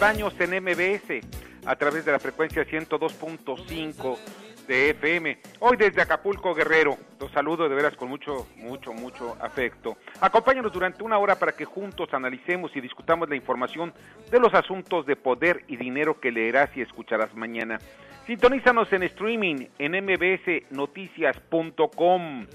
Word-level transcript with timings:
Baños 0.00 0.34
en 0.40 0.64
MBS 0.64 1.20
a 1.66 1.76
través 1.76 2.06
de 2.06 2.12
la 2.12 2.18
frecuencia 2.18 2.66
102.5 2.66 4.18
de 4.66 4.90
FM. 4.90 5.38
Hoy 5.58 5.76
desde 5.76 6.00
Acapulco, 6.00 6.54
Guerrero. 6.54 6.96
Los 7.20 7.30
saludo 7.32 7.68
de 7.68 7.74
veras 7.74 7.94
con 7.96 8.08
mucho, 8.08 8.46
mucho, 8.56 8.94
mucho 8.94 9.36
afecto. 9.42 9.98
Acompáñanos 10.22 10.72
durante 10.72 11.04
una 11.04 11.18
hora 11.18 11.38
para 11.38 11.52
que 11.52 11.66
juntos 11.66 12.14
analicemos 12.14 12.74
y 12.74 12.80
discutamos 12.80 13.28
la 13.28 13.36
información 13.36 13.92
de 14.30 14.40
los 14.40 14.54
asuntos 14.54 15.04
de 15.04 15.16
poder 15.16 15.64
y 15.68 15.76
dinero 15.76 16.18
que 16.18 16.32
leerás 16.32 16.74
y 16.74 16.80
escucharás 16.80 17.34
mañana. 17.34 17.78
Sintonízanos 18.26 18.90
en 18.94 19.02
streaming 19.02 19.66
en 19.78 20.02
mbsnoticias.com. 20.02 22.46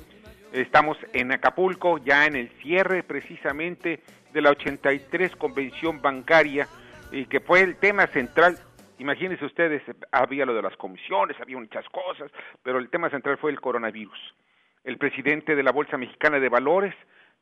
Estamos 0.52 0.98
en 1.14 1.32
Acapulco, 1.32 2.00
ya 2.00 2.26
en 2.26 2.38
el 2.38 2.50
cierre 2.64 3.04
precisamente 3.04 4.02
de 4.34 4.42
la 4.42 4.50
83 4.50 5.36
Convención 5.36 6.02
Bancaria, 6.02 6.68
y 7.16 7.28
que 7.28 7.40
fue 7.40 7.62
el 7.62 7.78
tema 7.78 8.08
central. 8.08 8.58
Imagínense 9.00 9.46
ustedes, 9.46 9.82
había 10.12 10.46
lo 10.46 10.54
de 10.54 10.62
las 10.62 10.76
comisiones, 10.76 11.40
había 11.40 11.58
muchas 11.58 11.88
cosas, 11.90 12.30
pero 12.62 12.78
el 12.78 12.90
tema 12.90 13.10
central 13.10 13.38
fue 13.38 13.52
el 13.52 13.62
coronavirus. 13.62 14.20
El 14.84 14.98
presidente 14.98 15.56
de 15.56 15.64
la 15.64 15.72
Bolsa 15.72 15.98
Mexicana 15.98 16.40
de 16.40 16.50
Valores, 16.50 16.94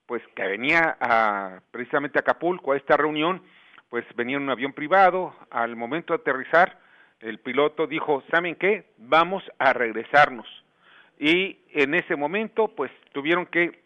pues 0.05 0.21
que 0.35 0.43
venía 0.43 0.95
a, 0.99 1.59
precisamente 1.71 2.19
a 2.19 2.21
Acapulco 2.21 2.71
a 2.71 2.77
esta 2.77 2.97
reunión, 2.97 3.41
pues 3.89 4.05
venía 4.15 4.37
en 4.37 4.43
un 4.43 4.51
avión 4.51 4.73
privado, 4.73 5.35
al 5.49 5.75
momento 5.75 6.13
de 6.13 6.21
aterrizar, 6.21 6.79
el 7.19 7.39
piloto 7.39 7.87
dijo, 7.87 8.23
¿saben 8.29 8.55
qué? 8.55 8.91
Vamos 8.97 9.43
a 9.57 9.73
regresarnos. 9.73 10.47
Y 11.17 11.61
en 11.71 11.95
ese 11.95 12.15
momento, 12.15 12.67
pues 12.67 12.91
tuvieron 13.11 13.47
que 13.47 13.81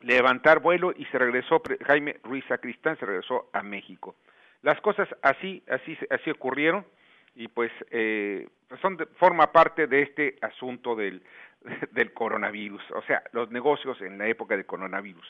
levantar 0.00 0.60
vuelo 0.60 0.92
y 0.96 1.04
se 1.06 1.18
regresó 1.18 1.60
Jaime 1.86 2.16
Ruiz 2.22 2.44
Sacristán 2.48 2.96
se 2.98 3.04
regresó 3.04 3.50
a 3.52 3.62
México. 3.62 4.14
Las 4.62 4.80
cosas 4.80 5.08
así 5.22 5.62
así 5.68 5.96
así 6.10 6.30
ocurrieron 6.30 6.84
y 7.34 7.48
pues 7.48 7.70
eh, 7.90 8.48
son 8.82 8.98
forma 9.16 9.52
parte 9.52 9.86
de 9.86 10.02
este 10.02 10.36
asunto 10.42 10.96
del 10.96 11.22
del 11.92 12.12
coronavirus, 12.12 12.82
o 12.94 13.02
sea, 13.02 13.22
los 13.32 13.50
negocios 13.50 14.00
en 14.00 14.18
la 14.18 14.26
época 14.26 14.56
del 14.56 14.66
coronavirus. 14.66 15.26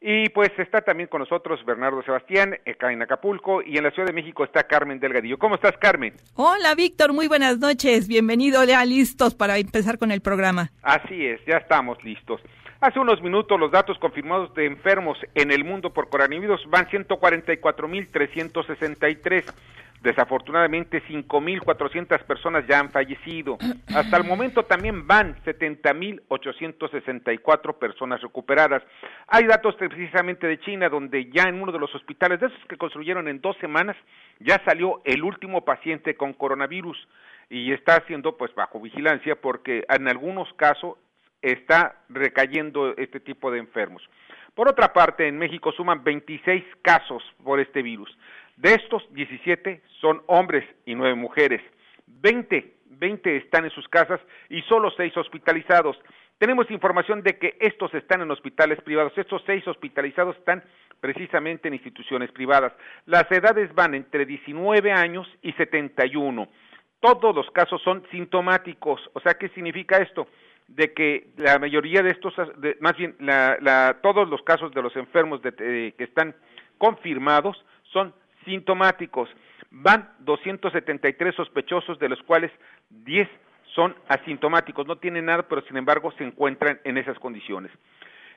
Y 0.00 0.28
pues 0.30 0.50
está 0.58 0.82
también 0.82 1.08
con 1.08 1.20
nosotros 1.20 1.64
Bernardo 1.64 2.02
Sebastián, 2.02 2.58
acá 2.66 2.92
en 2.92 3.02
Acapulco, 3.02 3.62
y 3.62 3.78
en 3.78 3.84
la 3.84 3.90
Ciudad 3.90 4.06
de 4.06 4.12
México 4.12 4.44
está 4.44 4.64
Carmen 4.64 5.00
Delgadillo. 5.00 5.38
¿Cómo 5.38 5.54
estás, 5.54 5.76
Carmen? 5.78 6.14
Hola, 6.34 6.74
Víctor, 6.74 7.12
muy 7.12 7.28
buenas 7.28 7.58
noches. 7.58 8.06
Bienvenido, 8.06 8.62
ya 8.64 8.84
listos 8.84 9.34
para 9.34 9.56
empezar 9.56 9.98
con 9.98 10.10
el 10.10 10.20
programa. 10.20 10.70
Así 10.82 11.26
es, 11.26 11.40
ya 11.46 11.56
estamos 11.56 12.02
listos. 12.04 12.42
Hace 12.78 13.00
unos 13.00 13.22
minutos 13.22 13.58
los 13.58 13.70
datos 13.70 13.98
confirmados 13.98 14.52
de 14.54 14.66
enfermos 14.66 15.16
en 15.34 15.50
el 15.50 15.64
mundo 15.64 15.94
por 15.94 16.10
coronavirus 16.10 16.68
van 16.68 16.86
144.363. 16.86 19.44
Desafortunadamente 20.02 21.02
5.400 21.02 22.22
personas 22.24 22.66
ya 22.68 22.78
han 22.78 22.90
fallecido. 22.90 23.56
Hasta 23.94 24.18
el 24.18 24.24
momento 24.24 24.64
también 24.64 25.06
van 25.06 25.42
70.864 25.44 27.78
personas 27.78 28.20
recuperadas. 28.20 28.82
Hay 29.28 29.46
datos 29.46 29.74
precisamente 29.76 30.46
de 30.46 30.60
China 30.60 30.90
donde 30.90 31.30
ya 31.30 31.44
en 31.44 31.62
uno 31.62 31.72
de 31.72 31.78
los 31.78 31.94
hospitales 31.94 32.40
de 32.40 32.48
esos 32.48 32.62
que 32.68 32.76
construyeron 32.76 33.26
en 33.26 33.40
dos 33.40 33.56
semanas 33.56 33.96
ya 34.38 34.62
salió 34.66 35.00
el 35.06 35.24
último 35.24 35.64
paciente 35.64 36.14
con 36.14 36.34
coronavirus 36.34 37.08
y 37.48 37.72
está 37.72 38.04
siendo 38.06 38.36
pues 38.36 38.54
bajo 38.54 38.78
vigilancia 38.80 39.40
porque 39.40 39.86
en 39.88 40.08
algunos 40.08 40.52
casos 40.54 40.98
está 41.42 42.02
recayendo 42.08 42.94
este 42.96 43.20
tipo 43.20 43.50
de 43.50 43.58
enfermos. 43.58 44.02
Por 44.54 44.68
otra 44.68 44.92
parte, 44.92 45.28
en 45.28 45.38
México 45.38 45.70
suman 45.72 46.02
26 46.02 46.64
casos 46.82 47.22
por 47.44 47.60
este 47.60 47.82
virus. 47.82 48.10
De 48.56 48.72
estos, 48.72 49.02
17 49.12 49.82
son 50.00 50.22
hombres 50.26 50.64
y 50.86 50.94
9 50.94 51.14
mujeres. 51.14 51.60
20, 52.06 52.74
20 52.86 53.36
están 53.36 53.64
en 53.64 53.70
sus 53.70 53.86
casas 53.88 54.20
y 54.48 54.62
solo 54.62 54.90
6 54.90 55.14
hospitalizados. 55.18 55.98
Tenemos 56.38 56.70
información 56.70 57.22
de 57.22 57.38
que 57.38 57.56
estos 57.60 57.92
están 57.94 58.22
en 58.22 58.30
hospitales 58.30 58.80
privados. 58.82 59.12
Estos 59.16 59.42
6 59.46 59.68
hospitalizados 59.68 60.36
están 60.36 60.64
precisamente 61.00 61.68
en 61.68 61.74
instituciones 61.74 62.30
privadas. 62.32 62.72
Las 63.04 63.30
edades 63.30 63.74
van 63.74 63.94
entre 63.94 64.24
19 64.24 64.90
años 64.90 65.26
y 65.42 65.52
71. 65.52 66.48
Todos 67.00 67.34
los 67.34 67.50
casos 67.50 67.82
son 67.82 68.04
sintomáticos. 68.10 69.00
O 69.12 69.20
sea, 69.20 69.34
¿qué 69.34 69.48
significa 69.50 69.98
esto? 69.98 70.26
De 70.68 70.92
que 70.92 71.28
la 71.36 71.58
mayoría 71.58 72.02
de 72.02 72.10
estos, 72.10 72.34
más 72.80 72.96
bien 72.96 73.14
la, 73.20 73.98
todos 74.02 74.28
los 74.28 74.42
casos 74.42 74.72
de 74.72 74.82
los 74.82 74.94
enfermos 74.96 75.40
que 75.40 75.94
están 75.98 76.34
confirmados 76.78 77.56
son 77.92 78.12
sintomáticos. 78.44 79.28
Van 79.70 80.10
273 80.20 81.34
sospechosos, 81.34 81.98
de 81.98 82.08
los 82.08 82.22
cuales 82.22 82.50
10 82.90 83.28
son 83.74 83.94
asintomáticos, 84.08 84.86
no 84.86 84.96
tienen 84.96 85.26
nada, 85.26 85.42
pero 85.48 85.62
sin 85.62 85.76
embargo 85.76 86.12
se 86.12 86.24
encuentran 86.24 86.80
en 86.84 86.96
esas 86.96 87.18
condiciones. 87.18 87.70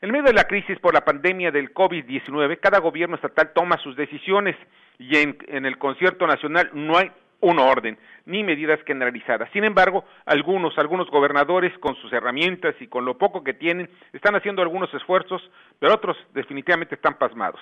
En 0.01 0.11
medio 0.11 0.25
de 0.25 0.33
la 0.33 0.45
crisis 0.45 0.79
por 0.79 0.93
la 0.93 1.03
pandemia 1.03 1.51
del 1.51 1.73
COVID-19, 1.73 2.59
cada 2.59 2.79
gobierno 2.79 3.15
estatal 3.15 3.51
toma 3.53 3.77
sus 3.77 3.95
decisiones 3.95 4.55
y 4.97 5.17
en, 5.17 5.37
en 5.47 5.65
el 5.65 5.77
concierto 5.77 6.25
nacional 6.25 6.69
no 6.73 6.97
hay 6.97 7.11
un 7.41 7.59
orden, 7.59 7.97
ni 8.25 8.43
medidas 8.43 8.79
generalizadas. 8.85 9.49
Sin 9.51 9.63
embargo, 9.63 10.03
algunos, 10.25 10.77
algunos 10.77 11.09
gobernadores 11.09 11.77
con 11.79 11.95
sus 11.95 12.11
herramientas 12.13 12.75
y 12.79 12.87
con 12.87 13.05
lo 13.05 13.17
poco 13.17 13.43
que 13.43 13.53
tienen, 13.53 13.89
están 14.13 14.35
haciendo 14.35 14.61
algunos 14.61 14.93
esfuerzos, 14.93 15.41
pero 15.79 15.93
otros 15.93 16.17
definitivamente 16.33 16.95
están 16.95 17.17
pasmados. 17.17 17.59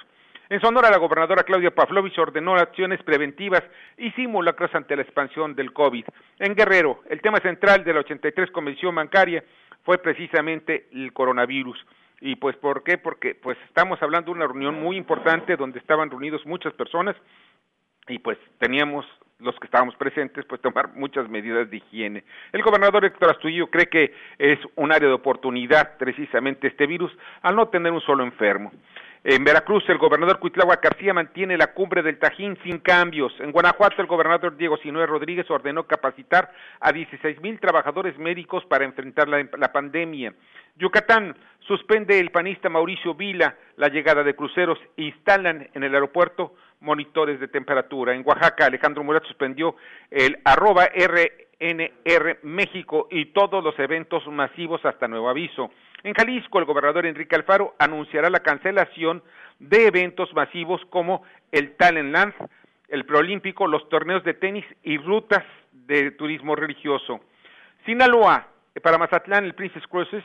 En 0.50 0.62
Sonora, 0.62 0.90
la 0.90 0.98
gobernadora 0.98 1.44
Claudia 1.44 1.76
Pavlovich 1.76 2.18
ordenó 2.18 2.56
acciones 2.56 3.04
preventivas 3.04 3.64
y 3.98 4.12
simulacros 4.12 4.74
ante 4.74 4.96
la 4.96 5.02
expansión 5.02 5.56
del 5.56 5.74
COVID. 5.74 6.06
En 6.40 6.56
Guerrero, 6.56 7.02
el 7.10 7.22
tema 7.22 7.40
central 7.40 7.84
de 7.84 7.94
la 7.94 8.00
83 8.00 8.52
Convención 8.52 8.96
Bancaria 8.96 9.44
fue 9.84 9.98
precisamente 9.98 10.88
el 10.94 11.12
coronavirus. 11.12 11.78
¿Y 12.22 12.38
pues 12.38 12.56
por 12.56 12.84
qué? 12.84 12.98
Porque 12.98 13.36
pues 13.36 13.58
estamos 13.68 14.02
hablando 14.02 14.32
de 14.32 14.38
una 14.38 14.48
reunión 14.48 14.80
muy 14.80 14.96
importante 14.96 15.58
donde 15.58 15.80
estaban 15.80 16.10
reunidos 16.10 16.46
muchas 16.46 16.74
personas 16.74 17.16
y 18.08 18.20
pues 18.20 18.38
teníamos 18.58 19.06
los 19.40 19.56
que 19.60 19.66
estábamos 19.66 19.96
presentes, 19.96 20.46
pues 20.46 20.62
tomar 20.62 20.94
muchas 20.96 21.30
medidas 21.30 21.70
de 21.70 21.78
higiene. 21.78 22.24
El 22.52 22.64
gobernador 22.64 23.06
Héctor 23.06 23.32
Astudillo 23.32 23.70
cree 23.70 23.88
que 23.88 24.14
es 24.40 24.60
un 24.76 24.92
área 24.92 25.08
de 25.08 25.14
oportunidad 25.14 25.98
precisamente 25.98 26.68
este 26.68 26.88
virus 26.88 27.12
al 27.42 27.56
no 27.56 27.68
tener 27.68 27.92
un 27.92 28.02
solo 28.02 28.24
enfermo. 28.24 28.72
En 29.24 29.44
Veracruz, 29.44 29.84
el 29.90 29.98
gobernador 29.98 30.40
Cuitlagua 30.40 30.80
García 30.82 31.14
mantiene 31.14 31.58
la 31.58 31.74
cumbre 31.74 32.02
del 32.02 32.20
Tajín 32.20 32.58
sin 32.64 32.80
cambios. 32.80 33.34
En 33.40 33.52
Guanajuato, 33.52 34.02
el 34.02 34.08
gobernador 34.08 34.56
Diego 34.56 34.78
Sinue 34.78 35.06
Rodríguez 35.06 35.50
ordenó 35.50 35.86
capacitar 35.86 36.52
a 36.80 36.92
16 36.92 37.42
mil 37.42 37.60
trabajadores 37.60 38.18
médicos 38.18 38.64
para 38.66 38.86
enfrentar 38.86 39.28
la, 39.28 39.46
la 39.58 39.72
pandemia. 39.72 40.34
Yucatán 40.78 41.36
suspende 41.60 42.20
el 42.20 42.32
panista 42.32 42.70
Mauricio 42.70 43.16
Vila 43.16 43.56
la 43.76 43.90
llegada 43.90 44.24
de 44.24 44.36
cruceros 44.36 44.80
e 44.96 45.04
instalan 45.04 45.68
en 45.74 45.84
el 45.84 45.94
aeropuerto 45.94 46.54
monitores 46.82 47.40
de 47.40 47.48
temperatura. 47.48 48.14
En 48.14 48.24
Oaxaca, 48.26 48.66
Alejandro 48.66 49.04
Murat 49.04 49.26
suspendió 49.26 49.76
el 50.12 50.38
arroba 50.46 50.86
RNR 50.86 52.40
México 52.44 53.08
y 53.10 53.28
todos 53.28 53.64
los 53.64 53.78
eventos 53.80 54.26
masivos 54.28 54.84
hasta 54.86 55.08
nuevo 55.08 55.30
aviso. 55.30 55.72
En 56.04 56.14
Jalisco, 56.14 56.60
el 56.60 56.66
gobernador 56.66 57.06
Enrique 57.06 57.36
Alfaro 57.36 57.76
anunciará 57.80 58.30
la 58.30 58.40
cancelación 58.40 59.24
de 59.60 59.88
eventos 59.88 60.34
masivos 60.34 60.82
como 60.90 61.24
el 61.52 61.76
Talent 61.76 62.14
Land, 62.14 62.34
el 62.90 63.06
Proolímpico, 63.06 63.68
los 63.68 63.88
torneos 63.90 64.24
de 64.24 64.34
tenis 64.34 64.66
y 64.84 64.98
rutas 64.98 65.44
de 65.72 66.12
turismo 66.12 66.56
religioso. 66.56 67.20
Sinaloa, 67.86 68.48
para 68.82 68.98
Mazatlán, 68.98 69.46
el 69.46 69.56
Princess 69.56 69.86
Cruises 69.88 70.24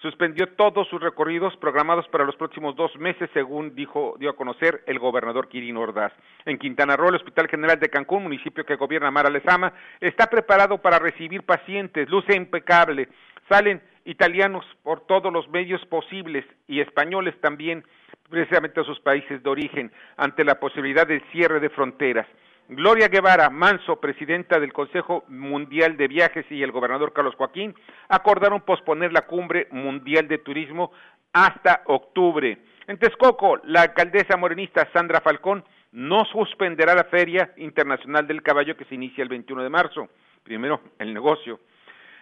suspendió 0.00 0.46
todos 0.50 0.86
sus 0.88 1.00
recorridos 1.00 1.56
programados 1.56 2.06
para 2.08 2.24
los 2.24 2.36
próximos 2.36 2.76
dos 2.76 2.94
meses, 2.96 3.28
según 3.32 3.74
dijo, 3.74 4.14
dio 4.18 4.30
a 4.30 4.36
conocer 4.36 4.82
el 4.86 4.98
gobernador 4.98 5.48
Quirino 5.48 5.80
Ordaz. 5.80 6.12
En 6.44 6.58
Quintana 6.58 6.96
Roo, 6.96 7.08
el 7.08 7.16
Hospital 7.16 7.48
General 7.48 7.78
de 7.80 7.88
Cancún, 7.88 8.22
municipio 8.22 8.64
que 8.64 8.76
gobierna 8.76 9.10
Mara 9.10 9.30
Lezama, 9.30 9.72
está 10.00 10.26
preparado 10.26 10.78
para 10.78 10.98
recibir 10.98 11.42
pacientes, 11.42 12.08
luce 12.08 12.36
impecable. 12.36 13.08
Salen 13.48 13.80
italianos 14.04 14.64
por 14.82 15.06
todos 15.06 15.32
los 15.32 15.48
medios 15.48 15.84
posibles 15.86 16.44
y 16.66 16.80
españoles 16.80 17.34
también, 17.40 17.84
precisamente 18.28 18.80
a 18.80 18.84
sus 18.84 19.00
países 19.00 19.42
de 19.42 19.50
origen, 19.50 19.92
ante 20.16 20.44
la 20.44 20.60
posibilidad 20.60 21.06
del 21.06 21.22
cierre 21.32 21.60
de 21.60 21.70
fronteras. 21.70 22.26
Gloria 22.70 23.08
Guevara 23.08 23.48
Manso, 23.48 23.96
presidenta 23.98 24.60
del 24.60 24.74
Consejo 24.74 25.24
Mundial 25.28 25.96
de 25.96 26.06
Viajes, 26.06 26.44
y 26.50 26.62
el 26.62 26.70
gobernador 26.70 27.14
Carlos 27.14 27.34
Joaquín 27.36 27.74
acordaron 28.10 28.60
posponer 28.60 29.10
la 29.10 29.22
cumbre 29.22 29.68
mundial 29.70 30.28
de 30.28 30.36
turismo 30.36 30.92
hasta 31.32 31.82
octubre. 31.86 32.58
En 32.86 32.98
Texcoco, 32.98 33.58
la 33.64 33.82
alcaldesa 33.82 34.36
morenista 34.36 34.86
Sandra 34.92 35.22
Falcón 35.22 35.64
no 35.92 36.24
suspenderá 36.26 36.94
la 36.94 37.04
Feria 37.04 37.52
Internacional 37.56 38.26
del 38.26 38.42
Caballo 38.42 38.76
que 38.76 38.84
se 38.84 38.94
inicia 38.94 39.22
el 39.22 39.30
21 39.30 39.62
de 39.62 39.70
marzo. 39.70 40.08
Primero, 40.42 40.80
el 40.98 41.14
negocio. 41.14 41.60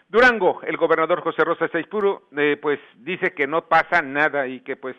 Durango, 0.08 0.60
el 0.62 0.76
gobernador 0.76 1.20
José 1.20 1.42
Rosa 1.42 1.66
Saispuro, 1.68 2.28
eh, 2.36 2.56
pues 2.62 2.78
dice 2.98 3.34
que 3.34 3.48
no 3.48 3.62
pasa 3.62 4.02
nada 4.02 4.46
y 4.46 4.60
que 4.60 4.76
pues 4.76 4.94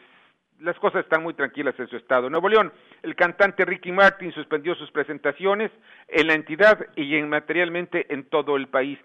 las 0.59 0.77
cosas 0.80 1.06
están 1.06 1.24
muy 1.24 1.33
tranquilas 1.33 1.75
en 1.80 1.88
su 1.88 1.95
estado. 1.95 2.30
Nuevo 2.30 2.50
León, 2.50 2.74
el 3.04 3.15
cantante 3.15 3.63
Ricky 3.63 3.94
Martin 3.94 4.33
suspendió 4.33 4.75
sus 4.75 4.92
presentaciones 4.92 5.71
en 6.09 6.27
la 6.27 6.33
entidad 6.33 6.88
y 6.98 7.15
en, 7.15 7.30
materialmente 7.30 8.12
en 8.13 8.25
todo 8.25 8.57
el 8.57 8.68
país. 8.68 9.00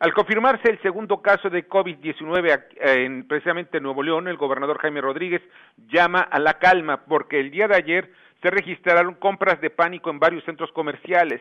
Al 0.00 0.12
confirmarse 0.12 0.68
el 0.68 0.82
segundo 0.82 1.22
caso 1.22 1.48
de 1.48 1.68
COVID-19 1.68 2.64
en 2.80 3.28
precisamente 3.28 3.80
Nuevo 3.80 4.02
León, 4.02 4.26
el 4.26 4.36
gobernador 4.36 4.78
Jaime 4.78 5.00
Rodríguez 5.00 5.42
llama 5.88 6.22
a 6.22 6.40
la 6.40 6.54
calma 6.54 7.04
porque 7.04 7.38
el 7.38 7.52
día 7.52 7.68
de 7.68 7.76
ayer 7.76 8.10
se 8.42 8.50
registraron 8.50 9.14
compras 9.14 9.60
de 9.60 9.70
pánico 9.70 10.10
en 10.10 10.18
varios 10.18 10.44
centros 10.44 10.72
comerciales. 10.72 11.40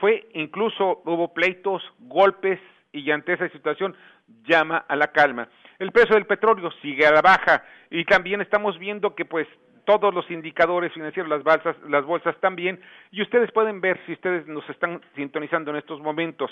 Fue 0.00 0.28
incluso 0.32 1.02
hubo 1.04 1.34
pleitos, 1.34 1.82
golpes 1.98 2.58
y 2.94 3.10
ante 3.10 3.32
esa 3.32 3.48
situación 3.48 3.96
llama 4.44 4.84
a 4.88 4.96
la 4.96 5.08
calma. 5.08 5.48
El 5.78 5.90
precio 5.90 6.14
del 6.14 6.26
petróleo 6.26 6.70
sigue 6.80 7.06
a 7.06 7.12
la 7.12 7.20
baja 7.20 7.64
y 7.90 8.04
también 8.04 8.40
estamos 8.40 8.78
viendo 8.78 9.14
que 9.14 9.24
pues 9.24 9.48
todos 9.84 10.14
los 10.14 10.30
indicadores 10.30 10.92
financieros, 10.92 11.28
las 11.28 11.42
bolsas, 11.42 11.76
las 11.88 12.04
bolsas 12.04 12.36
también, 12.40 12.80
y 13.10 13.20
ustedes 13.20 13.52
pueden 13.52 13.80
ver 13.80 14.00
si 14.06 14.12
ustedes 14.12 14.46
nos 14.46 14.68
están 14.70 15.00
sintonizando 15.14 15.72
en 15.72 15.76
estos 15.76 16.00
momentos 16.00 16.50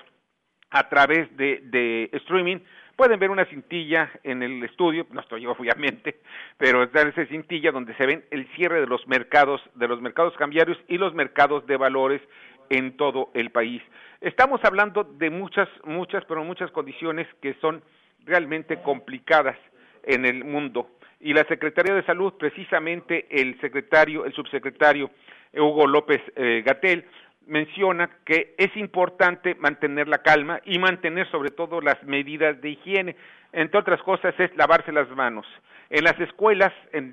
a 0.71 0.89
través 0.89 1.35
de, 1.37 1.61
de 1.65 2.11
streaming, 2.12 2.59
pueden 2.97 3.19
ver 3.19 3.31
una 3.31 3.44
cintilla 3.47 4.11
en 4.23 4.43
el 4.43 4.62
estudio, 4.65 5.06
no 5.11 5.21
estoy 5.21 5.43
yo 5.43 5.53
obviamente, 5.59 6.21
pero 6.59 6.83
está 6.83 7.03
esa 7.03 7.27
cintilla 7.27 7.73
donde 7.73 7.94
se 7.97 8.06
ven 8.06 8.25
el 8.31 8.47
cierre 8.55 8.81
de 8.81 8.87
los 8.87 9.06
mercados, 9.06 9.61
de 9.75 9.89
los 9.89 10.00
mercados 10.00 10.35
cambiarios 10.37 10.79
y 10.89 10.99
los 10.99 11.15
mercados 11.15 11.67
de 11.67 11.77
valores 11.77 12.21
en 12.70 12.97
todo 12.97 13.31
el 13.35 13.50
país. 13.50 13.82
Estamos 14.20 14.61
hablando 14.64 15.05
de 15.05 15.31
muchas, 15.31 15.69
muchas, 15.85 16.25
pero 16.26 16.44
muchas 16.44 16.70
condiciones 16.70 17.26
que 17.41 17.55
son 17.61 17.82
realmente 18.25 18.81
complicadas 18.82 19.56
en 20.05 20.25
el 20.25 20.44
mundo. 20.44 20.91
Y 21.20 21.35
la 21.35 21.44
Secretaría 21.44 21.94
de 21.94 22.05
Salud, 22.05 22.35
precisamente 22.38 23.26
el 23.31 23.61
secretario, 23.61 24.25
el 24.25 24.32
subsecretario 24.32 25.11
Hugo 25.55 25.87
López 25.87 26.20
eh, 26.37 26.62
Gatel, 26.64 27.05
menciona 27.47 28.11
que 28.25 28.55
es 28.59 28.77
importante 28.77 29.55
mantener 29.56 30.09
la 30.09 30.19
calma 30.19 30.61
y 30.65 30.79
mantener 30.79 31.31
sobre 31.31 31.50
todo 31.50 31.81
las 31.81 32.03
medidas 32.05 32.61
de 32.61 32.71
higiene. 32.71 33.17
Entre 33.53 33.79
otras 33.79 34.03
cosas 34.03 34.35
es 34.39 34.55
lavarse 34.56 34.93
las 34.93 35.09
manos. 35.11 35.47
En 35.91 36.05
las 36.05 36.19
escuelas, 36.21 36.73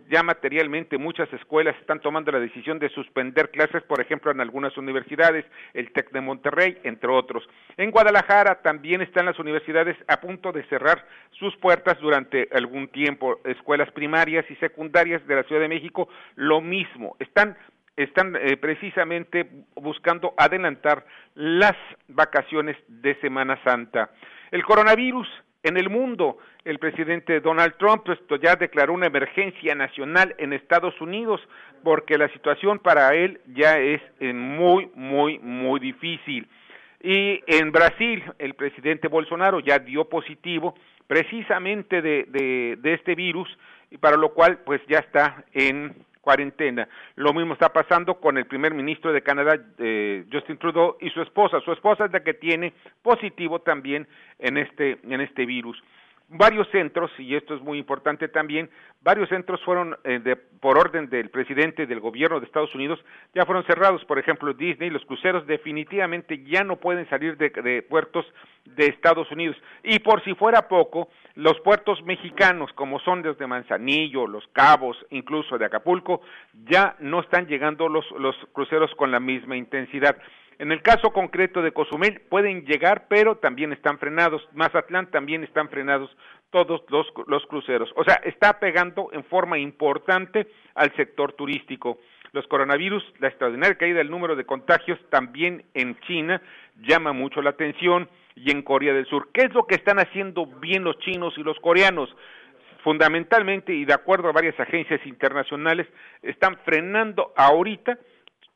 ya 0.10 0.24
materialmente, 0.24 0.98
muchas 0.98 1.28
escuelas 1.34 1.76
están 1.82 2.00
tomando 2.00 2.32
la 2.32 2.40
decisión 2.40 2.80
de 2.80 2.88
suspender 2.88 3.52
clases, 3.52 3.84
por 3.84 4.00
ejemplo, 4.00 4.32
en 4.32 4.40
algunas 4.40 4.78
universidades, 4.78 5.44
el 5.74 5.92
TEC 5.92 6.12
de 6.12 6.22
Monterrey, 6.22 6.78
entre 6.84 7.12
otros. 7.12 7.44
En 7.76 7.92
Guadalajara 7.92 8.62
también 8.62 9.02
están 9.02 9.26
las 9.26 9.38
universidades 9.38 9.98
a 10.08 10.22
punto 10.22 10.54
de 10.54 10.64
cerrar 10.70 11.06
sus 11.32 11.58
puertas 11.58 12.00
durante 12.00 12.48
algún 12.54 12.88
tiempo. 12.88 13.42
Escuelas 13.44 13.92
primarias 13.92 14.46
y 14.50 14.56
secundarias 14.56 15.28
de 15.28 15.36
la 15.36 15.44
Ciudad 15.44 15.62
de 15.62 15.68
México, 15.68 16.08
lo 16.36 16.62
mismo. 16.62 17.18
Están 17.20 17.58
están 18.04 18.36
eh, 18.36 18.56
precisamente 18.58 19.48
buscando 19.76 20.34
adelantar 20.38 21.06
las 21.36 21.76
vacaciones 22.08 22.78
de 22.88 23.16
Semana 23.16 23.62
Santa. 23.64 24.12
El 24.52 24.64
coronavirus 24.64 25.28
en 25.64 25.76
el 25.76 25.90
mundo, 25.90 26.38
el 26.64 26.80
presidente 26.80 27.42
Donald 27.42 27.76
Trump 27.78 28.06
ya 28.42 28.56
declaró 28.56 28.94
una 28.94 29.08
emergencia 29.08 29.76
nacional 29.76 30.34
en 30.38 30.54
Estados 30.54 31.00
Unidos 31.02 31.42
porque 31.84 32.18
la 32.18 32.30
situación 32.30 32.80
para 32.80 33.14
él 33.14 33.42
ya 33.48 33.78
es 33.78 34.02
eh, 34.22 34.32
muy, 34.32 34.90
muy, 34.96 35.38
muy 35.40 35.82
difícil. 35.82 36.48
Y 37.02 37.42
en 37.48 37.72
Brasil, 37.72 38.24
el 38.40 38.54
presidente 38.54 39.10
Bolsonaro 39.10 39.60
ya 39.60 39.80
dio 39.80 40.06
positivo 40.06 40.76
precisamente 41.08 42.02
de, 42.02 42.26
de, 42.30 42.78
de 42.80 42.94
este 42.94 43.16
virus, 43.16 43.50
y 43.92 43.98
para 43.98 44.16
lo 44.16 44.34
cual 44.34 44.60
pues 44.60 44.82
ya 44.88 45.00
está 45.00 45.44
en 45.54 45.96
cuarentena. 46.22 46.88
Lo 47.16 47.34
mismo 47.34 47.54
está 47.54 47.70
pasando 47.70 48.20
con 48.20 48.38
el 48.38 48.46
primer 48.46 48.74
ministro 48.74 49.14
de 49.14 49.22
Canadá, 49.22 49.60
eh, 49.78 50.26
Justin 50.32 50.58
Trudeau, 50.58 50.98
y 51.00 51.10
su 51.10 51.22
esposa. 51.22 51.60
Su 51.62 51.72
esposa 51.72 52.06
es 52.06 52.12
la 52.12 52.24
que 52.24 52.34
tiene 52.34 52.74
positivo 53.02 53.60
también 53.60 54.08
en 54.38 54.58
este, 54.58 55.00
en 55.04 55.22
este 55.22 55.46
virus 55.46 55.82
varios 56.30 56.68
centros, 56.70 57.12
y 57.18 57.36
esto 57.36 57.56
es 57.56 57.62
muy 57.62 57.80
importante 57.80 58.28
también, 58.28 58.70
varios 59.02 59.30
centros 59.30 59.62
fueron, 59.64 59.98
eh, 60.04 60.20
de, 60.20 60.36
por 60.36 60.78
orden 60.78 61.10
del 61.10 61.30
presidente 61.30 61.88
del 61.88 62.00
gobierno 62.00 62.40
de 62.40 62.46
Estados 62.46 62.74
Unidos, 62.76 63.00
ya 63.34 63.46
fueron 63.46 63.64
cerrados. 63.66 64.06
Por 64.06 64.20
ejemplo, 64.20 64.54
Disney, 64.54 64.90
los 64.90 65.04
cruceros 65.06 65.48
definitivamente 65.48 66.44
ya 66.44 66.64
no 66.64 66.76
pueden 66.76 67.10
salir 67.10 67.38
de, 67.38 67.50
de 67.50 67.82
puertos 67.82 68.26
de 68.66 68.88
Estados 68.88 69.32
Unidos. 69.32 69.58
Y 69.84 70.00
por 70.00 70.24
si 70.24 70.36
fuera 70.36 70.68
poco, 70.68 71.10
los 71.36 71.60
puertos 71.62 72.04
mexicanos, 72.04 72.72
como 72.74 73.00
son 73.00 73.22
desde 73.22 73.48
Manzanillo, 73.48 74.28
Los 74.28 74.48
Cabos, 74.50 74.98
incluso 75.10 75.58
de 75.58 75.66
Acapulco, 75.66 76.22
ya 76.70 76.96
no 77.00 77.22
están 77.22 77.48
llegando 77.48 77.90
los, 77.90 78.06
los 78.20 78.36
cruceros 78.54 78.94
con 78.96 79.12
la 79.12 79.20
misma 79.20 79.58
intensidad. 79.58 80.18
En 80.60 80.74
el 80.74 80.82
caso 80.82 81.12
concreto 81.12 81.62
de 81.62 81.72
Cozumel 81.72 82.20
pueden 82.30 82.66
llegar, 82.66 83.08
pero 83.08 83.38
también 83.38 83.72
están 83.72 83.98
frenados. 83.98 84.46
Mazatlán 84.54 85.10
también 85.10 85.42
están 85.46 85.70
frenados 85.70 86.16
todos 86.52 86.84
los, 86.90 87.08
los 87.28 87.46
cruceros. 87.46 87.90
O 87.96 88.04
sea, 88.04 88.16
está 88.26 88.60
pegando 88.60 89.10
en 89.14 89.24
forma 89.24 89.58
importante 89.58 90.48
al 90.76 90.94
sector 90.98 91.32
turístico. 91.32 92.00
Los 92.34 92.46
coronavirus, 92.48 93.04
la 93.20 93.30
extraordinaria 93.30 93.78
caída 93.78 94.00
del 94.00 94.12
número 94.12 94.36
de 94.36 94.46
contagios 94.46 95.00
también 95.10 95.64
en 95.74 95.98
China 96.02 96.42
llama 96.82 97.14
mucho 97.14 97.42
la 97.42 97.52
atención 97.52 98.10
y 98.36 98.52
en 98.52 98.62
Corea 98.62 98.94
del 98.94 99.06
Sur. 99.06 99.30
¿Qué 99.34 99.46
es 99.46 99.54
lo 99.54 99.66
que 99.66 99.76
están 99.76 99.98
haciendo 99.98 100.46
bien 100.46 100.84
los 100.84 101.00
chinos 101.00 101.34
y 101.38 101.44
los 101.44 101.58
coreanos? 101.62 102.14
Fundamentalmente, 102.84 103.74
y 103.74 103.86
de 103.86 103.94
acuerdo 103.94 104.28
a 104.28 104.34
varias 104.34 104.60
agencias 104.60 105.06
internacionales, 105.06 105.88
están 106.22 106.58
frenando 106.66 107.34
ahorita 107.36 107.98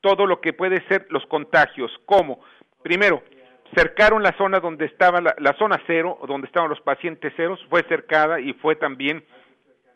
todo 0.03 0.27
lo 0.27 0.41
que 0.41 0.51
puede 0.51 0.85
ser 0.89 1.07
los 1.09 1.25
contagios. 1.27 1.89
¿Cómo? 2.05 2.41
Primero, 2.83 3.23
cercaron 3.73 4.21
la 4.21 4.35
zona 4.37 4.59
donde 4.59 4.85
estaba 4.85 5.21
la, 5.21 5.55
zona 5.57 5.81
cero, 5.87 6.19
donde 6.27 6.47
estaban 6.47 6.69
los 6.69 6.81
pacientes 6.81 7.33
ceros, 7.37 7.65
fue 7.69 7.83
cercada 7.83 8.41
y 8.41 8.53
fue 8.55 8.75
también 8.75 9.23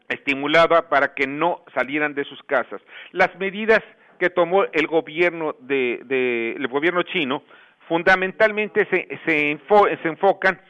estimulada 0.07 0.87
para 0.87 1.13
que 1.13 1.27
no 1.27 1.65
salieran 1.75 2.15
de 2.15 2.23
sus 2.23 2.41
casas. 2.43 2.81
Las 3.11 3.37
medidas 3.37 3.83
que 4.17 4.29
tomó 4.29 4.63
el 4.71 4.87
gobierno 4.87 5.57
de, 5.59 5.99
de 6.05 6.53
el 6.53 6.67
gobierno 6.69 7.03
chino 7.03 7.43
fundamentalmente 7.89 8.87
se, 8.89 9.19
se, 9.25 9.59
se 10.01 10.07
enfocan 10.07 10.61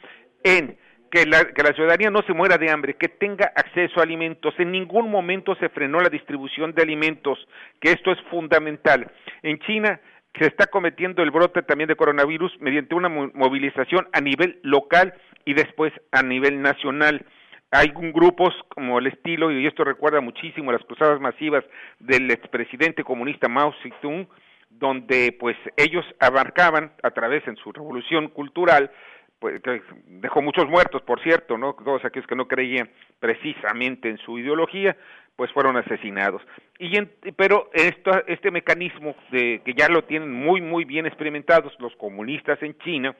en 0.42 0.76
que 1.10 1.26
la, 1.26 1.44
que 1.44 1.62
la 1.62 1.72
ciudadanía 1.72 2.10
no 2.10 2.22
se 2.22 2.34
muera 2.34 2.58
de 2.58 2.70
hambre, 2.70 2.94
que 2.94 3.08
tenga 3.08 3.52
acceso 3.54 4.00
a 4.00 4.02
alimentos. 4.02 4.54
En 4.58 4.72
ningún 4.72 5.10
momento 5.10 5.54
se 5.56 5.68
frenó 5.68 6.00
la 6.00 6.08
distribución 6.08 6.74
de 6.74 6.82
alimentos, 6.82 7.38
que 7.80 7.90
esto 7.92 8.12
es 8.12 8.20
fundamental. 8.30 9.10
En 9.42 9.58
China 9.60 10.00
se 10.38 10.46
está 10.46 10.66
cometiendo 10.66 11.22
el 11.22 11.30
brote 11.30 11.62
también 11.62 11.88
de 11.88 11.96
coronavirus 11.96 12.52
mediante 12.60 12.94
una 12.94 13.08
movilización 13.08 14.08
a 14.12 14.20
nivel 14.20 14.60
local 14.62 15.14
y 15.44 15.54
después 15.54 15.92
a 16.12 16.22
nivel 16.22 16.60
nacional. 16.62 17.24
Hay 17.70 17.92
grupos 17.94 18.54
como 18.68 18.98
el 18.98 19.08
estilo, 19.08 19.50
y 19.50 19.66
esto 19.66 19.84
recuerda 19.84 20.20
muchísimo 20.20 20.72
las 20.72 20.84
cruzadas 20.84 21.20
masivas 21.20 21.64
del 21.98 22.30
expresidente 22.30 23.04
comunista 23.04 23.48
Mao 23.48 23.74
Zedong, 23.82 24.26
donde 24.70 25.36
pues 25.38 25.56
ellos 25.76 26.04
abarcaban 26.20 26.92
a 27.02 27.10
través 27.10 27.46
en 27.46 27.56
su 27.56 27.72
revolución 27.72 28.28
cultural 28.28 28.90
pues, 29.38 29.60
dejó 30.06 30.42
muchos 30.42 30.68
muertos, 30.68 31.02
por 31.02 31.22
cierto, 31.22 31.56
¿no? 31.56 31.74
Todos 31.74 32.04
aquellos 32.04 32.26
que 32.26 32.36
no 32.36 32.48
creían 32.48 32.90
precisamente 33.20 34.08
en 34.08 34.18
su 34.18 34.38
ideología, 34.38 34.96
pues 35.36 35.52
fueron 35.52 35.76
asesinados. 35.76 36.42
Y 36.78 37.00
pero 37.36 37.70
esto, 37.72 38.10
este 38.26 38.50
mecanismo 38.50 39.14
de, 39.30 39.62
que 39.64 39.74
ya 39.74 39.88
lo 39.88 40.02
tienen 40.02 40.32
muy, 40.32 40.60
muy 40.60 40.84
bien 40.84 41.06
experimentados 41.06 41.72
los 41.78 41.94
comunistas 41.96 42.60
en 42.62 42.76
China, 42.78 43.14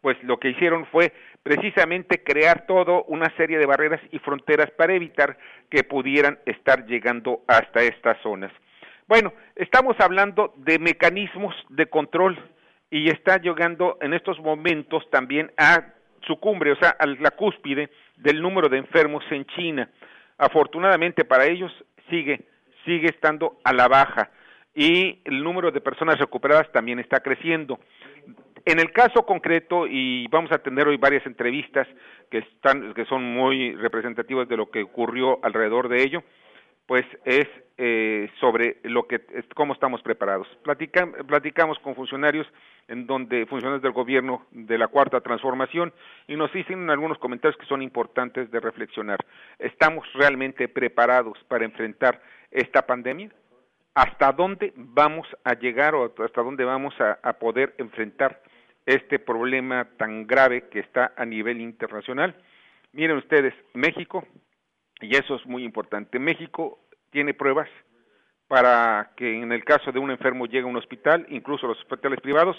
pues 0.00 0.16
lo 0.22 0.38
que 0.38 0.50
hicieron 0.50 0.86
fue 0.86 1.12
precisamente 1.42 2.22
crear 2.22 2.66
todo 2.66 3.04
una 3.04 3.28
serie 3.36 3.58
de 3.58 3.66
barreras 3.66 4.00
y 4.12 4.18
fronteras 4.18 4.70
para 4.72 4.94
evitar 4.94 5.36
que 5.70 5.84
pudieran 5.84 6.38
estar 6.46 6.86
llegando 6.86 7.42
hasta 7.46 7.82
estas 7.82 8.16
zonas. 8.22 8.52
Bueno, 9.06 9.32
estamos 9.56 9.96
hablando 10.00 10.54
de 10.56 10.78
mecanismos 10.78 11.54
de 11.70 11.86
control 11.86 12.38
y 12.90 13.10
está 13.10 13.38
llegando 13.38 13.98
en 14.00 14.14
estos 14.14 14.38
momentos 14.40 15.08
también 15.10 15.52
a 15.56 15.94
su 16.26 16.38
cumbre, 16.40 16.72
o 16.72 16.76
sea, 16.76 16.96
a 16.98 17.06
la 17.06 17.30
cúspide 17.30 17.90
del 18.16 18.40
número 18.40 18.68
de 18.68 18.78
enfermos 18.78 19.24
en 19.30 19.44
China. 19.46 19.90
Afortunadamente 20.38 21.24
para 21.24 21.46
ellos 21.46 21.72
sigue 22.10 22.44
sigue 22.88 23.08
estando 23.08 23.58
a 23.64 23.72
la 23.72 23.86
baja 23.86 24.30
y 24.74 25.20
el 25.24 25.42
número 25.42 25.70
de 25.70 25.80
personas 25.80 26.18
recuperadas 26.18 26.70
también 26.72 26.98
está 26.98 27.20
creciendo. 27.20 27.78
En 28.64 28.80
el 28.80 28.92
caso 28.92 29.24
concreto, 29.24 29.86
y 29.86 30.26
vamos 30.28 30.52
a 30.52 30.58
tener 30.58 30.88
hoy 30.88 30.96
varias 30.96 31.24
entrevistas 31.26 31.86
que, 32.30 32.38
están, 32.38 32.94
que 32.94 33.04
son 33.06 33.22
muy 33.22 33.74
representativas 33.76 34.48
de 34.48 34.56
lo 34.56 34.70
que 34.70 34.82
ocurrió 34.82 35.38
alrededor 35.42 35.88
de 35.88 36.02
ello, 36.02 36.22
pues 36.88 37.04
es 37.26 37.46
eh, 37.76 38.30
sobre 38.40 38.78
lo 38.82 39.06
que 39.06 39.20
cómo 39.54 39.74
estamos 39.74 40.00
preparados. 40.00 40.48
platicamos 41.26 41.78
con 41.80 41.94
funcionarios 41.94 42.46
en 42.88 43.06
donde 43.06 43.44
funcionarios 43.44 43.82
del 43.82 43.92
gobierno 43.92 44.46
de 44.52 44.78
la 44.78 44.88
cuarta 44.88 45.20
transformación 45.20 45.92
y 46.26 46.34
nos 46.34 46.50
dicen 46.50 46.88
algunos 46.88 47.18
comentarios 47.18 47.60
que 47.60 47.66
son 47.66 47.82
importantes 47.82 48.50
de 48.50 48.58
reflexionar. 48.58 49.18
¿Estamos 49.58 50.10
realmente 50.14 50.66
preparados 50.66 51.38
para 51.46 51.66
enfrentar 51.66 52.22
esta 52.50 52.86
pandemia? 52.86 53.30
¿Hasta 53.94 54.32
dónde 54.32 54.72
vamos 54.74 55.28
a 55.44 55.52
llegar 55.52 55.94
o 55.94 56.10
hasta 56.24 56.42
dónde 56.42 56.64
vamos 56.64 56.94
a 57.00 57.32
poder 57.34 57.74
enfrentar 57.76 58.40
este 58.86 59.18
problema 59.18 59.86
tan 59.98 60.26
grave 60.26 60.70
que 60.70 60.80
está 60.80 61.12
a 61.18 61.26
nivel 61.26 61.60
internacional? 61.60 62.34
Miren 62.92 63.18
ustedes, 63.18 63.52
México 63.74 64.24
y 65.00 65.14
eso 65.16 65.36
es 65.36 65.46
muy 65.46 65.64
importante. 65.64 66.18
México 66.18 66.78
tiene 67.10 67.34
pruebas 67.34 67.68
para 68.48 69.12
que 69.16 69.40
en 69.40 69.52
el 69.52 69.64
caso 69.64 69.92
de 69.92 69.98
un 69.98 70.10
enfermo 70.10 70.46
llegue 70.46 70.62
a 70.62 70.66
un 70.66 70.76
hospital, 70.76 71.26
incluso 71.28 71.66
los 71.66 71.78
hospitales 71.78 72.20
privados, 72.20 72.56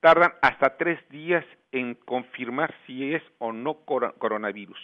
tardan 0.00 0.32
hasta 0.42 0.76
tres 0.76 0.98
días 1.10 1.44
en 1.72 1.94
confirmar 1.94 2.74
si 2.86 3.14
es 3.14 3.22
o 3.38 3.52
no 3.52 3.84
coronavirus, 3.84 4.78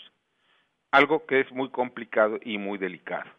algo 0.90 1.26
que 1.26 1.40
es 1.40 1.52
muy 1.52 1.70
complicado 1.70 2.38
y 2.42 2.58
muy 2.58 2.78
delicado. 2.78 3.30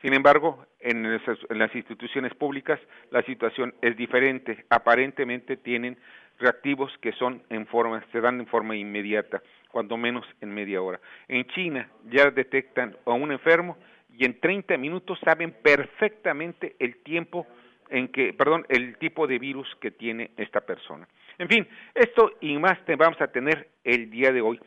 Sin 0.00 0.14
embargo, 0.14 0.66
en, 0.80 1.20
las 1.50 1.74
instituciones 1.74 2.34
públicas 2.34 2.80
la 3.10 3.22
situación 3.22 3.72
es 3.82 3.96
diferente. 3.96 4.64
Aparentemente 4.68 5.56
tienen 5.56 5.96
reactivos 6.40 6.92
que 6.98 7.12
son 7.12 7.42
en 7.50 7.66
forma, 7.68 8.04
se 8.10 8.20
dan 8.20 8.40
en 8.40 8.46
forma 8.46 8.74
inmediata 8.74 9.40
cuando 9.72 9.96
menos 9.96 10.24
en 10.40 10.54
media 10.54 10.80
hora. 10.80 11.00
En 11.26 11.44
China 11.48 11.88
ya 12.04 12.30
detectan 12.30 12.96
a 13.04 13.12
un 13.12 13.32
enfermo 13.32 13.76
y 14.16 14.24
en 14.24 14.38
30 14.38 14.76
minutos 14.76 15.18
saben 15.24 15.52
perfectamente 15.62 16.76
el 16.78 16.98
tiempo 16.98 17.46
en 17.88 18.08
que, 18.08 18.32
perdón, 18.32 18.64
el 18.68 18.96
tipo 18.98 19.26
de 19.26 19.38
virus 19.38 19.68
que 19.80 19.90
tiene 19.90 20.30
esta 20.36 20.60
persona. 20.60 21.08
En 21.38 21.48
fin, 21.48 21.66
esto 21.94 22.32
y 22.40 22.56
más 22.58 22.82
te 22.84 22.96
vamos 22.96 23.20
a 23.20 23.28
tener 23.28 23.68
el 23.84 24.10
día 24.10 24.32
de 24.32 24.40
hoy. 24.40 24.60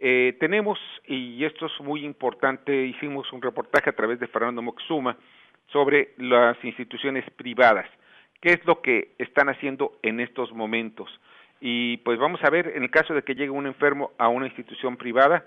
Eh, 0.00 0.36
tenemos, 0.38 0.78
y 1.06 1.44
esto 1.44 1.66
es 1.66 1.80
muy 1.80 2.04
importante, 2.04 2.86
hicimos 2.86 3.32
un 3.32 3.42
reportaje 3.42 3.90
a 3.90 3.94
través 3.94 4.20
de 4.20 4.28
Fernando 4.28 4.62
Moxuma 4.62 5.16
sobre 5.72 6.10
las 6.18 6.56
instituciones 6.64 7.28
privadas, 7.30 7.86
qué 8.40 8.50
es 8.50 8.64
lo 8.64 8.80
que 8.80 9.14
están 9.18 9.48
haciendo 9.48 9.98
en 10.02 10.20
estos 10.20 10.52
momentos. 10.52 11.08
Y 11.60 11.98
pues 11.98 12.18
vamos 12.18 12.42
a 12.44 12.50
ver, 12.50 12.68
en 12.76 12.82
el 12.82 12.90
caso 12.90 13.14
de 13.14 13.22
que 13.22 13.34
llegue 13.34 13.50
un 13.50 13.66
enfermo 13.66 14.12
a 14.18 14.28
una 14.28 14.46
institución 14.46 14.96
privada, 14.96 15.44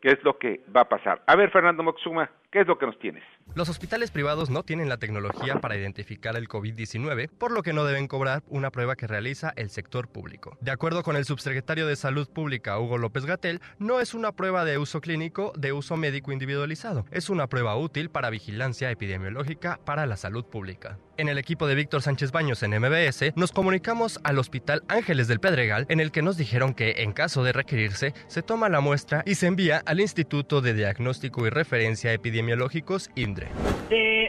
qué 0.00 0.10
es 0.10 0.22
lo 0.24 0.38
que 0.38 0.60
va 0.74 0.82
a 0.82 0.88
pasar. 0.88 1.22
A 1.26 1.36
ver, 1.36 1.50
Fernando 1.50 1.82
Moxuma, 1.82 2.30
¿qué 2.52 2.60
es 2.60 2.66
lo 2.66 2.78
que 2.78 2.86
nos 2.86 2.98
tienes? 2.98 3.24
Los 3.54 3.68
hospitales 3.68 4.10
privados 4.10 4.50
no 4.50 4.62
tienen 4.62 4.88
la 4.88 4.98
tecnología 4.98 5.56
para 5.60 5.76
identificar 5.76 6.36
el 6.36 6.48
COVID-19, 6.48 7.28
por 7.30 7.50
lo 7.50 7.62
que 7.62 7.72
no 7.72 7.84
deben 7.84 8.06
cobrar 8.08 8.42
una 8.48 8.70
prueba 8.70 8.94
que 8.94 9.06
realiza 9.06 9.52
el 9.56 9.70
sector 9.70 10.08
público. 10.08 10.56
De 10.60 10.70
acuerdo 10.70 11.02
con 11.02 11.16
el 11.16 11.24
subsecretario 11.24 11.86
de 11.86 11.96
Salud 11.96 12.28
Pública, 12.28 12.78
Hugo 12.78 12.98
López 12.98 13.24
Gatel, 13.24 13.60
no 13.78 14.00
es 14.00 14.14
una 14.14 14.32
prueba 14.32 14.64
de 14.64 14.78
uso 14.78 15.00
clínico 15.00 15.52
de 15.56 15.72
uso 15.72 15.96
médico 15.96 16.30
individualizado, 16.30 17.06
es 17.10 17.30
una 17.30 17.48
prueba 17.48 17.76
útil 17.76 18.10
para 18.10 18.30
vigilancia 18.30 18.90
epidemiológica 18.90 19.80
para 19.84 20.06
la 20.06 20.16
salud 20.16 20.44
pública. 20.44 20.98
En 21.18 21.28
el 21.28 21.38
equipo 21.38 21.66
de 21.66 21.74
Víctor 21.74 22.02
Sánchez 22.02 22.32
Baños 22.32 22.62
en 22.62 22.70
MBS, 22.70 23.36
nos 23.36 23.52
comunicamos 23.52 24.18
al 24.24 24.38
Hospital 24.38 24.82
Ángeles 24.88 25.28
del 25.28 25.40
Pedregal, 25.40 25.86
en 25.88 26.00
el 26.00 26.10
que 26.10 26.22
nos 26.22 26.36
dijeron 26.36 26.74
que, 26.74 26.94
en 26.98 27.12
caso 27.12 27.44
de 27.44 27.52
requerirse, 27.52 28.14
se 28.28 28.42
toma 28.42 28.70
la 28.70 28.80
muestra 28.80 29.22
y 29.26 29.34
se 29.34 29.46
envía 29.46 29.82
al 29.84 30.00
Instituto 30.00 30.62
de 30.62 30.72
Diagnóstico 30.72 31.46
y 31.46 31.50
Referencia 31.50 32.12
Epidemiológicos, 32.42 33.08
INDRE. 33.14 33.46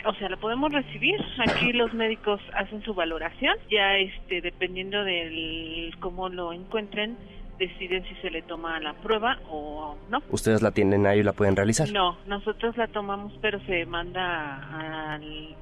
o 0.06 0.14
sea, 0.14 0.30
la 0.30 0.38
podemos 0.38 0.72
recibir. 0.72 1.20
Aquí 1.48 1.74
los 1.74 1.94
médicos 1.94 2.40
hacen 2.54 2.84
su 2.84 2.94
valoración, 2.94 3.58
ya 3.72 3.98
este, 3.98 4.42
dependiendo 4.42 5.04
del 5.04 5.96
cómo 6.00 6.30
lo 6.30 6.54
encuentren 6.54 7.18
deciden 7.58 8.04
si 8.04 8.16
se 8.16 8.30
le 8.30 8.42
toma 8.44 8.80
la 8.80 8.94
prueba 8.94 9.40
o 9.50 9.96
no. 10.10 10.22
¿Ustedes 10.30 10.62
la 10.62 10.72
tienen 10.72 11.08
ahí 11.08 11.20
y 11.20 11.24
la 11.24 11.34
pueden 11.34 11.56
realizar? 11.56 11.90
No, 11.92 12.18
nosotros 12.28 12.78
la 12.78 12.88
tomamos, 12.88 13.34
pero 13.42 13.60
se 13.66 13.86
manda 13.86 15.14
al 15.14 15.56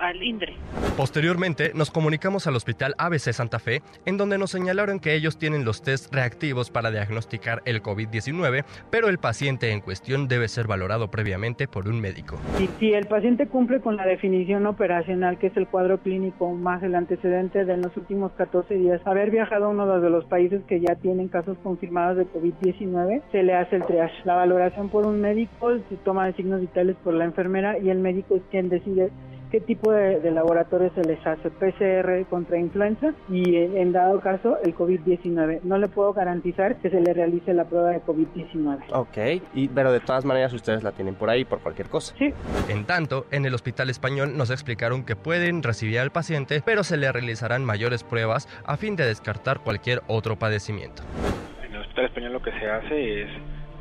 al 0.00 0.22
INDRE. 0.22 0.54
Posteriormente, 0.96 1.72
nos 1.74 1.90
comunicamos 1.90 2.46
al 2.46 2.56
Hospital 2.56 2.94
ABC 2.98 3.32
Santa 3.32 3.58
Fe, 3.58 3.82
en 4.04 4.16
donde 4.16 4.38
nos 4.38 4.50
señalaron 4.50 5.00
que 5.00 5.14
ellos 5.14 5.38
tienen 5.38 5.64
los 5.64 5.82
test 5.82 6.12
reactivos 6.12 6.70
para 6.70 6.90
diagnosticar 6.90 7.62
el 7.64 7.82
COVID-19, 7.82 8.64
pero 8.90 9.08
el 9.08 9.18
paciente 9.18 9.70
en 9.70 9.80
cuestión 9.80 10.28
debe 10.28 10.48
ser 10.48 10.66
valorado 10.66 11.10
previamente 11.10 11.66
por 11.68 11.88
un 11.88 12.00
médico. 12.00 12.38
Y 12.60 12.68
si 12.78 12.92
el 12.92 13.06
paciente 13.06 13.46
cumple 13.46 13.80
con 13.80 13.96
la 13.96 14.04
definición 14.04 14.66
operacional, 14.66 15.38
que 15.38 15.46
es 15.46 15.56
el 15.56 15.66
cuadro 15.66 15.98
clínico 15.98 16.52
más 16.52 16.82
el 16.82 16.94
antecedente 16.94 17.64
de 17.64 17.76
los 17.78 17.96
últimos 17.96 18.32
14 18.32 18.74
días, 18.74 19.00
haber 19.06 19.30
viajado 19.30 19.66
a 19.66 19.68
uno 19.68 20.00
de 20.00 20.10
los 20.10 20.24
países 20.26 20.62
que 20.68 20.80
ya 20.80 20.94
tienen 20.96 21.28
casos 21.28 21.56
confirmados 21.62 22.18
de 22.18 22.26
COVID-19, 22.26 23.22
se 23.32 23.42
le 23.42 23.54
hace 23.54 23.76
el 23.76 23.84
triage. 23.84 24.14
La 24.24 24.34
valoración 24.34 24.90
por 24.90 25.06
un 25.06 25.20
médico, 25.20 25.72
se 25.88 25.96
toma 26.04 26.26
de 26.26 26.34
signos 26.34 26.60
vitales 26.60 26.96
por 27.02 27.14
la 27.14 27.24
enfermera 27.24 27.78
y 27.78 27.88
el 27.88 27.98
médico 27.98 28.36
es 28.36 28.42
quien 28.50 28.68
decide 28.68 29.10
qué 29.52 29.60
tipo 29.60 29.92
de, 29.92 30.30
laboratorio 30.30 30.90
se 30.94 31.04
les 31.04 31.24
hace, 31.26 31.50
PCR 31.50 32.26
contra 32.30 32.58
influenza 32.58 33.12
y 33.28 33.54
en, 33.56 33.92
dado 33.92 34.18
caso 34.20 34.56
el 34.64 34.74
COVID-19. 34.74 35.60
No 35.62 35.76
le 35.76 35.88
puedo 35.88 36.14
garantizar 36.14 36.76
que 36.76 36.88
se 36.88 37.00
le 37.02 37.12
realice 37.12 37.52
la 37.52 37.66
prueba 37.66 37.90
de 37.90 38.00
COVID-19. 38.00 38.84
Ok, 38.92 39.42
y, 39.52 39.68
pero 39.68 39.92
de 39.92 40.00
todas 40.00 40.24
maneras 40.24 40.54
ustedes 40.54 40.82
la 40.82 40.92
tienen 40.92 41.14
por 41.14 41.28
ahí 41.28 41.44
por 41.44 41.60
cualquier 41.60 41.90
cosa. 41.90 42.14
Sí. 42.16 42.32
En 42.70 42.86
tanto, 42.86 43.26
en 43.30 43.44
el 43.44 43.52
Hospital 43.52 43.90
Español 43.90 44.38
nos 44.38 44.50
explicaron 44.50 45.04
que 45.04 45.16
pueden 45.16 45.62
recibir 45.62 45.98
al 45.98 46.10
paciente, 46.10 46.62
pero 46.64 46.82
se 46.82 46.96
le 46.96 47.12
realizarán 47.12 47.62
mayores 47.62 48.04
pruebas 48.04 48.48
a 48.64 48.78
fin 48.78 48.96
de 48.96 49.04
descartar 49.04 49.60
cualquier 49.60 50.00
otro 50.06 50.36
padecimiento. 50.36 51.02
En 51.62 51.74
el 51.74 51.82
Hospital 51.82 52.06
Español 52.06 52.32
lo 52.32 52.42
que 52.42 52.52
se 52.52 52.70
hace 52.70 53.22
es 53.24 53.30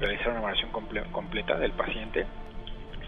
realizar 0.01 0.31
una 0.31 0.39
evaluación 0.39 0.71
completa 1.13 1.57
del 1.57 1.71
paciente 1.71 2.25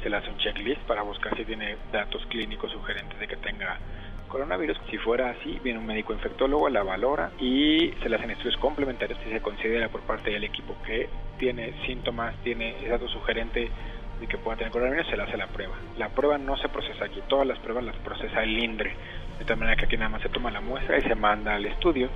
se 0.04 0.10
le 0.10 0.18
hace 0.18 0.30
un 0.30 0.38
checklist 0.38 0.82
para 0.82 1.02
buscar 1.02 1.36
si 1.38 1.46
tiene 1.46 1.78
datos 1.92 2.26
clínicos 2.28 2.72
sugerentes 2.72 3.18
de 3.18 3.28
que 3.28 3.38
tenga 3.38 3.80
coronavirus. 4.28 4.78
Si 4.90 4.98
fuera 4.98 5.30
así, 5.30 5.60
viene 5.64 5.80
un 5.80 5.86
médico 5.86 6.12
infectólogo, 6.12 6.68
la 6.70 6.84
valora 6.84 7.32
y 7.40 7.94
se 8.02 8.10
le 8.10 8.16
hacen 8.18 8.32
estudios 8.32 8.58
complementarios 8.58 9.18
si 9.24 9.32
se 9.32 9.42
considera 9.42 9.90
por 9.90 10.02
parte 10.02 10.32
del 10.32 10.44
equipo 10.44 10.76
que 10.86 11.08
tiene 11.38 11.74
síntomas, 11.86 12.36
tiene 12.44 12.76
datos 12.90 13.12
sugerente 13.12 13.72
de 14.20 14.28
que 14.28 14.38
pueda 14.38 14.58
tener 14.58 14.72
coronavirus, 14.72 15.08
se 15.08 15.18
le 15.18 15.24
hace 15.24 15.38
la 15.38 15.48
prueba. 15.48 15.76
La 15.98 16.10
prueba 16.10 16.38
no 16.38 16.58
se 16.58 16.68
procesa 16.68 17.06
aquí, 17.06 17.22
todas 17.28 17.48
las 17.48 17.60
pruebas 17.60 17.84
las 17.84 17.96
procesa 17.98 18.44
el 18.44 18.62
INDRE, 18.64 18.96
de 19.40 19.46
tal 19.46 19.58
manera 19.58 19.78
que 19.78 19.86
aquí 19.86 19.98
nada 19.98 20.10
más 20.10 20.22
se 20.22 20.30
toma 20.30 20.52
la 20.52 20.62
muestra 20.62 20.98
y 20.98 21.02
se 21.02 21.16
manda 21.16 21.56
al 21.56 21.66
estudio 21.66 22.10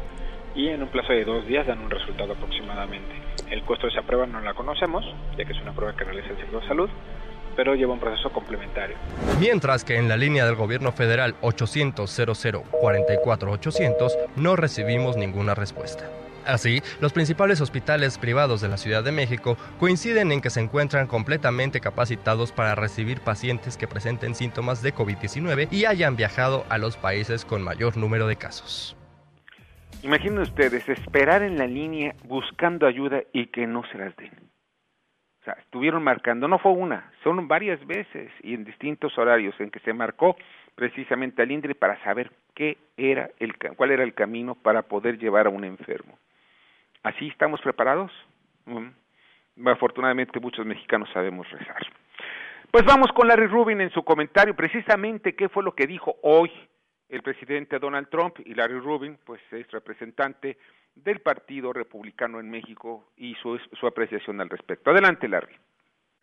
y 0.55 0.69
en 0.69 0.81
un 0.81 0.89
plazo 0.89 1.13
de 1.13 1.23
dos 1.23 1.45
días 1.45 1.67
dan 1.67 1.79
un 1.79 1.89
resultado 1.89 2.33
aproximadamente. 2.33 3.15
El 3.51 3.61
costo 3.61 3.85
de 3.85 3.93
esa 3.93 4.01
prueba 4.01 4.25
no 4.25 4.41
la 4.41 4.55
conocemos, 4.55 5.05
ya 5.37 5.45
que 5.45 5.53
es 5.53 5.61
una 5.61 5.73
prueba 5.73 5.95
que 5.95 6.03
realiza 6.03 6.29
el 6.29 6.37
sector 6.37 6.61
de 6.61 6.67
salud, 6.67 6.89
pero 7.57 7.73
lleva 7.75 7.93
un 7.93 7.99
proceso 7.99 8.29
complementario. 8.29 8.95
Mientras 9.39 9.83
que 9.83 9.97
en 9.97 10.07
la 10.07 10.15
línea 10.15 10.45
del 10.45 10.55
gobierno 10.55 10.93
federal 10.93 11.35
800 11.41 12.09
00 12.09 12.61
44 12.79 13.51
800 13.51 14.17
no 14.37 14.55
recibimos 14.55 15.17
ninguna 15.17 15.55
respuesta. 15.55 16.05
Así, 16.45 16.81
los 17.01 17.11
principales 17.11 17.59
hospitales 17.59 18.17
privados 18.17 18.61
de 18.61 18.69
la 18.69 18.77
Ciudad 18.77 19.03
de 19.03 19.11
México 19.11 19.57
coinciden 19.79 20.31
en 20.31 20.39
que 20.39 20.49
se 20.49 20.61
encuentran 20.61 21.07
completamente 21.07 21.81
capacitados 21.81 22.53
para 22.53 22.73
recibir 22.73 23.19
pacientes 23.19 23.75
que 23.75 23.87
presenten 23.87 24.33
síntomas 24.33 24.81
de 24.81 24.93
COVID-19 24.93 25.67
y 25.71 25.85
hayan 25.85 26.15
viajado 26.15 26.63
a 26.69 26.77
los 26.77 26.95
países 26.95 27.43
con 27.43 27.63
mayor 27.63 27.97
número 27.97 28.27
de 28.27 28.37
casos. 28.37 28.95
Imaginen 30.03 30.39
ustedes 30.39 30.87
esperar 30.87 31.41
en 31.41 31.57
la 31.57 31.67
línea 31.67 32.15
buscando 32.23 32.85
ayuda 32.87 33.23
y 33.33 33.47
que 33.47 33.67
no 33.67 33.83
se 33.91 33.97
las 33.97 34.15
den 34.15 34.47
estuvieron 35.53 36.03
marcando, 36.03 36.47
no 36.47 36.59
fue 36.59 36.71
una, 36.71 37.11
son 37.23 37.47
varias 37.47 37.85
veces 37.85 38.31
y 38.41 38.53
en 38.53 38.63
distintos 38.63 39.17
horarios 39.17 39.55
en 39.59 39.71
que 39.71 39.79
se 39.79 39.93
marcó 39.93 40.35
precisamente 40.75 41.41
al 41.41 41.51
INDRE 41.51 41.75
para 41.75 42.01
saber 42.03 42.31
qué 42.53 42.77
era 42.97 43.29
el, 43.39 43.55
cuál 43.75 43.91
era 43.91 44.03
el 44.03 44.13
camino 44.13 44.55
para 44.55 44.83
poder 44.83 45.17
llevar 45.17 45.47
a 45.47 45.49
un 45.49 45.63
enfermo. 45.63 46.17
¿Así 47.03 47.27
estamos 47.27 47.61
preparados? 47.61 48.11
Mm. 48.65 49.67
Afortunadamente 49.67 50.39
muchos 50.39 50.65
mexicanos 50.65 51.09
sabemos 51.13 51.49
rezar. 51.49 51.81
Pues 52.69 52.85
vamos 52.85 53.11
con 53.13 53.27
Larry 53.27 53.47
Rubin 53.47 53.81
en 53.81 53.91
su 53.91 54.03
comentario, 54.03 54.55
precisamente 54.55 55.35
qué 55.35 55.49
fue 55.49 55.63
lo 55.63 55.73
que 55.73 55.87
dijo 55.87 56.15
hoy 56.21 56.51
el 57.09 57.23
presidente 57.23 57.79
Donald 57.79 58.09
Trump 58.09 58.35
y 58.45 58.53
Larry 58.53 58.79
Rubin, 58.79 59.17
pues 59.25 59.41
es 59.51 59.69
representante 59.71 60.57
del 61.03 61.19
Partido 61.19 61.73
Republicano 61.73 62.39
en 62.39 62.49
México 62.49 63.05
y 63.17 63.35
su, 63.35 63.57
su 63.79 63.87
apreciación 63.87 64.41
al 64.41 64.49
respecto. 64.49 64.91
Adelante, 64.91 65.27
Larry. 65.27 65.55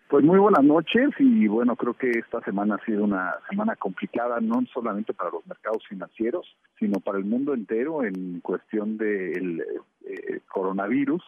Pues 0.09 0.23
muy 0.23 0.39
buenas 0.39 0.63
noches 0.63 1.11
y 1.19 1.49
bueno, 1.49 1.77
creo 1.77 1.95
que 1.95 2.11
esta 2.11 2.41
semana 2.43 2.75
ha 2.75 2.85
sido 2.85 3.05
una 3.05 3.35
semana 3.49 3.75
complicada 3.75 4.39
no 4.41 4.63
solamente 4.73 5.15
para 5.15 5.31
los 5.31 5.47
mercados 5.47 5.83
financieros, 5.89 6.47
sino 6.79 7.01
para 7.01 7.19
el 7.19 7.25
mundo 7.25 7.55
entero 7.55 8.05
en 8.05 8.41
cuestión 8.41 8.99
del 8.99 9.65
eh, 10.05 10.41
coronavirus, 10.47 11.23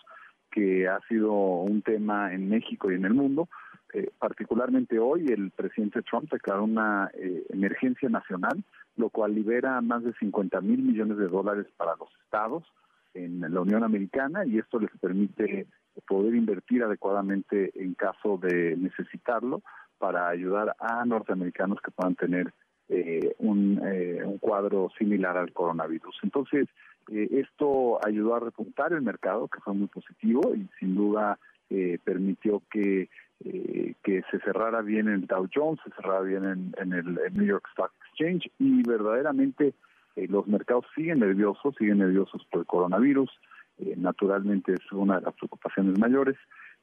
que 0.52 0.86
ha 0.88 1.00
sido 1.08 1.32
un 1.32 1.82
tema 1.82 2.32
en 2.34 2.48
México 2.50 2.90
y 2.90 2.94
en 2.94 3.06
el 3.06 3.14
mundo. 3.14 3.48
Eh, 3.94 4.10
particularmente 4.18 4.98
hoy 4.98 5.26
el 5.28 5.50
presidente 5.52 6.02
Trump 6.02 6.30
declaró 6.30 6.64
una 6.64 7.10
eh, 7.14 7.44
emergencia 7.48 8.10
nacional, 8.10 8.62
lo 8.96 9.08
cual 9.08 9.34
libera 9.34 9.80
más 9.80 10.04
de 10.04 10.12
50 10.14 10.60
mil 10.60 10.82
millones 10.82 11.16
de 11.16 11.28
dólares 11.28 11.66
para 11.78 11.96
los 11.96 12.10
estados 12.22 12.62
en 13.16 13.40
la 13.40 13.60
Unión 13.60 13.82
Americana 13.82 14.44
y 14.44 14.58
esto 14.58 14.78
les 14.78 14.90
permite 15.00 15.66
poder 16.06 16.34
invertir 16.34 16.82
adecuadamente 16.82 17.72
en 17.74 17.94
caso 17.94 18.38
de 18.38 18.76
necesitarlo 18.76 19.62
para 19.98 20.28
ayudar 20.28 20.76
a 20.78 21.04
norteamericanos 21.04 21.80
que 21.80 21.90
puedan 21.90 22.14
tener 22.14 22.52
eh, 22.88 23.34
un, 23.38 23.80
eh, 23.84 24.22
un, 24.24 24.38
cuadro 24.38 24.90
similar 24.98 25.36
al 25.36 25.52
coronavirus. 25.52 26.14
Entonces, 26.22 26.68
eh, 27.10 27.28
esto 27.32 27.98
ayudó 28.06 28.34
a 28.34 28.40
repuntar 28.40 28.92
el 28.92 29.02
mercado, 29.02 29.48
que 29.48 29.60
fue 29.60 29.74
muy 29.74 29.88
positivo 29.88 30.54
y 30.54 30.68
sin 30.78 30.94
duda 30.94 31.38
permitió 32.04 32.62
que, 32.70 33.08
que 33.42 34.22
se 34.30 34.38
cerrara 34.44 34.82
bien 34.82 35.08
el 35.08 35.26
Dow 35.26 35.48
Jones, 35.52 35.80
se 35.82 35.90
cerrara 35.96 36.20
bien 36.20 36.44
en, 36.44 36.74
en 36.78 36.92
el 36.92 37.18
New 37.32 37.44
York 37.44 37.66
Stock 37.72 37.90
Exchange 38.06 38.48
y 38.60 38.84
verdaderamente 38.84 39.74
los 40.28 40.46
mercados 40.46 40.86
siguen 40.94 41.20
nerviosos, 41.20 41.74
siguen 41.78 41.98
nerviosos 41.98 42.44
por 42.50 42.60
el 42.60 42.66
coronavirus. 42.66 43.30
Eh, 43.78 43.94
naturalmente 43.96 44.72
es 44.72 44.92
una 44.92 45.16
de 45.16 45.26
las 45.26 45.34
preocupaciones 45.34 45.98
mayores 45.98 46.36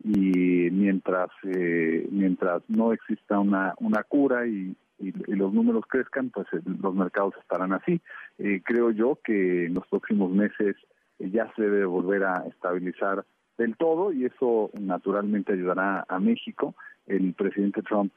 y 0.04 0.70
mientras 0.72 1.30
eh, 1.44 2.08
mientras 2.12 2.62
no 2.68 2.94
exista 2.94 3.40
una 3.40 3.74
una 3.80 4.04
cura 4.04 4.46
y, 4.46 4.76
los 5.00 5.52
números 5.52 5.84
crezcan 5.90 6.30
pues 6.30 6.48
eh, 6.54 6.62
los 6.82 6.96
mercados 6.96 7.34
estarán 7.42 7.74
así 7.74 8.00
creo 8.64 8.92
yo 8.92 9.20
que 9.22 9.66
en 9.66 9.74
los 9.74 9.86
próximos 9.88 10.32
meses 10.32 10.76
ya 11.20 11.52
se 11.56 11.64
debe 11.64 11.86
volver 11.86 12.24
a 12.24 12.46
estabilizar 12.48 13.26
del 13.58 13.76
todo 13.78 14.12
y 14.12 14.26
eso 14.26 14.70
naturalmente 14.74 15.54
ayudará 15.54 16.06
a 16.08 16.20
México 16.20 16.76
el 17.06 17.34
presidente 17.34 17.82
Trump 17.82 18.14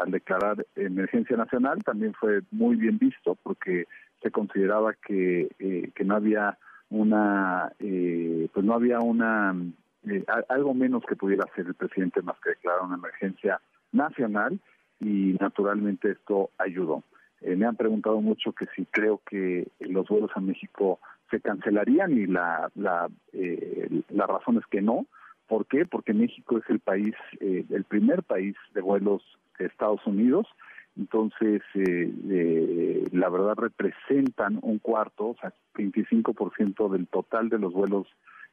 al 0.00 0.10
declarar 0.12 0.64
emergencia 0.76 1.36
nacional 1.36 1.82
también 1.82 2.14
fue 2.14 2.42
muy 2.52 2.76
bien 2.76 2.98
visto 2.98 3.36
porque 3.42 3.86
se 4.22 4.30
consideraba 4.30 4.94
que, 4.94 5.48
que 5.92 6.04
no 6.04 6.14
había 6.14 6.56
una, 6.90 7.72
eh, 7.78 8.48
pues 8.52 8.64
no 8.64 8.74
había 8.74 9.00
una, 9.00 9.54
eh, 10.08 10.24
algo 10.48 10.74
menos 10.74 11.04
que 11.06 11.16
pudiera 11.16 11.44
hacer 11.44 11.66
el 11.66 11.74
presidente 11.74 12.22
más 12.22 12.38
que 12.40 12.50
declarar 12.50 12.82
una 12.82 12.96
emergencia 12.96 13.60
nacional 13.92 14.58
y 15.00 15.36
naturalmente 15.40 16.12
esto 16.12 16.50
ayudó. 16.58 17.02
Eh, 17.40 17.56
me 17.56 17.66
han 17.66 17.76
preguntado 17.76 18.20
mucho 18.20 18.52
que 18.52 18.66
si 18.74 18.86
creo 18.86 19.20
que 19.28 19.68
los 19.80 20.08
vuelos 20.08 20.30
a 20.34 20.40
México 20.40 21.00
se 21.30 21.40
cancelarían 21.40 22.16
y 22.16 22.26
la, 22.26 22.70
la, 22.74 23.08
la 24.10 24.26
razón 24.26 24.58
es 24.58 24.66
que 24.66 24.82
no. 24.82 25.06
¿Por 25.48 25.66
qué? 25.66 25.86
Porque 25.86 26.12
México 26.12 26.58
es 26.58 26.64
el 26.68 26.80
país, 26.80 27.14
el 27.40 27.84
primer 27.84 28.22
país 28.22 28.56
de 28.74 28.80
vuelos 28.80 29.22
de 29.58 29.66
Estados 29.66 30.04
Unidos 30.06 30.46
entonces, 30.96 31.62
eh, 31.74 32.10
eh, 32.30 33.04
la 33.12 33.28
verdad 33.28 33.54
representan 33.56 34.58
un 34.62 34.78
cuarto, 34.78 35.28
o 35.28 35.36
sea, 35.38 35.52
25% 35.74 36.90
del 36.90 37.06
total 37.06 37.50
de 37.50 37.58
los 37.58 37.74
vuelos 37.74 38.06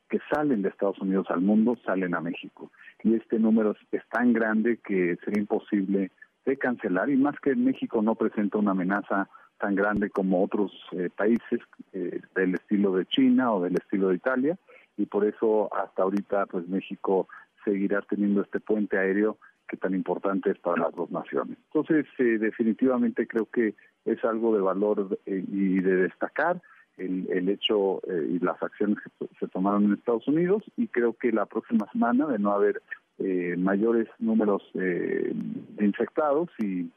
que 0.10 0.20
salen 0.30 0.62
de 0.62 0.70
Estados 0.70 1.00
Unidos 1.00 1.28
al 1.30 1.42
mundo 1.42 1.78
salen 1.86 2.14
a 2.14 2.22
México. 2.22 2.70
Y 3.02 3.16
este 3.16 3.40
número 3.40 3.76
es, 3.92 4.02
tan 4.10 4.34
grande 4.34 4.78
que 4.78 5.18
sería 5.24 5.42
imposible 5.42 6.12
de 6.46 6.58
cancelar 6.58 7.10
y 7.10 7.16
más 7.16 7.40
que 7.40 7.56
México 7.56 8.02
no 8.02 8.16
presenta 8.16 8.58
una 8.58 8.72
amenaza 8.72 9.30
tan 9.60 9.76
grande 9.76 10.10
como 10.10 10.44
otros 10.44 10.72
eh, 10.92 11.10
países 11.16 11.60
del 11.92 12.56
estilo 12.56 12.94
de 12.96 13.06
China 13.06 13.54
o 13.54 13.62
del 13.62 13.76
estilo 13.76 14.10
de 14.10 14.16
Italia 14.16 14.58
y 14.98 15.06
por 15.06 15.26
eso 15.26 15.74
hasta 15.76 16.04
ahorita 16.04 16.46
pues 16.48 16.68
México 16.68 17.28
seguirá 17.64 18.02
teniendo 18.02 18.42
este 18.42 18.60
puente 18.60 18.98
aéreo 18.98 19.38
que 19.68 19.78
tan 19.78 19.94
importante 19.94 20.52
es 20.52 20.60
para 20.60 20.84
las 20.84 20.96
dos 20.96 21.10
naciones. 21.10 21.58
Entonces, 21.68 22.06
eh, 22.20 22.38
definitivamente 22.38 23.28
creo 23.28 23.46
que 23.46 23.76
es 24.06 24.24
algo 24.24 24.56
de 24.56 24.62
valor 24.62 25.20
eh, 25.26 25.44
y 25.48 25.80
de 25.80 25.96
destacar 25.96 26.62
el, 26.98 27.28
el 27.32 27.50
hecho 27.50 28.02
eh, 28.08 28.28
y 28.34 28.40
las 28.40 28.62
acciones 28.62 28.98
que 29.02 29.28
se 29.40 29.48
tomaron 29.48 29.86
en 29.86 29.94
Estados 29.94 30.28
Unidos 30.28 30.64
y 30.78 30.88
creo 30.88 31.14
que 31.14 31.32
la 31.32 31.46
próxima 31.46 31.90
semana, 31.92 32.28
de 32.28 32.40
no 32.40 32.52
haber 32.52 32.82
mayores 33.58 34.08
números 34.20 34.64
de 34.74 35.34
infectados 35.80 36.50
y, 36.60 36.90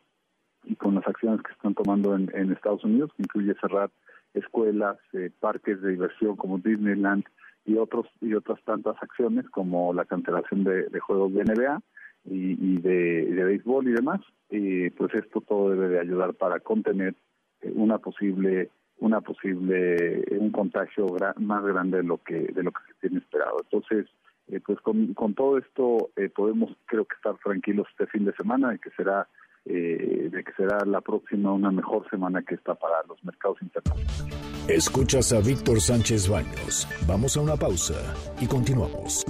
y 0.67 0.75
con 0.77 0.95
las 0.97 1.07
acciones 1.07 1.43
que 1.43 1.53
están 1.53 1.75
tomando 1.75 2.15
en, 2.15 2.53
Estados 2.53 2.85
Unidos, 2.85 3.11
que 3.17 3.23
incluye 3.23 3.55
cerrar 3.61 3.91
escuelas, 4.35 4.99
parques 5.41 5.81
de 5.81 5.91
diversión 5.91 6.37
como 6.37 6.59
Disneyland 6.59 7.25
y 7.65 7.77
otros 7.77 8.07
y 8.21 8.35
otras 8.35 8.63
tantas 8.65 8.97
acciones 9.03 9.49
como 9.51 9.93
la 9.93 10.05
cancelación 10.05 10.65
de, 10.65 11.01
juegos 11.01 11.35
de 11.35 11.45
NBA, 11.45 11.83
y, 12.29 12.79
de, 12.79 13.45
béisbol 13.45 13.89
y 13.89 13.93
demás, 13.93 14.21
y 14.51 14.91
pues 14.91 15.15
esto 15.15 15.41
todo 15.41 15.71
debe 15.71 15.89
de 15.89 16.01
ayudar 16.01 16.35
para 16.35 16.61
contener 16.61 17.15
eh, 17.63 17.73
una 17.75 17.99
posible 17.99 18.71
una 18.99 19.21
posible 19.21 20.25
un 20.39 20.51
contagio 20.51 21.07
más 21.37 21.63
grande 21.63 21.99
de 21.99 22.03
lo 22.03 22.17
que 22.19 22.35
de 22.35 22.63
lo 22.63 22.73
que 22.73 22.81
se 22.89 23.01
tiene 23.01 23.19
esperado. 23.19 23.59
Entonces, 23.63 24.07
eh, 24.49 24.61
pues 24.65 24.81
con, 24.81 25.13
con 25.13 25.35
todo 25.35 25.59
esto 25.59 26.11
eh, 26.17 26.31
podemos 26.31 26.71
creo 26.87 27.05
que 27.05 27.15
estar 27.17 27.37
tranquilos 27.45 27.87
este 27.91 28.07
fin 28.07 28.25
de 28.25 28.33
semana 28.33 28.71
de 28.71 28.79
que 28.79 28.91
será 28.91 29.29
de 29.75 30.45
que 30.45 30.53
será 30.57 30.85
la 30.85 31.01
próxima 31.01 31.53
una 31.53 31.71
mejor 31.71 32.09
semana 32.11 32.43
que 32.43 32.55
está 32.55 32.75
para 32.75 33.03
los 33.09 33.23
mercados 33.25 33.59
internacionales. 33.63 34.25
Escuchas 34.69 35.33
a 35.33 35.41
Víctor 35.41 35.81
Sánchez 35.81 36.29
Baños. 36.29 36.89
Vamos 37.07 37.37
a 37.37 37.41
una 37.41 37.57
pausa 37.57 37.95
y 38.41 38.47
continuamos. 38.47 39.25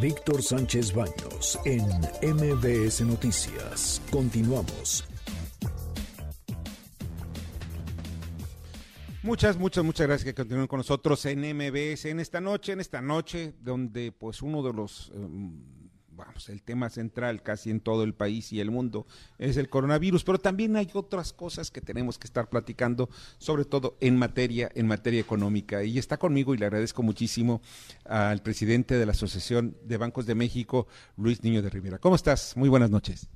Víctor 0.00 0.42
Sánchez 0.42 0.94
Baños 0.94 1.58
en 1.64 1.84
MBS 2.34 3.02
Noticias. 3.02 4.02
Continuamos. 4.10 5.08
Muchas, 9.22 9.56
muchas, 9.56 9.84
muchas 9.84 10.06
gracias 10.06 10.24
que 10.24 10.34
continúen 10.34 10.66
con 10.66 10.78
nosotros 10.78 11.24
en 11.24 11.40
MBS 11.40 12.04
en 12.04 12.20
esta 12.20 12.42
noche, 12.42 12.72
en 12.72 12.80
esta 12.80 13.00
noche 13.00 13.54
donde 13.58 14.12
pues 14.12 14.42
uno 14.42 14.62
de 14.62 14.72
los 14.74 15.10
em, 15.14 15.83
vamos, 16.26 16.48
el 16.48 16.62
tema 16.62 16.90
central 16.90 17.42
casi 17.42 17.70
en 17.70 17.80
todo 17.80 18.04
el 18.04 18.14
país 18.14 18.52
y 18.52 18.60
el 18.60 18.70
mundo 18.70 19.06
es 19.38 19.56
el 19.56 19.68
coronavirus, 19.68 20.24
pero 20.24 20.38
también 20.38 20.76
hay 20.76 20.88
otras 20.92 21.32
cosas 21.32 21.70
que 21.70 21.80
tenemos 21.80 22.18
que 22.18 22.26
estar 22.26 22.48
platicando, 22.48 23.08
sobre 23.38 23.64
todo 23.64 23.96
en 24.00 24.16
materia, 24.16 24.70
en 24.74 24.86
materia 24.86 25.20
económica. 25.20 25.84
Y 25.84 25.98
está 25.98 26.16
conmigo 26.16 26.54
y 26.54 26.58
le 26.58 26.66
agradezco 26.66 27.02
muchísimo 27.02 27.60
al 28.04 28.42
presidente 28.42 28.96
de 28.96 29.06
la 29.06 29.12
Asociación 29.12 29.76
de 29.84 29.96
Bancos 29.96 30.26
de 30.26 30.34
México, 30.34 30.86
Luis 31.16 31.42
Niño 31.42 31.62
de 31.62 31.70
Rivera. 31.70 31.98
¿Cómo 31.98 32.16
estás? 32.16 32.56
Muy 32.56 32.68
buenas 32.68 32.90
noches. 32.90 33.28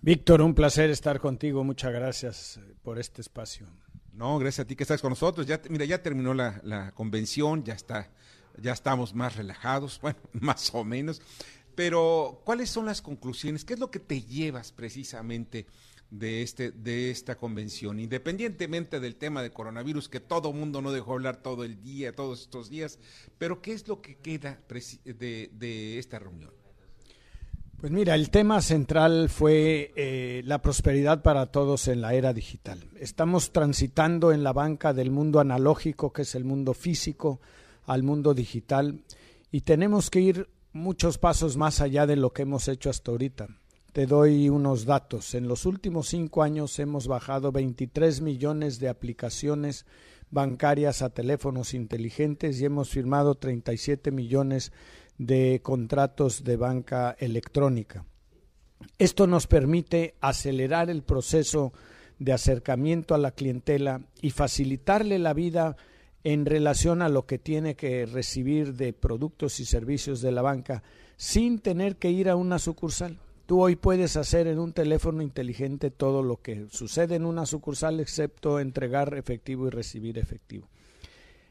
Víctor, 0.00 0.42
un 0.42 0.54
placer 0.54 0.90
estar 0.90 1.20
contigo. 1.20 1.64
Muchas 1.64 1.92
gracias 1.92 2.60
por 2.82 2.98
este 2.98 3.22
espacio. 3.22 3.66
No, 4.12 4.38
gracias 4.38 4.64
a 4.64 4.68
ti 4.68 4.76
que 4.76 4.84
estás 4.84 5.02
con 5.02 5.10
nosotros. 5.10 5.46
Ya, 5.46 5.60
mira, 5.68 5.84
ya 5.84 6.02
terminó 6.02 6.32
la, 6.32 6.60
la 6.64 6.92
convención, 6.92 7.64
ya 7.64 7.74
está, 7.74 8.08
ya 8.56 8.72
estamos 8.72 9.14
más 9.14 9.36
relajados, 9.36 10.00
bueno, 10.02 10.18
más 10.32 10.74
o 10.74 10.84
menos. 10.84 11.20
Pero, 11.76 12.40
¿cuáles 12.44 12.70
son 12.70 12.86
las 12.86 13.02
conclusiones? 13.02 13.64
¿Qué 13.64 13.74
es 13.74 13.80
lo 13.80 13.90
que 13.90 14.00
te 14.00 14.22
llevas 14.22 14.72
precisamente 14.72 15.66
de, 16.10 16.42
este, 16.42 16.70
de 16.70 17.10
esta 17.10 17.36
convención? 17.36 18.00
Independientemente 18.00 18.98
del 18.98 19.16
tema 19.16 19.42
de 19.42 19.50
coronavirus, 19.50 20.08
que 20.08 20.20
todo 20.20 20.54
mundo 20.54 20.80
no 20.80 20.90
dejó 20.90 21.12
hablar 21.12 21.36
todo 21.36 21.64
el 21.64 21.82
día, 21.82 22.16
todos 22.16 22.40
estos 22.40 22.70
días, 22.70 22.98
pero 23.36 23.60
¿qué 23.60 23.74
es 23.74 23.86
lo 23.88 24.00
que 24.00 24.16
queda 24.16 24.58
de, 25.04 25.98
esta 25.98 26.18
reunión? 26.18 26.50
Pues 27.76 27.92
mira, 27.92 28.14
el 28.14 28.30
tema 28.30 28.62
central 28.62 29.28
fue 29.28 29.92
eh, 29.96 30.40
la 30.46 30.62
prosperidad 30.62 31.22
para 31.22 31.44
todos 31.52 31.88
en 31.88 32.00
la 32.00 32.14
era 32.14 32.32
digital. 32.32 32.88
Estamos 32.98 33.52
transitando 33.52 34.32
en 34.32 34.42
la 34.42 34.54
banca 34.54 34.94
del 34.94 35.10
mundo 35.10 35.40
analógico, 35.40 36.10
que 36.10 36.22
es 36.22 36.34
el 36.36 36.44
mundo 36.44 36.72
físico, 36.72 37.38
al 37.84 38.02
mundo 38.02 38.32
digital, 38.32 39.02
y 39.52 39.60
tenemos 39.60 40.08
que 40.08 40.20
ir 40.20 40.55
muchos 40.76 41.18
pasos 41.18 41.56
más 41.56 41.80
allá 41.80 42.06
de 42.06 42.16
lo 42.16 42.32
que 42.32 42.42
hemos 42.42 42.68
hecho 42.68 42.90
hasta 42.90 43.10
ahorita. 43.10 43.48
Te 43.92 44.06
doy 44.06 44.48
unos 44.50 44.84
datos. 44.84 45.34
En 45.34 45.48
los 45.48 45.64
últimos 45.66 46.08
cinco 46.08 46.42
años 46.42 46.78
hemos 46.78 47.08
bajado 47.08 47.50
23 47.50 48.20
millones 48.20 48.78
de 48.78 48.88
aplicaciones 48.88 49.86
bancarias 50.30 51.02
a 51.02 51.10
teléfonos 51.10 51.72
inteligentes 51.72 52.60
y 52.60 52.66
hemos 52.66 52.90
firmado 52.90 53.36
37 53.36 54.10
millones 54.10 54.72
de 55.18 55.60
contratos 55.62 56.44
de 56.44 56.56
banca 56.56 57.16
electrónica. 57.18 58.04
Esto 58.98 59.26
nos 59.26 59.46
permite 59.46 60.14
acelerar 60.20 60.90
el 60.90 61.02
proceso 61.02 61.72
de 62.18 62.32
acercamiento 62.32 63.14
a 63.14 63.18
la 63.18 63.32
clientela 63.32 64.02
y 64.20 64.30
facilitarle 64.30 65.18
la 65.18 65.32
vida 65.32 65.76
en 66.26 66.44
relación 66.44 67.02
a 67.02 67.08
lo 67.08 67.24
que 67.24 67.38
tiene 67.38 67.76
que 67.76 68.04
recibir 68.04 68.74
de 68.74 68.92
productos 68.92 69.60
y 69.60 69.64
servicios 69.64 70.20
de 70.20 70.32
la 70.32 70.42
banca 70.42 70.82
sin 71.16 71.60
tener 71.60 71.98
que 71.98 72.10
ir 72.10 72.28
a 72.28 72.34
una 72.34 72.58
sucursal. 72.58 73.20
Tú 73.46 73.62
hoy 73.62 73.76
puedes 73.76 74.16
hacer 74.16 74.48
en 74.48 74.58
un 74.58 74.72
teléfono 74.72 75.22
inteligente 75.22 75.92
todo 75.92 76.24
lo 76.24 76.42
que 76.42 76.66
sucede 76.68 77.14
en 77.14 77.26
una 77.26 77.46
sucursal 77.46 78.00
excepto 78.00 78.58
entregar 78.58 79.16
efectivo 79.16 79.68
y 79.68 79.70
recibir 79.70 80.18
efectivo. 80.18 80.68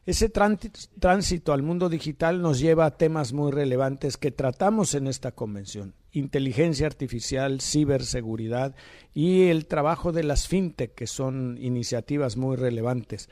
Ese 0.05 0.29
tránsito 0.29 1.53
al 1.53 1.63
mundo 1.63 1.87
digital 1.87 2.41
nos 2.41 2.59
lleva 2.59 2.85
a 2.85 2.97
temas 2.97 3.31
muy 3.31 3.53
relevantes 3.53 4.17
que 4.17 4.31
tratamos 4.31 4.93
en 4.93 5.07
esta 5.07 5.31
convención. 5.31 5.95
Inteligencia 6.11 6.85
artificial, 6.85 7.61
ciberseguridad 7.61 8.75
y 9.13 9.43
el 9.43 9.67
trabajo 9.67 10.11
de 10.11 10.23
las 10.23 10.49
fintech, 10.49 10.93
que 10.93 11.07
son 11.07 11.57
iniciativas 11.61 12.35
muy 12.35 12.57
relevantes. 12.57 13.29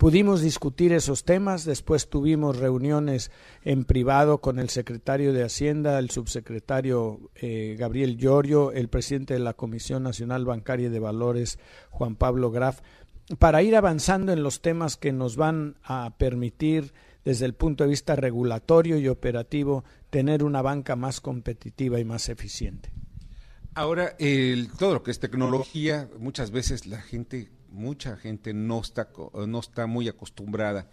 Pudimos 0.00 0.40
discutir 0.40 0.94
esos 0.94 1.24
temas, 1.24 1.66
después 1.66 2.08
tuvimos 2.08 2.56
reuniones 2.56 3.30
en 3.64 3.84
privado 3.84 4.38
con 4.38 4.58
el 4.58 4.70
secretario 4.70 5.34
de 5.34 5.44
Hacienda, 5.44 5.98
el 5.98 6.08
subsecretario 6.08 7.30
eh, 7.34 7.76
Gabriel 7.78 8.16
Llorio, 8.16 8.72
el 8.72 8.88
presidente 8.88 9.34
de 9.34 9.40
la 9.40 9.52
Comisión 9.52 10.02
Nacional 10.02 10.46
Bancaria 10.46 10.88
de 10.88 10.98
Valores, 11.00 11.58
Juan 11.90 12.16
Pablo 12.16 12.50
Graf, 12.50 12.80
para 13.38 13.62
ir 13.62 13.76
avanzando 13.76 14.32
en 14.32 14.42
los 14.42 14.62
temas 14.62 14.96
que 14.96 15.12
nos 15.12 15.36
van 15.36 15.76
a 15.84 16.14
permitir 16.16 16.94
desde 17.26 17.44
el 17.44 17.52
punto 17.52 17.84
de 17.84 17.90
vista 17.90 18.16
regulatorio 18.16 18.96
y 18.96 19.06
operativo 19.06 19.84
tener 20.08 20.44
una 20.44 20.62
banca 20.62 20.96
más 20.96 21.20
competitiva 21.20 22.00
y 22.00 22.06
más 22.06 22.30
eficiente. 22.30 22.90
Ahora, 23.74 24.16
el, 24.18 24.70
todo 24.78 24.94
lo 24.94 25.02
que 25.02 25.10
es 25.10 25.20
tecnología, 25.20 26.08
muchas 26.18 26.52
veces 26.52 26.86
la 26.86 27.02
gente 27.02 27.50
mucha 27.70 28.16
gente 28.16 28.52
no 28.52 28.80
está, 28.80 29.10
no 29.46 29.60
está 29.60 29.86
muy 29.86 30.08
acostumbrada. 30.08 30.88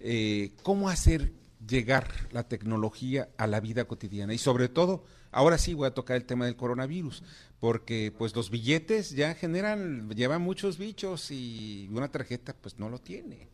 Eh, 0.00 0.52
¿Cómo 0.62 0.88
hacer 0.88 1.32
llegar 1.66 2.08
la 2.32 2.48
tecnología 2.48 3.28
a 3.36 3.46
la 3.46 3.60
vida 3.60 3.86
cotidiana? 3.86 4.34
Y 4.34 4.38
sobre 4.38 4.68
todo, 4.68 5.04
ahora 5.30 5.58
sí 5.58 5.74
voy 5.74 5.86
a 5.86 5.94
tocar 5.94 6.16
el 6.16 6.24
tema 6.24 6.46
del 6.46 6.56
coronavirus, 6.56 7.22
porque 7.60 8.12
pues 8.16 8.34
los 8.34 8.50
billetes 8.50 9.10
ya 9.10 9.34
generan, 9.34 10.10
llevan 10.10 10.42
muchos 10.42 10.78
bichos 10.78 11.30
y 11.30 11.88
una 11.92 12.10
tarjeta 12.10 12.54
pues 12.54 12.78
no 12.78 12.88
lo 12.88 12.98
tiene. 12.98 13.48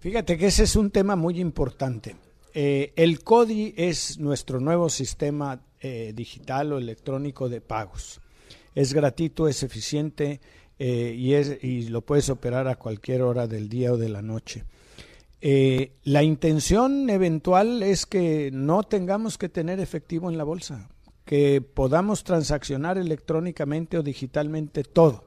Fíjate 0.00 0.36
que 0.36 0.46
ese 0.46 0.64
es 0.64 0.76
un 0.76 0.90
tema 0.90 1.16
muy 1.16 1.40
importante. 1.40 2.16
Eh, 2.54 2.92
el 2.96 3.22
CODI 3.22 3.74
es 3.76 4.18
nuestro 4.18 4.60
nuevo 4.60 4.90
sistema 4.90 5.62
eh, 5.80 6.12
digital 6.14 6.72
o 6.72 6.78
electrónico 6.78 7.48
de 7.48 7.60
pagos. 7.60 8.20
Es 8.74 8.94
gratuito, 8.94 9.48
es 9.48 9.62
eficiente, 9.62 10.40
eh, 10.84 11.14
y, 11.16 11.34
es, 11.34 11.62
y 11.62 11.90
lo 11.90 12.00
puedes 12.00 12.28
operar 12.28 12.66
a 12.66 12.74
cualquier 12.74 13.22
hora 13.22 13.46
del 13.46 13.68
día 13.68 13.92
o 13.92 13.96
de 13.96 14.08
la 14.08 14.20
noche. 14.20 14.64
Eh, 15.40 15.92
la 16.02 16.24
intención 16.24 17.08
eventual 17.08 17.84
es 17.84 18.04
que 18.04 18.50
no 18.52 18.82
tengamos 18.82 19.38
que 19.38 19.48
tener 19.48 19.78
efectivo 19.78 20.28
en 20.28 20.36
la 20.36 20.42
bolsa, 20.42 20.90
que 21.24 21.60
podamos 21.60 22.24
transaccionar 22.24 22.98
electrónicamente 22.98 23.96
o 23.96 24.02
digitalmente 24.02 24.82
todo. 24.82 25.22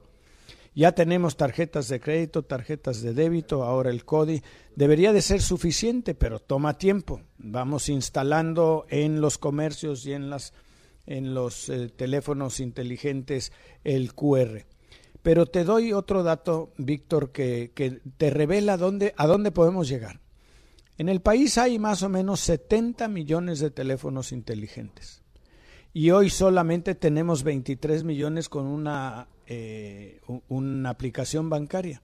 Ya 0.74 0.91
tenemos 0.91 1.38
tarjetas 1.38 1.88
de 1.88 2.02
crédito, 2.02 2.44
tarjetas 2.44 3.02
de 3.02 3.13
débito, 3.13 3.63
ahora 3.63 3.91
el 3.91 4.04
CODI. 4.04 4.41
Debería 4.76 5.13
de 5.13 5.22
ser 5.22 5.41
suficiente, 5.41 6.15
pero 6.15 6.41
toma 6.41 6.78
tiempo. 6.78 7.22
Vamos 7.38 7.88
instalando 7.88 8.88
en 8.89 9.22
los 9.22 9.38
comercios 9.38 10.06
y 10.06 10.12
en, 10.12 10.30
las, 10.30 10.52
en 11.06 11.34
los 11.34 11.70
eh, 11.70 11.88
teléfonos 11.96 12.60
inteligentes 12.60 13.54
el 13.86 14.13
QR. 14.13 14.65
Pero 15.26 15.48
te 15.48 15.64
doy 15.64 15.92
otro 15.92 16.22
dato, 16.22 16.72
Víctor, 16.78 17.32
que, 17.32 17.72
te 18.16 18.30
revela 18.30 18.78
dónde, 18.78 19.16
a 19.18 19.26
dónde 19.26 19.52
podemos 19.52 19.90
llegar. 19.90 20.20
En 21.00 21.10
el 21.10 21.20
país 21.20 21.58
hay 21.58 21.80
más 21.80 22.04
o 22.04 22.10
menos 22.10 22.42
70 22.42 23.08
millones 23.08 23.60
de 23.60 23.72
teléfonos 23.72 24.32
inteligentes. 24.32 25.24
Y 25.94 26.12
hoy 26.12 26.30
solamente 26.30 26.94
tenemos 26.94 27.42
23 27.42 28.04
millones 28.04 28.50
con 28.50 28.68
una, 28.68 29.28
eh, 29.48 30.22
una 30.48 30.92
aplicación 30.92 31.50
bancaria. 31.50 32.04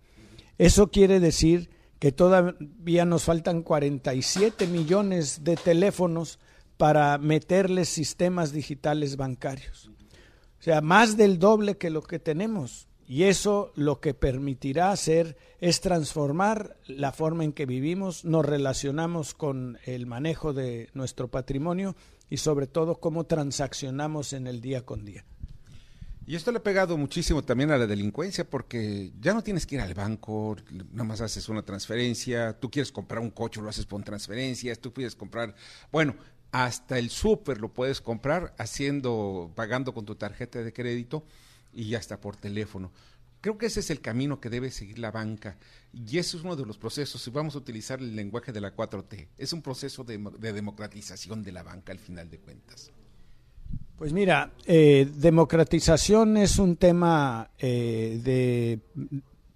Eso 0.57 0.87
quiere 0.87 1.19
decir 1.19 1.69
que 1.99 2.11
todavía 2.11 3.05
nos 3.05 3.25
faltan 3.25 3.61
47 3.61 4.65
millones 4.65 5.43
de 5.43 5.57
teléfonos 5.57 6.39
para 6.75 7.19
meterles 7.19 7.87
sistemas 7.87 8.51
digitales 8.51 9.15
bancarios. 9.15 9.91
O 10.59 10.63
sea, 10.63 10.81
más 10.81 11.17
del 11.17 11.37
doble 11.37 11.77
que 11.77 11.91
lo 11.91 12.01
que 12.01 12.17
tenemos. 12.17 12.87
Y 13.11 13.23
eso 13.23 13.73
lo 13.75 13.99
que 13.99 14.13
permitirá 14.13 14.89
hacer 14.93 15.35
es 15.59 15.81
transformar 15.81 16.77
la 16.87 17.11
forma 17.11 17.43
en 17.43 17.51
que 17.51 17.65
vivimos, 17.65 18.23
nos 18.23 18.45
relacionamos 18.45 19.33
con 19.33 19.77
el 19.83 20.05
manejo 20.05 20.53
de 20.53 20.89
nuestro 20.93 21.27
patrimonio 21.27 21.97
y 22.29 22.37
sobre 22.37 22.67
todo 22.67 23.01
cómo 23.01 23.25
transaccionamos 23.25 24.31
en 24.31 24.47
el 24.47 24.61
día 24.61 24.85
con 24.85 25.03
día. 25.03 25.25
Y 26.25 26.37
esto 26.37 26.53
le 26.53 26.59
ha 26.59 26.63
pegado 26.63 26.95
muchísimo 26.95 27.43
también 27.43 27.71
a 27.71 27.77
la 27.77 27.85
delincuencia 27.85 28.49
porque 28.49 29.11
ya 29.19 29.33
no 29.33 29.43
tienes 29.43 29.67
que 29.67 29.75
ir 29.75 29.81
al 29.81 29.93
banco, 29.93 30.55
nada 30.93 31.03
más 31.03 31.19
haces 31.19 31.49
una 31.49 31.63
transferencia, 31.63 32.57
tú 32.61 32.71
quieres 32.71 32.93
comprar 32.93 33.19
un 33.19 33.31
coche, 33.31 33.59
lo 33.59 33.67
haces 33.67 33.85
por 33.85 34.01
transferencias, 34.03 34.79
tú 34.79 34.93
quieres 34.93 35.17
comprar, 35.17 35.53
bueno, 35.91 36.15
hasta 36.53 36.97
el 36.97 37.09
súper 37.09 37.59
lo 37.59 37.73
puedes 37.73 37.99
comprar 37.99 38.55
haciendo, 38.57 39.51
pagando 39.53 39.93
con 39.93 40.05
tu 40.05 40.15
tarjeta 40.15 40.63
de 40.63 40.71
crédito 40.71 41.25
y 41.73 41.95
hasta 41.95 42.19
por 42.19 42.35
teléfono. 42.35 42.91
Creo 43.41 43.57
que 43.57 43.65
ese 43.65 43.79
es 43.79 43.89
el 43.89 44.01
camino 44.01 44.39
que 44.39 44.49
debe 44.49 44.69
seguir 44.69 44.99
la 44.99 45.09
banca 45.09 45.57
y 45.93 46.19
eso 46.19 46.37
es 46.37 46.43
uno 46.43 46.55
de 46.55 46.65
los 46.65 46.77
procesos, 46.77 47.21
si 47.21 47.31
vamos 47.31 47.55
a 47.55 47.57
utilizar 47.57 47.99
el 47.99 48.15
lenguaje 48.15 48.51
de 48.51 48.61
la 48.61 48.75
4T, 48.75 49.27
es 49.37 49.51
un 49.51 49.63
proceso 49.63 50.03
de, 50.03 50.17
democratización 50.53 51.43
de 51.43 51.51
la 51.51 51.63
banca 51.63 51.91
al 51.91 51.99
final 51.99 52.29
de 52.29 52.37
cuentas. 52.37 52.91
Pues 53.97 54.13
mira, 54.13 54.51
eh, 54.65 55.09
democratización 55.15 56.37
es 56.37 56.59
un 56.59 56.75
tema 56.75 57.49
eh, 57.57 58.19
de 58.23 58.79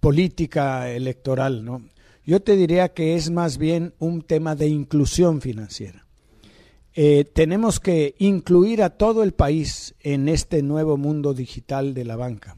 política 0.00 0.90
electoral, 0.90 1.64
¿no? 1.64 1.82
Yo 2.24 2.40
te 2.40 2.56
diría 2.56 2.88
que 2.88 3.14
es 3.14 3.30
más 3.30 3.56
bien 3.56 3.94
un 4.00 4.22
tema 4.22 4.56
de 4.56 4.66
inclusión 4.66 5.40
financiera. 5.40 6.05
Eh, 6.98 7.26
tenemos 7.30 7.78
que 7.78 8.14
incluir 8.16 8.82
a 8.82 8.88
todo 8.88 9.22
el 9.22 9.32
país 9.32 9.94
en 10.00 10.30
este 10.30 10.62
nuevo 10.62 10.96
mundo 10.96 11.34
digital 11.34 11.92
de 11.92 12.06
la 12.06 12.16
banca, 12.16 12.56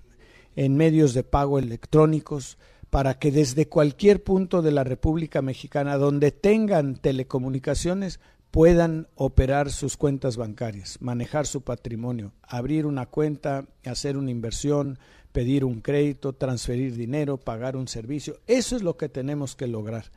en 0.54 0.76
medios 0.76 1.12
de 1.12 1.24
pago 1.24 1.58
electrónicos, 1.58 2.56
para 2.88 3.18
que 3.18 3.32
desde 3.32 3.66
cualquier 3.66 4.22
punto 4.22 4.62
de 4.62 4.70
la 4.70 4.84
República 4.84 5.42
Mexicana 5.42 5.98
donde 5.98 6.30
tengan 6.30 6.94
telecomunicaciones 6.94 8.20
puedan 8.52 9.08
operar 9.16 9.72
sus 9.72 9.96
cuentas 9.96 10.36
bancarias, 10.36 10.98
manejar 11.00 11.48
su 11.48 11.62
patrimonio, 11.62 12.32
abrir 12.42 12.86
una 12.86 13.06
cuenta, 13.06 13.66
hacer 13.84 14.16
una 14.16 14.30
inversión, 14.30 15.00
pedir 15.32 15.64
un 15.64 15.80
crédito, 15.80 16.32
transferir 16.32 16.94
dinero, 16.94 17.38
pagar 17.38 17.76
un 17.76 17.88
servicio. 17.88 18.38
Eso 18.46 18.76
es 18.76 18.82
lo 18.82 18.96
que 18.96 19.08
tenemos 19.08 19.56
que 19.56 19.66
lograr 19.66 20.12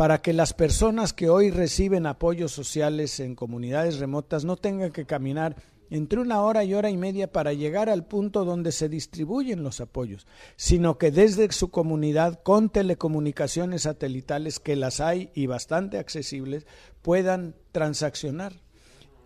para 0.00 0.22
que 0.22 0.32
las 0.32 0.54
personas 0.54 1.12
que 1.12 1.28
hoy 1.28 1.50
reciben 1.50 2.06
apoyos 2.06 2.52
sociales 2.52 3.20
en 3.20 3.34
comunidades 3.34 3.98
remotas 3.98 4.46
no 4.46 4.56
tengan 4.56 4.92
que 4.92 5.04
caminar 5.04 5.56
entre 5.90 6.20
una 6.20 6.40
hora 6.40 6.64
y 6.64 6.72
hora 6.72 6.88
y 6.88 6.96
media 6.96 7.30
para 7.30 7.52
llegar 7.52 7.90
al 7.90 8.06
punto 8.06 8.46
donde 8.46 8.72
se 8.72 8.88
distribuyen 8.88 9.62
los 9.62 9.78
apoyos, 9.82 10.26
sino 10.56 10.96
que 10.96 11.10
desde 11.10 11.52
su 11.52 11.70
comunidad, 11.70 12.42
con 12.42 12.70
telecomunicaciones 12.70 13.82
satelitales, 13.82 14.58
que 14.58 14.74
las 14.74 15.00
hay 15.00 15.28
y 15.34 15.44
bastante 15.48 15.98
accesibles, 15.98 16.66
puedan 17.02 17.54
transaccionar, 17.70 18.54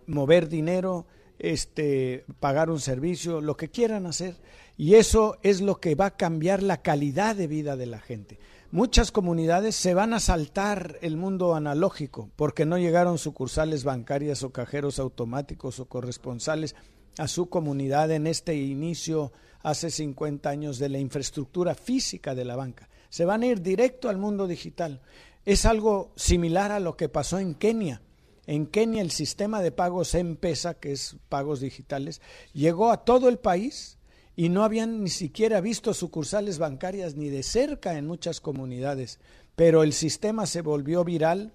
mover 0.07 0.49
dinero, 0.49 1.05
este, 1.39 2.25
pagar 2.41 2.69
un 2.69 2.81
servicio, 2.81 3.39
lo 3.39 3.55
que 3.55 3.69
quieran 3.69 4.07
hacer. 4.07 4.35
Y 4.75 4.95
eso 4.95 5.37
es 5.41 5.61
lo 5.61 5.79
que 5.79 5.95
va 5.95 6.07
a 6.07 6.17
cambiar 6.17 6.61
la 6.61 6.81
calidad 6.81 7.33
de 7.37 7.47
vida 7.47 7.77
de 7.77 7.85
la 7.85 7.99
gente 8.01 8.39
muchas 8.75 9.13
comunidades 9.13 9.73
se 9.73 9.93
van 9.93 10.13
a 10.13 10.19
saltar 10.19 10.99
el 11.01 11.15
mundo 11.15 11.55
analógico 11.55 12.29
porque 12.35 12.65
no 12.65 12.77
llegaron 12.77 13.17
sucursales 13.17 13.85
bancarias 13.85 14.43
o 14.43 14.51
cajeros 14.51 14.99
automáticos 14.99 15.79
o 15.79 15.85
corresponsales 15.85 16.75
a 17.17 17.29
su 17.29 17.47
comunidad 17.47 18.11
en 18.11 18.27
este 18.27 18.53
inicio 18.57 19.31
hace 19.63 19.89
50 19.89 20.49
años 20.49 20.77
de 20.77 20.89
la 20.89 20.99
infraestructura 20.99 21.73
física 21.73 22.35
de 22.35 22.43
la 22.43 22.57
banca. 22.57 22.89
Se 23.07 23.23
van 23.23 23.43
a 23.43 23.45
ir 23.45 23.61
directo 23.61 24.09
al 24.09 24.17
mundo 24.17 24.45
digital. 24.45 24.99
Es 25.45 25.65
algo 25.65 26.11
similar 26.17 26.73
a 26.73 26.81
lo 26.81 26.97
que 26.97 27.07
pasó 27.07 27.39
en 27.39 27.55
Kenia. 27.55 28.01
En 28.45 28.65
Kenia 28.67 29.01
el 29.01 29.11
sistema 29.11 29.61
de 29.61 29.71
pagos 29.71 30.13
M-Pesa, 30.13 30.73
que 30.73 30.91
es 30.91 31.15
pagos 31.29 31.61
digitales, 31.61 32.19
llegó 32.51 32.91
a 32.91 33.05
todo 33.05 33.29
el 33.29 33.39
país 33.39 33.94
y 34.35 34.49
no 34.49 34.63
habían 34.63 35.03
ni 35.03 35.09
siquiera 35.09 35.61
visto 35.61 35.93
sucursales 35.93 36.57
bancarias 36.57 37.15
ni 37.15 37.29
de 37.29 37.43
cerca 37.43 37.97
en 37.97 38.07
muchas 38.07 38.41
comunidades, 38.41 39.19
pero 39.55 39.83
el 39.83 39.93
sistema 39.93 40.45
se 40.45 40.61
volvió 40.61 41.03
viral, 41.03 41.53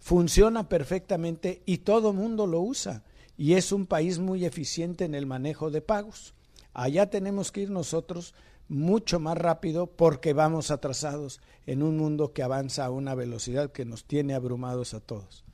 funciona 0.00 0.68
perfectamente 0.68 1.62
y 1.66 1.78
todo 1.78 2.12
mundo 2.12 2.46
lo 2.46 2.60
usa. 2.60 3.04
Y 3.36 3.54
es 3.54 3.72
un 3.72 3.86
país 3.86 4.18
muy 4.18 4.44
eficiente 4.44 5.04
en 5.04 5.14
el 5.14 5.26
manejo 5.26 5.70
de 5.70 5.80
pagos. 5.80 6.34
Allá 6.74 7.08
tenemos 7.10 7.50
que 7.50 7.62
ir 7.62 7.70
nosotros 7.70 8.34
mucho 8.68 9.18
más 9.18 9.36
rápido 9.36 9.88
porque 9.88 10.32
vamos 10.32 10.70
atrasados 10.70 11.40
en 11.66 11.82
un 11.82 11.96
mundo 11.96 12.32
que 12.32 12.42
avanza 12.42 12.84
a 12.84 12.90
una 12.90 13.14
velocidad 13.14 13.72
que 13.72 13.84
nos 13.84 14.04
tiene 14.04 14.34
abrumados 14.34 14.94
a 14.94 15.00
todos. 15.00 15.44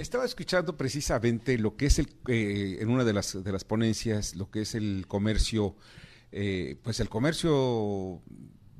Estaba 0.00 0.24
escuchando 0.24 0.78
precisamente 0.78 1.58
lo 1.58 1.76
que 1.76 1.84
es 1.84 1.98
el, 1.98 2.08
eh, 2.26 2.78
en 2.80 2.88
una 2.88 3.04
de 3.04 3.12
las, 3.12 3.44
de 3.44 3.52
las 3.52 3.64
ponencias, 3.64 4.34
lo 4.34 4.50
que 4.50 4.62
es 4.62 4.74
el 4.74 5.04
comercio, 5.06 5.76
eh, 6.32 6.78
pues 6.82 7.00
el 7.00 7.10
comercio, 7.10 8.22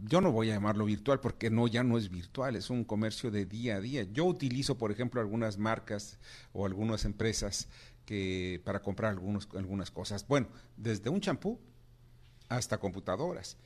yo 0.03 0.21
no 0.23 0.33
voy 0.33 0.49
a 0.49 0.55
llamarlo 0.55 0.87
virtual 0.87 1.21
porque 1.21 1.51
no, 1.51 1.69
ya 1.69 1.85
no 1.85 1.99
es 1.99 2.09
virtual, 2.09 2.57
es 2.57 2.71
un 2.71 2.85
comercio 2.85 3.31
de 3.31 3.45
día 3.45 3.77
a 3.77 3.81
día. 3.83 4.05
Yo 4.05 4.25
utilizo, 4.25 4.79
por 4.79 4.93
ejemplo, 4.93 5.21
algunas 5.21 5.59
marcas 5.59 6.19
o 6.55 6.65
algunas 6.65 7.05
empresas 7.05 7.69
que 8.07 8.63
para 8.65 8.81
comprar 8.81 9.11
algunos, 9.11 9.47
algunas 9.55 9.91
cosas. 9.91 10.27
Bueno, 10.27 10.49
desde 10.79 11.11
un 11.11 11.21
champú 11.21 11.61
hasta 12.49 12.79
computadoras. 12.79 13.59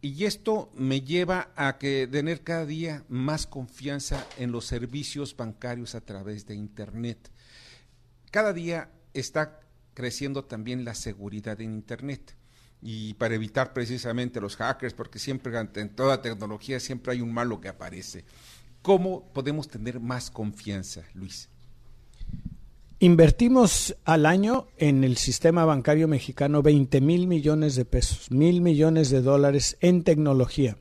Y 0.00 0.24
esto 0.26 0.70
me 0.74 1.00
lleva 1.00 1.50
a 1.56 1.76
que 1.78 2.08
tener 2.10 2.42
cada 2.42 2.64
día 2.66 3.04
más 3.08 3.46
confianza 3.46 4.24
en 4.36 4.52
los 4.52 4.64
servicios 4.64 5.36
bancarios 5.36 5.96
a 5.96 6.00
través 6.00 6.46
de 6.46 6.54
Internet. 6.54 7.30
Cada 8.30 8.52
día 8.52 8.92
está 9.12 9.60
creciendo 9.94 10.44
también 10.44 10.84
la 10.84 10.94
seguridad 10.94 11.60
en 11.60 11.72
Internet. 11.74 12.36
Y 12.80 13.14
para 13.14 13.34
evitar 13.34 13.72
precisamente 13.72 14.40
los 14.40 14.54
hackers, 14.54 14.94
porque 14.94 15.18
siempre 15.18 15.52
en 15.58 15.96
toda 15.96 16.22
tecnología 16.22 16.78
siempre 16.78 17.14
hay 17.14 17.20
un 17.20 17.32
malo 17.32 17.60
que 17.60 17.66
aparece. 17.66 18.24
¿Cómo 18.82 19.32
podemos 19.32 19.66
tener 19.66 19.98
más 19.98 20.30
confianza, 20.30 21.02
Luis? 21.14 21.48
Invertimos 23.00 23.96
al 24.04 24.26
año 24.26 24.66
en 24.76 25.04
el 25.04 25.18
sistema 25.18 25.64
bancario 25.64 26.08
mexicano 26.08 26.62
20 26.62 27.00
mil 27.00 27.28
millones 27.28 27.76
de 27.76 27.84
pesos, 27.84 28.28
mil 28.32 28.60
millones 28.60 29.08
de 29.10 29.22
dólares 29.22 29.76
en 29.80 30.02
tecnología. 30.02 30.78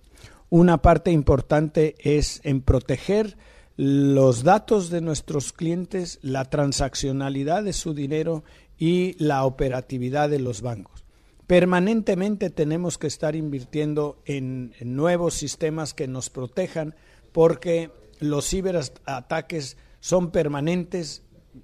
Una 0.49 0.81
parte 0.81 1.11
importante 1.11 1.95
es 1.99 2.41
en 2.43 2.61
proteger 2.61 3.37
los 3.75 4.43
datos 4.43 4.89
de 4.89 5.01
nuestros 5.01 5.53
clientes, 5.53 6.17
la 6.23 6.45
transaccionalidad 6.45 7.61
de 7.61 7.73
su 7.73 7.93
dinero 7.93 8.43
y 8.79 9.15
la 9.23 9.45
operatividad 9.45 10.27
de 10.27 10.39
los 10.39 10.63
bancos. 10.63 11.05
Permanentemente 11.45 12.49
tenemos 12.49 12.97
que 12.97 13.05
estar 13.05 13.35
invirtiendo 13.35 14.17
en, 14.25 14.73
nuevos 14.81 15.35
sistemas 15.35 15.93
que 15.93 16.07
nos 16.07 16.31
protejan 16.31 16.95
porque 17.31 17.91
los 18.19 18.49
ciberataques 18.49 19.77
son 19.99 20.31
permanentes 20.31 21.21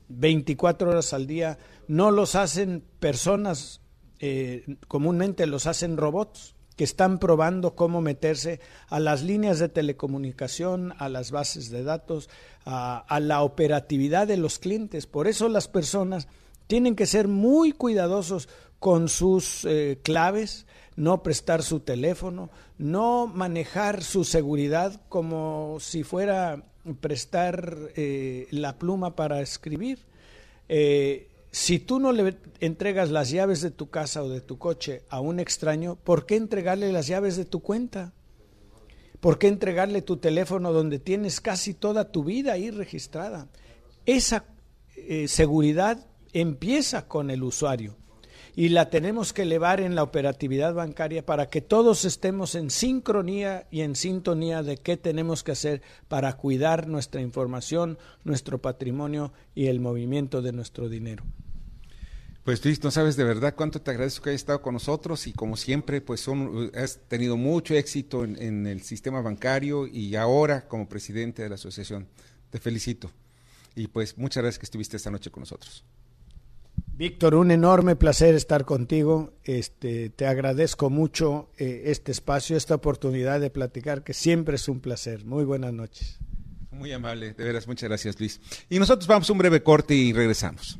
24 0.10 0.90
horas 0.90 1.14
al 1.14 1.28
día, 1.28 1.58
no 1.88 2.12
los 2.12 2.36
hacen 2.36 2.84
personas, 3.00 3.82
eh, 4.20 4.78
comúnmente 4.88 5.48
los 5.48 5.68
hacen 5.68 5.98
robots 5.98 6.56
que 6.76 6.84
están 6.84 7.20
probando 7.20 7.76
cómo 7.76 8.02
meterse 8.02 8.60
a 8.88 9.00
las 9.00 9.22
líneas 9.22 9.60
de 9.60 9.70
telecomunicación, 9.70 10.94
a 10.98 11.10
las 11.10 11.32
bases 11.32 11.70
de 11.70 11.84
datos, 11.84 12.30
a, 12.66 13.20
la 13.22 13.42
operatividad 13.44 14.28
de 14.28 14.38
los 14.38 14.60
clientes. 14.60 15.06
Por 15.06 15.28
eso 15.28 15.50
las 15.50 15.68
personas 15.68 16.28
tienen 16.68 16.96
que 16.96 17.06
ser 17.06 17.28
muy 17.28 17.74
cuidadosos 17.74 18.50
con 18.80 19.08
sus 19.08 19.66
eh, 19.66 20.00
claves, 20.04 20.66
no 20.96 21.24
prestar 21.24 21.64
su 21.64 21.80
teléfono, 21.80 22.50
no 22.78 23.28
manejar 23.28 24.04
su 24.04 24.24
seguridad 24.24 25.02
como 25.10 25.78
si 25.80 26.04
fuera 26.04 26.64
prestar 27.00 27.78
eh, 27.96 28.48
la 28.52 28.78
pluma 28.78 29.16
para 29.16 29.42
escribir. 29.42 30.00
Eh, 30.70 31.30
si 31.52 31.80
tú 31.80 32.00
no 32.00 32.12
le 32.12 32.36
entregas 32.60 33.12
las 33.12 33.30
llaves 33.30 33.62
de 33.62 33.72
tu 33.72 33.90
casa 33.90 34.24
o 34.24 34.30
de 34.30 34.42
tu 34.42 34.58
coche 34.58 35.04
a 35.10 35.20
un 35.20 35.40
extraño, 35.40 35.96
¿por 35.96 36.26
qué 36.26 36.36
entregarle 36.36 36.92
las 36.92 37.08
llaves 37.08 37.38
de 37.38 37.46
tu 37.46 37.62
cuenta? 37.62 38.14
¿Por 39.20 39.38
qué 39.38 39.48
entregarle 39.48 40.02
tu 40.02 40.18
teléfono 40.18 40.74
donde 40.74 41.00
tienes 41.00 41.40
casi 41.40 41.74
toda 41.74 42.12
tu 42.12 42.24
vida 42.24 42.54
ahí 42.54 42.72
registrada? 42.72 43.48
Esa 44.06 44.46
eh, 44.96 45.28
seguridad 45.28 46.06
empieza 46.34 47.08
con 47.08 47.30
el 47.30 47.44
usuario 47.44 47.96
y 48.56 48.70
la 48.70 48.90
tenemos 48.90 49.34
que 49.34 49.44
elevar 49.44 49.80
en 49.80 49.96
la 49.96 50.04
operatividad 50.04 50.74
bancaria 50.74 51.26
para 51.26 51.50
que 51.50 51.62
todos 51.62 52.06
estemos 52.06 52.56
en 52.56 52.70
sincronía 52.70 53.68
y 53.72 53.82
en 53.82 53.96
sintonía 53.96 54.64
de 54.64 54.78
qué 54.78 54.98
tenemos 54.98 55.44
que 55.44 55.54
hacer 55.54 55.82
para 56.08 56.34
cuidar 56.34 56.88
nuestra 56.88 57.22
información, 57.22 57.98
nuestro 58.24 58.62
patrimonio 58.62 59.34
y 59.56 59.68
el 59.68 59.80
movimiento 59.80 60.42
de 60.42 60.54
nuestro 60.54 60.90
dinero. 60.90 61.24
Pues 62.44 62.64
Luis, 62.66 62.84
no 62.84 62.92
sabes 62.92 63.16
de 63.16 63.24
verdad 63.24 63.56
cuánto 63.56 63.82
te 63.82 63.92
agradezco 63.92 64.26
que 64.26 64.32
hayas 64.32 64.42
estado 64.42 64.62
con 64.62 64.74
nosotros 64.74 65.28
y 65.28 65.34
como 65.34 65.56
siempre, 65.56 66.02
pues 66.02 66.20
son, 66.20 66.72
has 66.76 67.00
tenido 67.08 67.38
mucho 67.38 67.74
éxito 67.74 68.26
en, 68.26 68.40
en 68.42 68.68
el 68.68 68.82
sistema 68.82 69.22
bancario 69.22 69.88
y 69.88 70.16
ahora 70.16 70.68
como 70.68 70.90
presidente 70.90 71.42
de 71.42 71.50
la 71.50 71.56
asociación. 71.56 72.08
Te 72.50 72.60
felicito 72.60 73.10
y 73.76 73.88
pues 73.88 74.18
muchas 74.18 74.44
gracias 74.44 74.60
que 74.60 74.66
estuviste 74.66 74.98
esta 74.98 75.10
noche 75.10 75.32
con 75.32 75.42
nosotros. 75.42 75.86
Víctor, 76.96 77.34
un 77.34 77.50
enorme 77.50 77.96
placer 77.96 78.36
estar 78.36 78.66
contigo. 78.66 79.34
Este, 79.44 80.10
te 80.10 80.28
agradezco 80.28 80.92
mucho 80.92 81.50
eh, 81.58 81.84
este 81.86 82.12
espacio, 82.12 82.56
esta 82.56 82.76
oportunidad 82.76 83.40
de 83.40 83.50
platicar, 83.50 84.04
que 84.04 84.14
siempre 84.14 84.56
es 84.56 84.68
un 84.68 84.80
placer. 84.80 85.26
Muy 85.26 85.44
buenas 85.44 85.74
noches. 85.74 86.20
Muy 86.70 86.92
amable, 86.92 87.34
de 87.34 87.44
veras, 87.44 87.68
muchas 87.68 87.90
gracias, 87.90 88.20
Luis. 88.20 88.40
Y 88.70 88.78
nosotros 88.78 89.08
vamos 89.08 89.30
a 89.30 89.34
un 89.34 89.40
breve 89.40 89.64
corte 89.64 89.96
y 89.96 90.14
regresamos. 90.14 90.78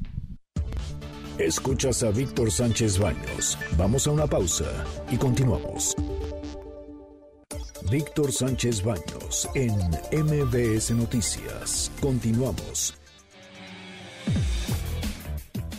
Escuchas 1.40 2.04
a 2.04 2.12
Víctor 2.12 2.52
Sánchez 2.52 3.00
Baños. 3.00 3.58
Vamos 3.76 4.06
a 4.06 4.12
una 4.12 4.28
pausa 4.28 4.86
y 5.10 5.18
continuamos. 5.18 5.96
Víctor 7.90 8.32
Sánchez 8.32 8.84
Baños 8.84 9.50
en 9.56 9.76
MBS 10.12 10.92
Noticias. 10.92 11.92
Continuamos. 12.00 12.94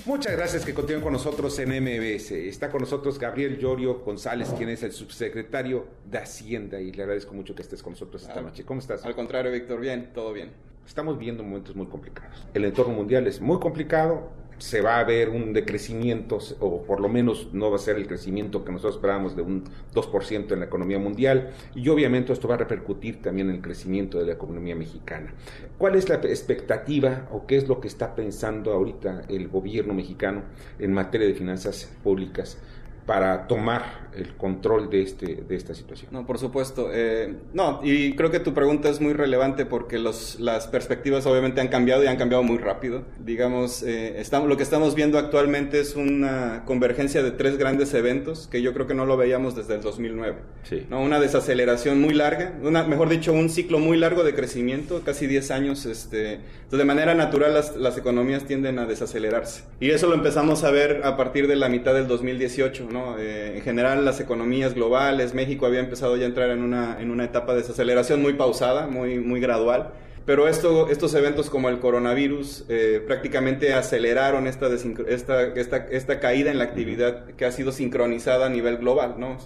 Muchas 0.06 0.36
gracias 0.36 0.66
que 0.66 0.74
continúen 0.74 1.02
con 1.02 1.14
nosotros 1.14 1.58
en 1.58 1.70
MBS. 1.70 2.32
Está 2.32 2.70
con 2.70 2.82
nosotros 2.82 3.18
Gabriel 3.18 3.56
Llorio 3.56 4.00
González, 4.00 4.50
quien 4.50 4.68
es 4.68 4.82
el 4.82 4.92
subsecretario 4.92 5.86
de 6.04 6.18
Hacienda, 6.18 6.78
y 6.78 6.92
le 6.92 7.02
agradezco 7.04 7.32
mucho 7.32 7.54
que 7.54 7.62
estés 7.62 7.82
con 7.82 7.94
nosotros 7.94 8.20
esta 8.20 8.42
noche. 8.42 8.66
¿Cómo 8.66 8.80
estás? 8.80 9.02
Al 9.06 9.14
contrario, 9.14 9.50
Víctor, 9.50 9.80
bien, 9.80 10.10
todo 10.12 10.34
bien. 10.34 10.50
Estamos 10.86 11.18
viendo 11.18 11.42
momentos 11.42 11.74
muy 11.74 11.86
complicados. 11.86 12.46
El 12.52 12.66
entorno 12.66 12.92
mundial 12.92 13.26
es 13.26 13.40
muy 13.40 13.58
complicado, 13.58 14.30
se 14.58 14.80
va 14.80 14.98
a 14.98 15.04
ver 15.04 15.28
un 15.28 15.52
decrecimiento, 15.52 16.38
o 16.60 16.82
por 16.82 17.00
lo 17.00 17.08
menos 17.08 17.48
no 17.52 17.70
va 17.70 17.76
a 17.76 17.78
ser 17.78 17.96
el 17.96 18.06
crecimiento 18.06 18.64
que 18.64 18.72
nosotros 18.72 18.96
esperábamos 18.96 19.36
de 19.36 19.42
un 19.42 19.64
2% 19.94 20.52
en 20.52 20.60
la 20.60 20.66
economía 20.66 20.98
mundial, 20.98 21.50
y 21.74 21.88
obviamente 21.88 22.32
esto 22.32 22.48
va 22.48 22.54
a 22.54 22.58
repercutir 22.58 23.22
también 23.22 23.50
en 23.50 23.56
el 23.56 23.62
crecimiento 23.62 24.18
de 24.18 24.26
la 24.26 24.32
economía 24.32 24.74
mexicana. 24.74 25.34
¿Cuál 25.78 25.96
es 25.96 26.08
la 26.08 26.16
expectativa 26.16 27.28
o 27.32 27.46
qué 27.46 27.56
es 27.56 27.68
lo 27.68 27.80
que 27.80 27.88
está 27.88 28.14
pensando 28.14 28.72
ahorita 28.72 29.22
el 29.28 29.48
gobierno 29.48 29.94
mexicano 29.94 30.42
en 30.78 30.92
materia 30.92 31.26
de 31.26 31.34
finanzas 31.34 31.90
públicas? 32.02 32.58
Para 33.06 33.46
tomar 33.46 34.04
el 34.16 34.34
control 34.36 34.90
de, 34.90 35.02
este, 35.02 35.42
de 35.46 35.56
esta 35.56 35.74
situación. 35.74 36.10
No, 36.12 36.26
por 36.26 36.38
supuesto. 36.38 36.90
Eh, 36.92 37.34
no, 37.52 37.80
y 37.82 38.14
creo 38.14 38.30
que 38.30 38.40
tu 38.40 38.54
pregunta 38.54 38.88
es 38.88 39.00
muy 39.00 39.12
relevante 39.12 39.66
porque 39.66 39.98
los, 39.98 40.38
las 40.38 40.68
perspectivas 40.68 41.26
obviamente 41.26 41.60
han 41.60 41.68
cambiado 41.68 42.04
y 42.04 42.06
han 42.06 42.16
cambiado 42.16 42.42
muy 42.42 42.58
rápido. 42.58 43.02
Digamos, 43.18 43.82
eh, 43.82 44.20
estamos, 44.20 44.48
lo 44.48 44.56
que 44.56 44.62
estamos 44.62 44.94
viendo 44.94 45.18
actualmente 45.18 45.80
es 45.80 45.96
una 45.96 46.62
convergencia 46.64 47.22
de 47.22 47.32
tres 47.32 47.58
grandes 47.58 47.92
eventos 47.94 48.46
que 48.46 48.62
yo 48.62 48.72
creo 48.72 48.86
que 48.86 48.94
no 48.94 49.04
lo 49.04 49.16
veíamos 49.16 49.56
desde 49.56 49.74
el 49.74 49.80
2009. 49.80 50.36
Sí. 50.62 50.86
¿no? 50.88 51.02
Una 51.02 51.18
desaceleración 51.18 52.00
muy 52.00 52.14
larga, 52.14 52.54
una, 52.62 52.84
mejor 52.84 53.08
dicho, 53.08 53.32
un 53.32 53.50
ciclo 53.50 53.78
muy 53.78 53.98
largo 53.98 54.22
de 54.22 54.34
crecimiento, 54.34 55.02
casi 55.04 55.26
10 55.26 55.50
años. 55.50 55.86
Este, 55.86 56.40
de 56.70 56.84
manera 56.84 57.14
natural 57.14 57.54
las, 57.54 57.76
las 57.76 57.96
economías 57.98 58.44
tienden 58.44 58.78
a 58.78 58.86
desacelerarse. 58.86 59.64
Y 59.80 59.90
eso 59.90 60.08
lo 60.08 60.14
empezamos 60.14 60.64
a 60.64 60.70
ver 60.70 61.02
a 61.04 61.16
partir 61.16 61.46
de 61.46 61.56
la 61.56 61.68
mitad 61.68 61.94
del 61.94 62.08
2018 62.08 62.88
eh, 63.18 63.54
en 63.56 63.62
general 63.62 64.04
las 64.04 64.20
economías 64.20 64.74
globales, 64.74 65.34
México 65.34 65.66
había 65.66 65.80
empezado 65.80 66.16
ya 66.16 66.24
a 66.24 66.28
entrar 66.28 66.50
en 66.50 66.62
una, 66.62 67.00
en 67.00 67.10
una 67.10 67.24
etapa 67.24 67.52
de 67.52 67.62
desaceleración 67.62 68.22
muy 68.22 68.34
pausada, 68.34 68.86
muy, 68.86 69.18
muy 69.18 69.40
gradual. 69.40 69.92
Pero 70.26 70.48
esto, 70.48 70.88
estos 70.88 71.14
eventos 71.14 71.50
como 71.50 71.68
el 71.68 71.80
coronavirus 71.80 72.64
eh, 72.68 73.02
prácticamente 73.06 73.74
aceleraron 73.74 74.46
esta, 74.46 74.68
esta, 75.06 75.42
esta, 75.54 75.76
esta, 75.90 76.20
caída 76.20 76.50
en 76.50 76.58
la 76.58 76.64
actividad 76.64 77.26
que 77.36 77.44
ha 77.44 77.52
sido 77.52 77.72
sincronizada 77.72 78.46
a 78.46 78.48
nivel 78.48 78.78
global. 78.78 79.16
¿no? 79.18 79.36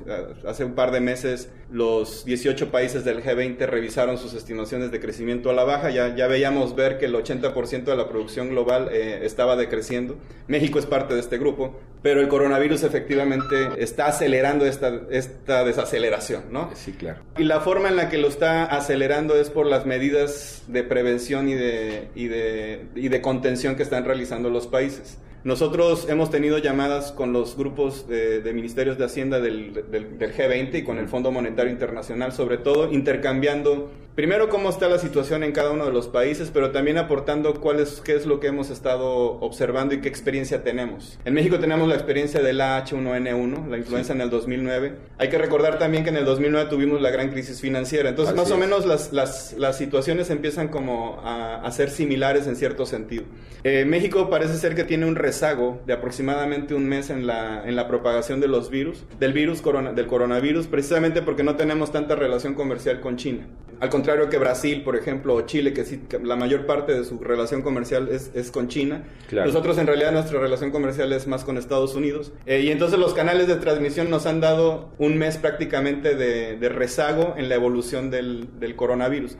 Hace 0.46 0.64
un 0.64 0.74
par 0.74 0.92
de 0.92 1.00
meses 1.00 1.50
los 1.70 2.24
18 2.24 2.70
países 2.70 3.04
del 3.04 3.22
G20 3.22 3.58
revisaron 3.66 4.18
sus 4.18 4.34
estimaciones 4.34 4.92
de 4.92 5.00
crecimiento 5.00 5.50
a 5.50 5.52
la 5.52 5.64
baja. 5.64 5.90
Ya, 5.90 6.14
ya 6.14 6.28
veíamos 6.28 6.76
ver 6.76 6.98
que 6.98 7.06
el 7.06 7.14
80% 7.14 7.84
de 7.84 7.96
la 7.96 8.08
producción 8.08 8.50
global 8.50 8.88
eh, 8.92 9.20
estaba 9.24 9.56
decreciendo. 9.56 10.16
México 10.46 10.78
es 10.78 10.86
parte 10.86 11.14
de 11.14 11.20
este 11.20 11.38
grupo. 11.38 11.78
pero 12.02 12.20
el 12.20 12.28
coronavirus 12.28 12.84
efectivamente 12.84 13.70
está 13.78 14.06
acelerando 14.06 14.64
esta, 14.64 15.00
esta 15.10 15.64
desaceleración, 15.64 16.44
¿no? 16.50 16.70
Sí, 16.74 16.92
claro. 16.92 17.20
Y 17.36 17.44
la 17.44 17.60
forma 17.60 17.88
en 17.88 17.96
la 17.96 18.08
que 18.08 18.18
lo 18.18 18.28
está 18.28 18.64
acelerando 18.66 19.34
es 19.36 19.50
por 19.50 19.66
las 19.66 19.84
medidas 19.84 20.62
de 20.68 20.84
prevención 20.84 21.48
y 21.48 21.54
de, 21.54 22.08
y 22.14 22.28
de, 22.28 22.86
y 22.94 23.08
de 23.08 23.20
contención 23.20 23.76
que 23.76 23.82
están 23.82 24.04
realizando 24.04 24.50
los 24.50 24.66
países. 24.66 25.18
Nosotros 25.44 26.08
hemos 26.10 26.30
tenido 26.30 26.58
llamadas 26.58 27.12
con 27.12 27.32
los 27.32 27.56
grupos 27.56 28.08
de, 28.08 28.42
ministerios 28.52 28.98
de 28.98 29.04
Hacienda 29.04 29.40
del, 29.40 29.72
del, 29.90 30.18
G20 30.18 30.74
y 30.74 30.82
con 30.82 30.98
el 30.98 31.08
Fondo 31.08 31.30
Monetario 31.30 31.70
Internacional, 31.72 32.32
sobre 32.32 32.58
todo, 32.58 32.92
intercambiando 32.92 33.90
primero 34.18 34.48
cómo 34.48 34.68
está 34.68 34.88
la 34.88 34.98
situación 34.98 35.44
en 35.44 35.52
cada 35.52 35.70
uno 35.70 35.84
de 35.84 35.92
los 35.92 36.08
países, 36.08 36.50
pero 36.52 36.72
también 36.72 36.98
aportando 36.98 37.54
cuál 37.60 37.78
es, 37.78 38.00
qué 38.00 38.16
es 38.16 38.26
lo 38.26 38.40
que 38.40 38.48
hemos 38.48 38.68
estado 38.68 39.38
observando 39.38 39.94
y 39.94 40.00
qué 40.00 40.08
experiencia 40.08 40.64
tenemos. 40.64 41.20
En 41.24 41.34
México 41.34 41.60
tenemos 41.60 41.86
la 41.86 41.94
experiencia 41.94 42.40
del 42.42 42.58
H1N1, 42.58 43.68
la 43.68 43.78
influenza 43.78 44.14
en 44.14 44.20
el 44.20 44.28
2009. 44.28 44.96
Hay 45.18 45.28
que 45.28 45.38
recordar 45.38 45.78
también 45.78 46.02
que 46.02 46.10
en 46.10 46.16
el 46.16 46.24
2009 46.24 46.68
tuvimos 46.68 47.00
la 47.00 47.10
gran 47.10 47.30
crisis 47.30 47.60
financiera. 47.60 48.08
Entonces, 48.08 48.34
más 48.34 48.50
o 48.50 48.58
menos 48.58 48.86
las, 48.86 49.12
las, 49.12 49.54
las, 49.56 49.78
situaciones 49.78 50.30
empiezan 50.30 50.66
como 50.66 51.20
a, 51.22 51.62
a, 51.64 51.70
ser 51.70 51.88
similares 51.88 52.48
en 52.48 52.56
cierto 52.56 52.86
sentido. 52.86 53.22
Eh, 53.62 53.84
México 53.84 54.28
parece 54.30 54.56
ser 54.56 54.74
que 54.74 54.82
tiene 54.82 55.06
un 55.06 55.14
rezago 55.14 55.80
de 55.86 55.92
aproximadamente 55.92 56.74
un 56.74 56.88
mes 56.88 57.10
en 57.10 57.28
la, 57.28 57.62
en 57.64 57.76
la 57.76 57.86
propagación 57.86 58.40
de 58.40 58.48
los 58.48 58.68
virus, 58.68 59.04
del 59.20 59.32
virus 59.32 59.62
corona, 59.62 59.92
del 59.92 60.08
coronavirus, 60.08 60.66
precisamente 60.66 61.22
porque 61.22 61.44
no 61.44 61.54
tenemos 61.54 61.92
tanta 61.92 62.16
relación 62.16 62.54
comercial 62.54 62.98
con 62.98 63.16
China. 63.16 63.46
Al 63.80 63.90
contrario 63.90 64.07
que 64.30 64.38
Brasil, 64.38 64.82
por 64.82 64.96
ejemplo, 64.96 65.34
o 65.34 65.42
Chile, 65.42 65.72
que 65.72 65.84
sí, 65.84 66.00
la 66.22 66.36
mayor 66.36 66.66
parte 66.66 66.92
de 66.92 67.04
su 67.04 67.18
relación 67.18 67.62
comercial 67.62 68.08
es, 68.10 68.30
es 68.34 68.50
con 68.50 68.68
China. 68.68 69.04
Nosotros 69.32 69.78
en 69.78 69.86
realidad 69.86 70.12
nuestra 70.12 70.40
relación 70.40 70.70
comercial 70.70 71.12
es 71.12 71.26
más 71.26 71.44
con 71.44 71.58
Estados 71.58 71.94
Unidos. 71.94 72.32
Eh, 72.46 72.60
y 72.60 72.70
entonces 72.70 72.98
los 72.98 73.14
canales 73.14 73.46
de 73.46 73.56
transmisión 73.56 74.10
nos 74.10 74.26
han 74.26 74.40
dado 74.40 74.90
un 74.98 75.18
mes 75.18 75.36
prácticamente 75.36 76.14
de, 76.14 76.56
de 76.56 76.68
rezago 76.68 77.34
en 77.36 77.48
la 77.48 77.54
evolución 77.54 78.10
del, 78.10 78.58
del 78.58 78.76
coronavirus. 78.76 79.36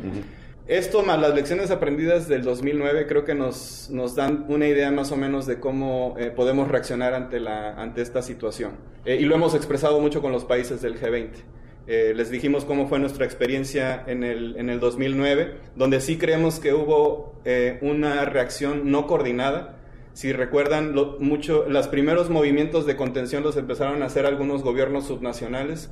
Esto 0.68 1.02
más 1.02 1.18
las 1.18 1.34
lecciones 1.34 1.70
aprendidas 1.70 2.28
del 2.28 2.42
2009 2.42 3.06
creo 3.06 3.24
que 3.24 3.34
nos, 3.34 3.88
nos 3.90 4.14
dan 4.14 4.44
una 4.48 4.66
idea 4.66 4.90
más 4.90 5.10
o 5.12 5.16
menos 5.16 5.46
de 5.46 5.58
cómo 5.58 6.14
eh, 6.18 6.30
podemos 6.30 6.68
reaccionar 6.68 7.14
ante, 7.14 7.40
la, 7.40 7.72
ante 7.72 8.02
esta 8.02 8.20
situación. 8.20 8.72
Eh, 9.06 9.16
y 9.18 9.24
lo 9.24 9.34
hemos 9.34 9.54
expresado 9.54 9.98
mucho 9.98 10.20
con 10.20 10.30
los 10.30 10.44
países 10.44 10.82
del 10.82 11.00
G20. 11.00 11.30
Eh, 11.88 12.12
les 12.14 12.30
dijimos 12.30 12.64
cómo 12.64 12.86
fue 12.86 13.00
nuestra 13.00 13.24
experiencia 13.24 14.04
en 14.06 14.22
el, 14.22 14.56
en 14.56 14.70
el 14.70 14.78
2009, 14.78 15.54
donde 15.74 16.00
sí 16.00 16.18
creemos 16.18 16.60
que 16.60 16.74
hubo 16.74 17.34
una 17.80 18.26
reacción 18.26 18.90
no 18.90 19.06
coordinada. 19.06 19.78
Si 20.12 20.32
recuerdan, 20.32 20.94
mucho, 21.18 21.64
los 21.66 21.88
primeros 21.88 22.28
movimientos 22.28 22.84
de 22.84 22.94
contención 22.94 23.42
los 23.42 23.56
empezaron 23.56 24.02
a 24.02 24.06
hacer 24.06 24.26
algunos 24.26 24.62
gobiernos 24.62 25.06
subnacionales 25.06 25.90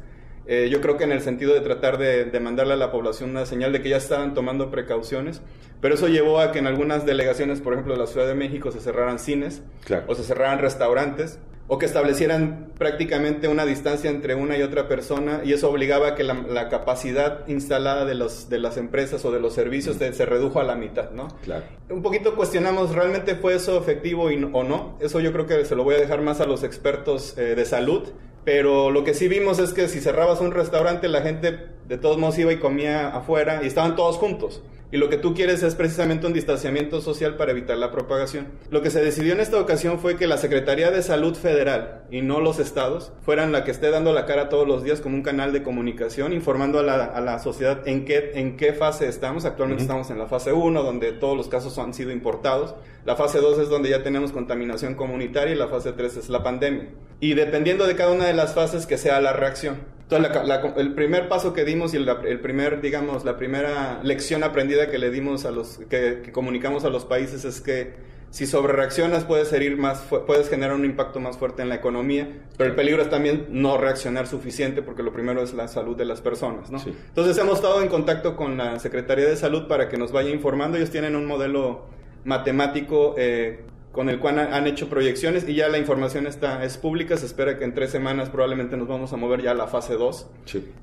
eh, 0.48 0.68
yo 0.70 0.80
creo 0.80 0.96
que 0.96 1.04
en 1.04 1.12
el 1.12 1.20
sentido 1.20 1.54
de 1.54 1.60
tratar 1.60 1.98
de, 1.98 2.38
mandarle 2.40 2.74
a 2.74 2.76
la 2.76 2.92
población 2.92 3.30
una 3.30 3.46
señal 3.46 3.72
de 3.72 3.82
que 3.82 3.88
ya 3.88 3.96
estaban 3.96 4.34
tomando 4.34 4.70
precauciones, 4.70 5.42
pero 5.80 5.94
eso 5.94 6.08
llevó 6.08 6.40
a 6.40 6.52
que 6.52 6.58
en 6.58 6.66
algunas 6.66 7.04
delegaciones, 7.04 7.60
por 7.60 7.72
ejemplo, 7.72 7.94
de 7.94 8.00
la 8.00 8.06
Ciudad 8.06 8.26
de 8.26 8.34
México, 8.34 8.70
se 8.70 8.80
cerraran 8.80 9.18
cines 9.18 9.62
o 10.06 10.14
se 10.14 10.22
cerraran 10.22 10.58
restaurantes 10.58 11.38
o 11.68 11.78
que 11.78 11.86
establecieran 11.86 12.70
prácticamente 12.78 13.48
una 13.48 13.66
distancia 13.66 14.08
entre 14.08 14.34
una 14.34 14.56
y 14.56 14.62
otra 14.62 14.86
persona 14.86 15.40
y 15.44 15.52
eso 15.52 15.68
obligaba 15.68 16.08
a 16.08 16.14
que 16.14 16.22
la, 16.22 16.68
capacidad 16.68 17.46
instalada 17.48 18.04
de, 18.04 18.14
los, 18.14 18.48
de 18.48 18.58
las 18.58 18.76
empresas 18.76 19.24
o 19.24 19.32
de 19.32 19.40
los 19.40 19.54
servicios 19.54 19.96
se, 19.96 20.26
redujo 20.26 20.60
a 20.60 20.64
la 20.64 20.76
mitad, 20.76 21.10
¿no? 21.10 21.28
Claro. 21.42 21.64
Un 21.90 22.02
poquito 22.02 22.36
cuestionamos, 22.36 22.94
¿realmente 22.94 23.34
fue 23.34 23.54
eso 23.54 23.78
efectivo 23.78 24.30
y, 24.30 24.36
o 24.52 24.62
no? 24.62 24.96
Eso 25.00 25.20
yo 25.20 25.32
creo 25.32 25.46
que 25.46 25.64
se 25.64 25.74
lo 25.74 25.84
voy 25.84 25.96
a 25.96 25.98
dejar 25.98 26.22
más 26.22 26.40
a 26.40 26.46
los 26.46 26.62
expertos 26.62 27.36
eh, 27.36 27.54
de 27.54 27.64
salud, 27.64 28.04
pero 28.46 28.92
lo 28.92 29.02
que 29.02 29.12
sí 29.12 29.26
vimos 29.26 29.58
es 29.58 29.72
que 29.72 29.88
si 29.88 30.00
cerrabas 30.00 30.40
un 30.40 30.52
restaurante, 30.52 31.08
la 31.08 31.20
gente 31.20 31.66
de 31.88 31.98
todos 31.98 32.16
modos 32.16 32.38
iba 32.38 32.52
y 32.52 32.60
comía 32.60 33.08
afuera 33.08 33.58
y 33.64 33.66
estaban 33.66 33.96
todos 33.96 34.18
juntos. 34.18 34.62
Y 34.96 34.98
lo 34.98 35.10
que 35.10 35.18
tú 35.18 35.34
quieres 35.34 35.62
es 35.62 35.74
precisamente 35.74 36.26
un 36.26 36.32
distanciamiento 36.32 37.02
social 37.02 37.36
para 37.36 37.50
evitar 37.50 37.76
la 37.76 37.90
propagación. 37.90 38.46
Lo 38.70 38.80
que 38.80 38.88
se 38.88 39.04
decidió 39.04 39.34
en 39.34 39.40
esta 39.40 39.60
ocasión 39.60 39.98
fue 39.98 40.16
que 40.16 40.26
la 40.26 40.38
Secretaría 40.38 40.90
de 40.90 41.02
Salud 41.02 41.34
Federal 41.34 42.04
y 42.10 42.22
no 42.22 42.40
los 42.40 42.58
estados 42.58 43.12
fueran 43.20 43.52
la 43.52 43.62
que 43.62 43.72
esté 43.72 43.90
dando 43.90 44.14
la 44.14 44.24
cara 44.24 44.48
todos 44.48 44.66
los 44.66 44.84
días 44.84 45.02
como 45.02 45.16
un 45.16 45.22
canal 45.22 45.52
de 45.52 45.62
comunicación, 45.62 46.32
informando 46.32 46.78
a 46.78 46.82
la, 46.82 47.38
sociedad 47.40 47.86
en 47.86 48.06
qué, 48.06 48.30
en 48.36 48.56
qué 48.56 48.72
fase 48.72 49.06
estamos. 49.06 49.44
Actualmente 49.44 49.82
estamos 49.82 50.08
en 50.08 50.16
la 50.16 50.28
fase 50.28 50.54
1, 50.54 50.82
donde 50.82 51.12
todos 51.12 51.36
los 51.36 51.48
casos 51.48 51.76
han 51.76 51.92
sido 51.92 52.10
importados. 52.10 52.74
La 53.04 53.16
fase 53.16 53.40
2 53.40 53.58
es 53.58 53.68
donde 53.68 53.90
ya 53.90 54.02
tenemos 54.02 54.32
contaminación 54.32 54.94
comunitaria 54.94 55.54
y 55.54 55.58
la 55.58 55.68
fase 55.68 55.92
3 55.92 56.16
es 56.16 56.30
la 56.30 56.42
pandemia. 56.42 56.88
Y 57.20 57.34
dependiendo 57.34 57.86
de 57.86 57.96
cada 57.96 58.12
una 58.12 58.24
de 58.24 58.32
las 58.32 58.54
fases, 58.54 58.86
que 58.86 58.96
sea 58.96 59.20
la 59.20 59.34
reacción. 59.34 59.76
Entonces, 60.08 60.72
el 60.76 60.94
primer 60.94 61.28
paso 61.28 61.52
que 61.52 61.64
dimos 61.64 61.92
y 61.92 61.96
el, 61.96 62.40
primer, 62.40 62.80
digamos, 62.80 63.24
la 63.24 63.36
primera 63.36 64.00
lección 64.04 64.44
aprendida 64.44 64.88
que 64.88 64.98
le 64.98 65.10
dimos 65.10 65.44
a 65.44 65.50
los, 65.50 65.78
que, 65.90 66.30
comunicamos 66.32 66.84
a 66.84 66.90
los 66.90 67.04
países 67.04 67.44
es 67.44 67.60
que 67.60 67.94
si 68.30 68.46
sobre 68.46 68.72
reaccionas 68.72 69.24
puedes 69.24 69.52
herir 69.52 69.76
más, 69.76 70.02
puedes 70.26 70.48
generar 70.48 70.76
un 70.76 70.84
impacto 70.84 71.18
más 71.18 71.38
fuerte 71.38 71.62
en 71.62 71.68
la 71.68 71.74
economía, 71.74 72.28
pero 72.56 72.70
el 72.70 72.76
peligro 72.76 73.02
es 73.02 73.10
también 73.10 73.46
no 73.50 73.78
reaccionar 73.78 74.28
suficiente 74.28 74.80
porque 74.80 75.02
lo 75.02 75.12
primero 75.12 75.42
es 75.42 75.54
la 75.54 75.66
salud 75.66 75.96
de 75.96 76.04
las 76.04 76.20
personas, 76.20 76.70
¿no? 76.70 76.78
Entonces 76.86 77.36
hemos 77.38 77.56
estado 77.56 77.82
en 77.82 77.88
contacto 77.88 78.36
con 78.36 78.56
la 78.56 78.78
Secretaría 78.78 79.26
de 79.26 79.36
Salud 79.36 79.66
para 79.66 79.88
que 79.88 79.96
nos 79.96 80.12
vaya 80.12 80.30
informando. 80.30 80.76
Ellos 80.76 80.90
tienen 80.90 81.16
un 81.16 81.26
modelo 81.26 81.86
matemático 82.24 83.14
eh, 83.18 83.64
con 83.96 84.10
el 84.10 84.18
cual 84.18 84.38
han 84.38 84.66
hecho 84.66 84.90
proyecciones 84.90 85.48
y 85.48 85.54
ya 85.54 85.68
la 85.68 85.78
información 85.78 86.26
está, 86.26 86.62
es 86.62 86.76
pública. 86.76 87.16
Se 87.16 87.24
espera 87.24 87.56
que 87.56 87.64
en 87.64 87.72
tres 87.72 87.90
semanas 87.90 88.28
probablemente 88.28 88.76
nos 88.76 88.86
vamos 88.86 89.10
a 89.14 89.16
mover 89.16 89.40
ya 89.40 89.52
a 89.52 89.54
la 89.54 89.68
fase 89.68 89.94
2. 89.94 90.26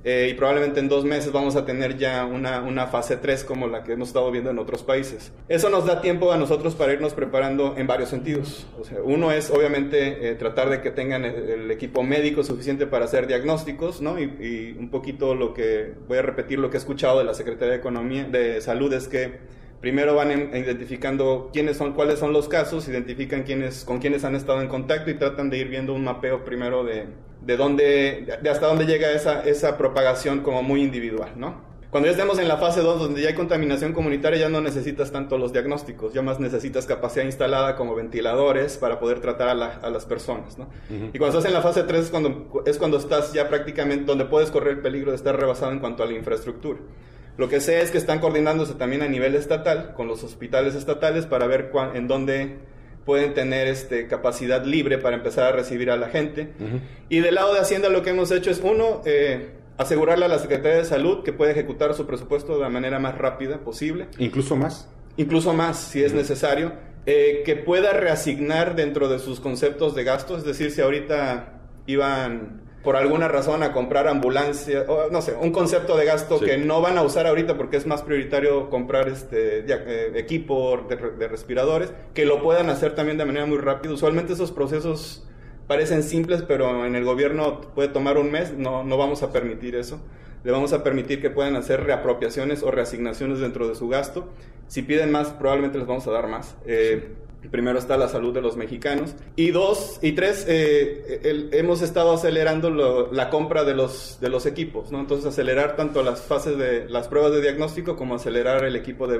Eh, 0.03 0.29
y 0.31 0.33
probablemente 0.33 0.79
en 0.79 0.89
dos 0.89 1.05
meses 1.05 1.31
vamos 1.31 1.55
a 1.55 1.63
tener 1.63 1.95
ya 1.95 2.25
una, 2.25 2.61
una 2.61 2.87
fase 2.87 3.17
3 3.17 3.43
como 3.43 3.67
la 3.67 3.83
que 3.83 3.93
hemos 3.93 4.07
estado 4.07 4.31
viendo 4.31 4.49
en 4.49 4.57
otros 4.57 4.81
países. 4.81 5.31
Eso 5.47 5.69
nos 5.69 5.85
da 5.85 6.01
tiempo 6.01 6.31
a 6.31 6.37
nosotros 6.37 6.73
para 6.73 6.91
irnos 6.91 7.13
preparando 7.13 7.75
en 7.77 7.85
varios 7.85 8.09
sentidos. 8.09 8.65
O 8.81 8.83
sea, 8.83 8.97
uno 9.03 9.31
es 9.31 9.51
obviamente 9.51 10.31
eh, 10.31 10.33
tratar 10.33 10.71
de 10.71 10.81
que 10.81 10.89
tengan 10.89 11.23
el, 11.23 11.69
equipo 11.69 12.01
médico 12.01 12.43
suficiente 12.43 12.87
para 12.87 13.05
hacer 13.05 13.27
diagnósticos, 13.27 14.01
¿no? 14.01 14.19
Y, 14.19 14.23
y 14.23 14.75
un 14.79 14.89
poquito 14.89 15.35
lo 15.35 15.53
que, 15.53 15.93
voy 16.07 16.17
a 16.17 16.23
repetir 16.23 16.57
lo 16.57 16.71
que 16.71 16.77
he 16.77 16.79
escuchado 16.79 17.19
de 17.19 17.25
la 17.25 17.35
Secretaría 17.35 17.73
de 17.73 17.77
Economía, 17.77 18.23
de 18.23 18.59
Salud, 18.59 18.91
es 18.91 19.07
que 19.07 19.53
primero 19.83 20.15
van 20.15 20.31
identificando 20.55 21.49
quiénes 21.51 21.75
son, 21.75 21.91
cuáles 21.91 22.17
son 22.17 22.31
los 22.31 22.47
casos, 22.47 22.87
identifican 22.87 23.43
quiénes, 23.43 23.83
con 23.83 23.99
quiénes 23.99 24.23
han 24.23 24.33
estado 24.33 24.61
en 24.61 24.69
contacto 24.69 25.11
y 25.11 25.15
tratan 25.15 25.49
de 25.49 25.57
ir 25.57 25.67
viendo 25.67 25.93
un 25.93 26.05
mapeo 26.05 26.45
primero 26.45 26.85
de, 26.85 27.07
de 27.41 27.57
dónde, 27.57 28.39
de 28.41 28.49
hasta 28.49 28.67
dónde 28.67 28.85
llega 28.85 29.11
esa, 29.11 29.43
esa 29.43 29.77
propagación 29.77 30.39
como 30.39 30.63
muy 30.63 30.81
individual, 30.81 31.33
¿no? 31.35 31.73
Cuando 31.89 32.07
ya 32.07 32.11
estemos 32.11 32.39
en 32.39 32.47
la 32.47 32.55
fase 32.55 32.79
2, 32.79 32.97
donde 32.97 33.21
ya 33.21 33.27
hay 33.27 33.35
contaminación 33.35 33.91
comunitaria, 33.91 34.39
ya 34.39 34.47
no 34.49 34.61
necesitas 34.61 35.11
tanto 35.11 35.37
los 35.37 35.51
diagnósticos, 35.51 36.13
ya 36.13 36.21
más 36.21 36.39
necesitas 36.39 36.85
capacidad 36.85 37.25
instalada 37.25 37.75
como 37.75 37.93
ventiladores 37.93 38.77
para 38.77 39.01
poder 39.01 39.19
tratar 39.19 39.49
a, 39.49 39.89
las 39.89 40.05
personas, 40.05 40.57
¿no? 40.57 40.69
Y 40.89 41.19
cuando 41.19 41.37
estás 41.37 41.43
en 41.43 41.53
la 41.53 41.61
fase 41.61 41.83
3 41.83 42.05
es 42.05 42.09
cuando, 42.09 42.63
es 42.65 42.77
cuando 42.77 42.95
estás 42.97 43.33
ya 43.33 43.49
prácticamente, 43.49 44.05
donde 44.05 44.23
puedes 44.23 44.49
correr 44.49 44.77
el 44.77 44.79
peligro 44.79 45.11
de 45.11 45.17
estar 45.17 45.37
rebasado 45.37 45.73
en 45.73 45.79
cuanto 45.79 46.03
a 46.03 46.05
la 46.05 46.13
infraestructura. 46.13 46.79
Lo 47.37 47.49
que 47.49 47.59
sé 47.59 47.81
es 47.81 47.91
que 47.91 47.97
están 47.97 48.19
coordinándose 48.19 48.75
también 48.75 49.01
a 49.01 49.07
nivel 49.07 49.35
estatal 49.35 49.93
con 49.95 50.07
los 50.07 50.23
hospitales 50.23 50.75
estatales 50.75 51.25
para 51.25 51.47
ver 51.47 51.71
en 51.93 52.07
dónde 52.07 52.57
pueden 53.05 53.33
tener 53.33 53.67
este, 53.67 54.07
capacidad 54.07 54.63
libre 54.65 54.97
para 54.97 55.15
empezar 55.15 55.45
a 55.45 55.51
recibir 55.51 55.89
a 55.91 55.97
la 55.97 56.09
gente. 56.09 56.53
Y 57.09 57.19
del 57.19 57.35
lado 57.35 57.53
de 57.53 57.59
Hacienda 57.59 57.89
lo 57.89 58.01
que 58.01 58.11
hemos 58.11 58.31
hecho 58.31 58.51
es, 58.51 58.61
uno, 58.63 59.01
eh, 59.05 59.51
asegurarle 59.77 60.25
a 60.25 60.27
la 60.27 60.39
Secretaría 60.39 60.77
de 60.77 60.85
Salud 60.85 61.23
que 61.23 61.33
puede 61.33 61.51
ejecutar 61.51 61.93
su 61.93 62.05
presupuesto 62.05 62.55
de 62.55 62.61
la 62.61 62.69
manera 62.69 62.99
más 62.99 63.17
rápida 63.17 63.59
posible. 63.59 64.07
Incluso 64.19 64.55
más. 64.55 64.87
Incluso 65.17 65.53
más, 65.53 65.79
si 65.79 66.03
es 66.03 66.13
necesario. 66.13 66.73
Eh, 67.05 67.43
que 67.45 67.57
pueda 67.57 67.91
reasignar 67.91 68.75
dentro 68.75 69.09
de 69.09 69.19
sus 69.19 69.41
conceptos 69.41 69.93
de 69.93 70.05
gastos, 70.05 70.39
es 70.39 70.45
decir, 70.45 70.71
si 70.71 70.79
ahorita 70.79 71.59
iban 71.85 72.61
por 72.83 72.97
alguna 72.97 73.29
razón 73.29 73.63
a 73.63 73.71
comprar 73.71 74.07
ambulancia, 74.07 74.85
o 74.87 75.09
no 75.09 75.21
sé, 75.21 75.33
un 75.39 75.51
concepto 75.51 75.95
de 75.95 76.05
gasto 76.05 76.39
que 76.39 76.57
no 76.57 76.81
van 76.81 76.97
a 76.97 77.01
usar 77.01 77.27
ahorita 77.27 77.55
porque 77.55 77.77
es 77.77 77.87
más 77.87 78.01
prioritario 78.01 78.69
comprar 78.69 79.07
este 79.07 79.59
eh, 79.59 80.11
equipo 80.15 80.85
de, 80.89 81.27
respiradores, 81.27 81.93
que 82.13 82.25
lo 82.25 82.43
puedan 82.43 82.69
hacer 82.69 82.93
también 82.93 83.17
de 83.17 83.25
manera 83.25 83.45
muy 83.45 83.57
rápida. 83.57 83.93
Usualmente 83.93 84.33
esos 84.33 84.51
procesos 84.51 85.25
parecen 85.65 86.03
simples, 86.03 86.43
pero 86.45 86.85
en 86.85 86.95
el 86.95 87.05
gobierno 87.05 87.61
puede 87.73 87.87
tomar 87.87 88.17
un 88.17 88.31
mes, 88.31 88.51
no, 88.51 88.83
no 88.83 88.97
vamos 88.97 89.23
a 89.23 89.31
permitir 89.31 89.75
eso. 89.75 90.01
Le 90.43 90.51
vamos 90.51 90.73
a 90.73 90.83
permitir 90.83 91.21
que 91.21 91.29
puedan 91.29 91.55
hacer 91.55 91.85
reapropiaciones 91.85 92.63
o 92.63 92.71
reasignaciones 92.71 93.39
dentro 93.39 93.69
de 93.69 93.75
su 93.75 93.87
gasto. 93.87 94.27
Si 94.67 94.81
piden 94.81 95.09
más, 95.09 95.29
probablemente 95.29 95.77
les 95.77 95.87
vamos 95.87 96.05
a 96.07 96.11
dar 96.11 96.27
más. 96.27 96.57
Eh, 96.65 97.13
Primero 97.51 97.77
está 97.77 97.97
la 97.97 98.07
salud 98.07 98.33
de 98.33 98.41
los 98.41 98.57
mexicanos. 98.57 99.15
Y 99.35 99.51
dos, 99.51 99.99
y 100.01 100.13
tres, 100.13 100.45
eh, 100.47 101.49
hemos 101.51 101.81
estado 101.81 102.13
acelerando 102.13 103.09
la 103.11 103.29
compra 103.29 103.63
de 103.63 103.73
los, 103.73 104.17
de 104.21 104.29
los 104.29 104.45
equipos, 104.45 104.91
¿no? 104.91 104.99
Entonces 104.99 105.25
acelerar 105.25 105.75
tanto 105.75 106.03
las 106.03 106.21
fases 106.21 106.57
de 106.57 106.87
las 106.89 107.07
pruebas 107.07 107.31
de 107.31 107.41
diagnóstico 107.41 107.95
como 107.95 108.15
acelerar 108.15 108.63
el 108.65 108.75
equipo 108.75 109.07
de, 109.07 109.17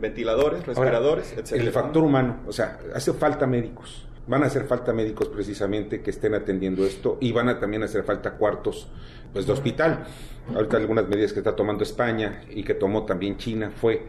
ventiladores, 0.00 0.66
respiradores, 0.66 1.32
etc. 1.36 1.52
El 1.52 1.70
factor 1.70 2.04
humano, 2.04 2.40
o 2.46 2.52
sea, 2.52 2.78
hace 2.94 3.12
falta 3.12 3.46
médicos. 3.46 4.06
van 4.26 4.42
a 4.42 4.46
hacer 4.46 4.64
falta 4.64 4.92
médicos 4.92 5.28
precisamente 5.28 6.02
que 6.02 6.10
estén 6.10 6.34
atendiendo 6.34 6.84
esto 6.84 7.16
y 7.20 7.32
van 7.32 7.48
a 7.48 7.58
también 7.58 7.82
hacer 7.82 8.04
falta 8.04 8.32
cuartos 8.32 8.88
pues 9.32 9.46
de 9.46 9.52
hospital. 9.52 10.04
Ahorita 10.54 10.76
algunas 10.76 11.08
medidas 11.08 11.32
que 11.32 11.40
está 11.40 11.54
tomando 11.54 11.82
España 11.82 12.42
y 12.50 12.62
que 12.62 12.74
tomó 12.74 13.04
también 13.04 13.36
China 13.36 13.70
fue 13.74 14.02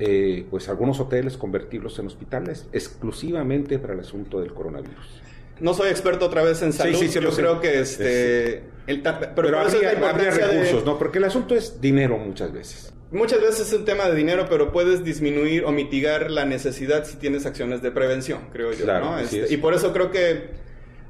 eh, 0.00 0.46
pues 0.50 0.68
algunos 0.70 0.98
hoteles 0.98 1.36
convertirlos 1.36 1.98
en 1.98 2.06
hospitales 2.06 2.66
exclusivamente 2.72 3.78
para 3.78 3.92
el 3.92 4.00
asunto 4.00 4.40
del 4.40 4.54
coronavirus. 4.54 5.20
No 5.60 5.74
soy 5.74 5.90
experto 5.90 6.24
otra 6.24 6.42
vez 6.42 6.62
en 6.62 6.72
salud, 6.72 6.98
sí, 6.98 7.08
sí, 7.08 7.20
yo 7.20 7.30
creo 7.30 7.60
que 7.60 7.80
este... 7.80 8.62
El, 8.86 9.02
pero, 9.02 9.34
pero 9.36 9.60
habría, 9.60 9.90
recursos, 10.30 10.86
¿no? 10.86 10.98
Porque 10.98 11.18
el 11.18 11.24
asunto 11.24 11.54
es 11.54 11.82
dinero 11.82 12.16
muchas 12.16 12.50
veces. 12.50 12.94
Muchas 13.12 13.42
veces 13.42 13.68
es 13.68 13.72
un 13.74 13.84
tema 13.84 14.08
de 14.08 14.14
dinero, 14.14 14.46
pero 14.48 14.72
puedes 14.72 15.04
disminuir 15.04 15.64
o 15.64 15.70
mitigar 15.72 16.30
la 16.30 16.46
necesidad 16.46 17.04
si 17.04 17.18
tienes 17.18 17.44
acciones 17.44 17.82
de 17.82 17.90
prevención, 17.90 18.48
creo 18.52 18.72
yo. 18.72 18.86
¿no? 18.86 19.18
Este, 19.18 19.52
y 19.52 19.58
por 19.58 19.74
eso 19.74 19.92
creo 19.92 20.10
que 20.10 20.48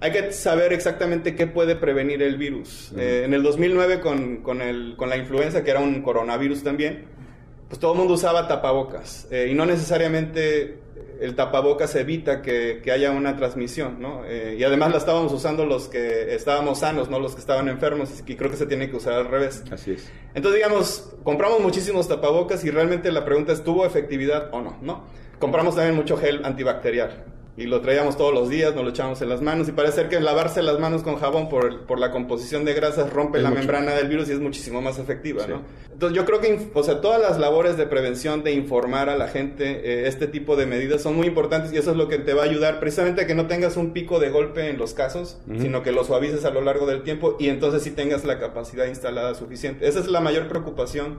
hay 0.00 0.10
que 0.10 0.32
saber 0.32 0.72
exactamente 0.72 1.36
qué 1.36 1.46
puede 1.46 1.76
prevenir 1.76 2.22
el 2.22 2.38
virus. 2.38 2.92
Eh, 2.98 3.22
en 3.24 3.34
el 3.34 3.42
2009 3.42 4.00
con, 4.00 4.38
con, 4.38 4.62
el, 4.62 4.94
con 4.96 5.10
la 5.10 5.16
influenza, 5.16 5.62
que 5.62 5.70
era 5.70 5.80
un 5.80 6.02
coronavirus 6.02 6.64
también, 6.64 7.04
pues 7.70 7.78
todo 7.78 7.92
el 7.92 7.98
mundo 7.98 8.14
usaba 8.14 8.48
tapabocas. 8.48 9.28
Eh, 9.30 9.48
y 9.48 9.54
no 9.54 9.64
necesariamente 9.64 10.80
el 11.20 11.36
tapabocas 11.36 11.94
evita 11.94 12.42
que, 12.42 12.82
haya 12.92 13.12
una 13.12 13.36
transmisión, 13.36 14.00
¿no? 14.00 14.24
Eh, 14.26 14.56
y 14.58 14.64
además 14.64 14.90
la 14.90 14.98
estábamos 14.98 15.32
usando 15.32 15.64
los 15.64 15.86
que 15.86 16.34
estábamos 16.34 16.80
sanos, 16.80 17.08
no 17.08 17.20
los 17.20 17.34
que 17.34 17.40
estaban 17.40 17.68
enfermos, 17.68 18.10
y 18.26 18.34
creo 18.34 18.50
que 18.50 18.56
se 18.56 18.66
tiene 18.66 18.90
que 18.90 18.96
usar 18.96 19.12
al 19.12 19.28
revés. 19.28 19.62
Así 19.70 19.92
es. 19.92 20.10
Entonces, 20.34 20.56
digamos, 20.56 21.12
compramos 21.22 21.60
muchísimos 21.60 22.08
tapabocas 22.08 22.64
y 22.64 22.72
realmente 22.72 23.12
la 23.12 23.24
pregunta 23.24 23.52
es, 23.52 23.62
¿tuvo 23.62 23.86
efectividad 23.86 24.48
o 24.52 24.62
no? 24.62 24.76
¿no? 24.82 25.04
Compramos 25.38 25.76
también 25.76 25.94
mucho 25.94 26.16
gel 26.16 26.44
antibacterial 26.44 27.24
y 27.56 27.64
lo 27.64 27.80
traíamos 27.80 28.16
todos 28.16 28.32
los 28.32 28.48
días, 28.48 28.74
nos 28.74 28.84
lo 28.84 28.90
echábamos 28.90 29.20
en 29.22 29.28
las 29.28 29.42
manos 29.42 29.68
y 29.68 29.72
parece 29.72 29.96
ser 29.96 30.08
que 30.08 30.20
lavarse 30.20 30.62
las 30.62 30.78
manos 30.78 31.02
con 31.02 31.16
jabón 31.16 31.48
por, 31.48 31.86
por 31.86 31.98
la 31.98 32.10
composición 32.10 32.64
de 32.64 32.74
grasas 32.74 33.12
rompe 33.12 33.40
la 33.40 33.50
membrana 33.50 33.92
del 33.92 34.08
virus 34.08 34.28
y 34.28 34.32
es 34.32 34.40
muchísimo 34.40 34.80
más 34.80 34.98
efectiva, 34.98 35.46
¿no? 35.46 35.62
Entonces 35.92 36.16
yo 36.16 36.24
creo 36.24 36.40
que, 36.40 36.70
o 36.72 36.82
sea, 36.82 37.00
todas 37.02 37.20
las 37.20 37.38
labores 37.38 37.76
de 37.76 37.86
prevención, 37.86 38.42
de 38.42 38.52
informar 38.52 39.10
a 39.10 39.16
la 39.16 39.28
gente 39.28 39.82
eh, 39.84 40.08
este 40.08 40.26
tipo 40.26 40.56
de 40.56 40.64
medidas 40.64 41.02
son 41.02 41.14
muy 41.14 41.26
importantes 41.26 41.72
y 41.72 41.76
eso 41.76 41.90
es 41.90 41.96
lo 41.96 42.08
que 42.08 42.18
te 42.18 42.32
va 42.32 42.42
a 42.42 42.46
ayudar 42.46 42.80
precisamente 42.80 43.22
a 43.22 43.26
que 43.26 43.34
no 43.34 43.46
tengas 43.46 43.76
un 43.76 43.92
pico 43.92 44.18
de 44.18 44.30
golpe 44.30 44.70
en 44.70 44.78
los 44.78 44.94
casos, 44.94 45.38
sino 45.60 45.82
que 45.82 45.92
lo 45.92 46.04
suavices 46.04 46.44
a 46.44 46.50
lo 46.50 46.62
largo 46.62 46.86
del 46.86 47.02
tiempo 47.02 47.36
y 47.38 47.48
entonces 47.48 47.82
sí 47.82 47.90
tengas 47.90 48.24
la 48.24 48.38
capacidad 48.38 48.86
instalada 48.86 49.34
suficiente. 49.34 49.86
Esa 49.86 50.00
es 50.00 50.06
la 50.06 50.20
mayor 50.20 50.48
preocupación 50.48 51.18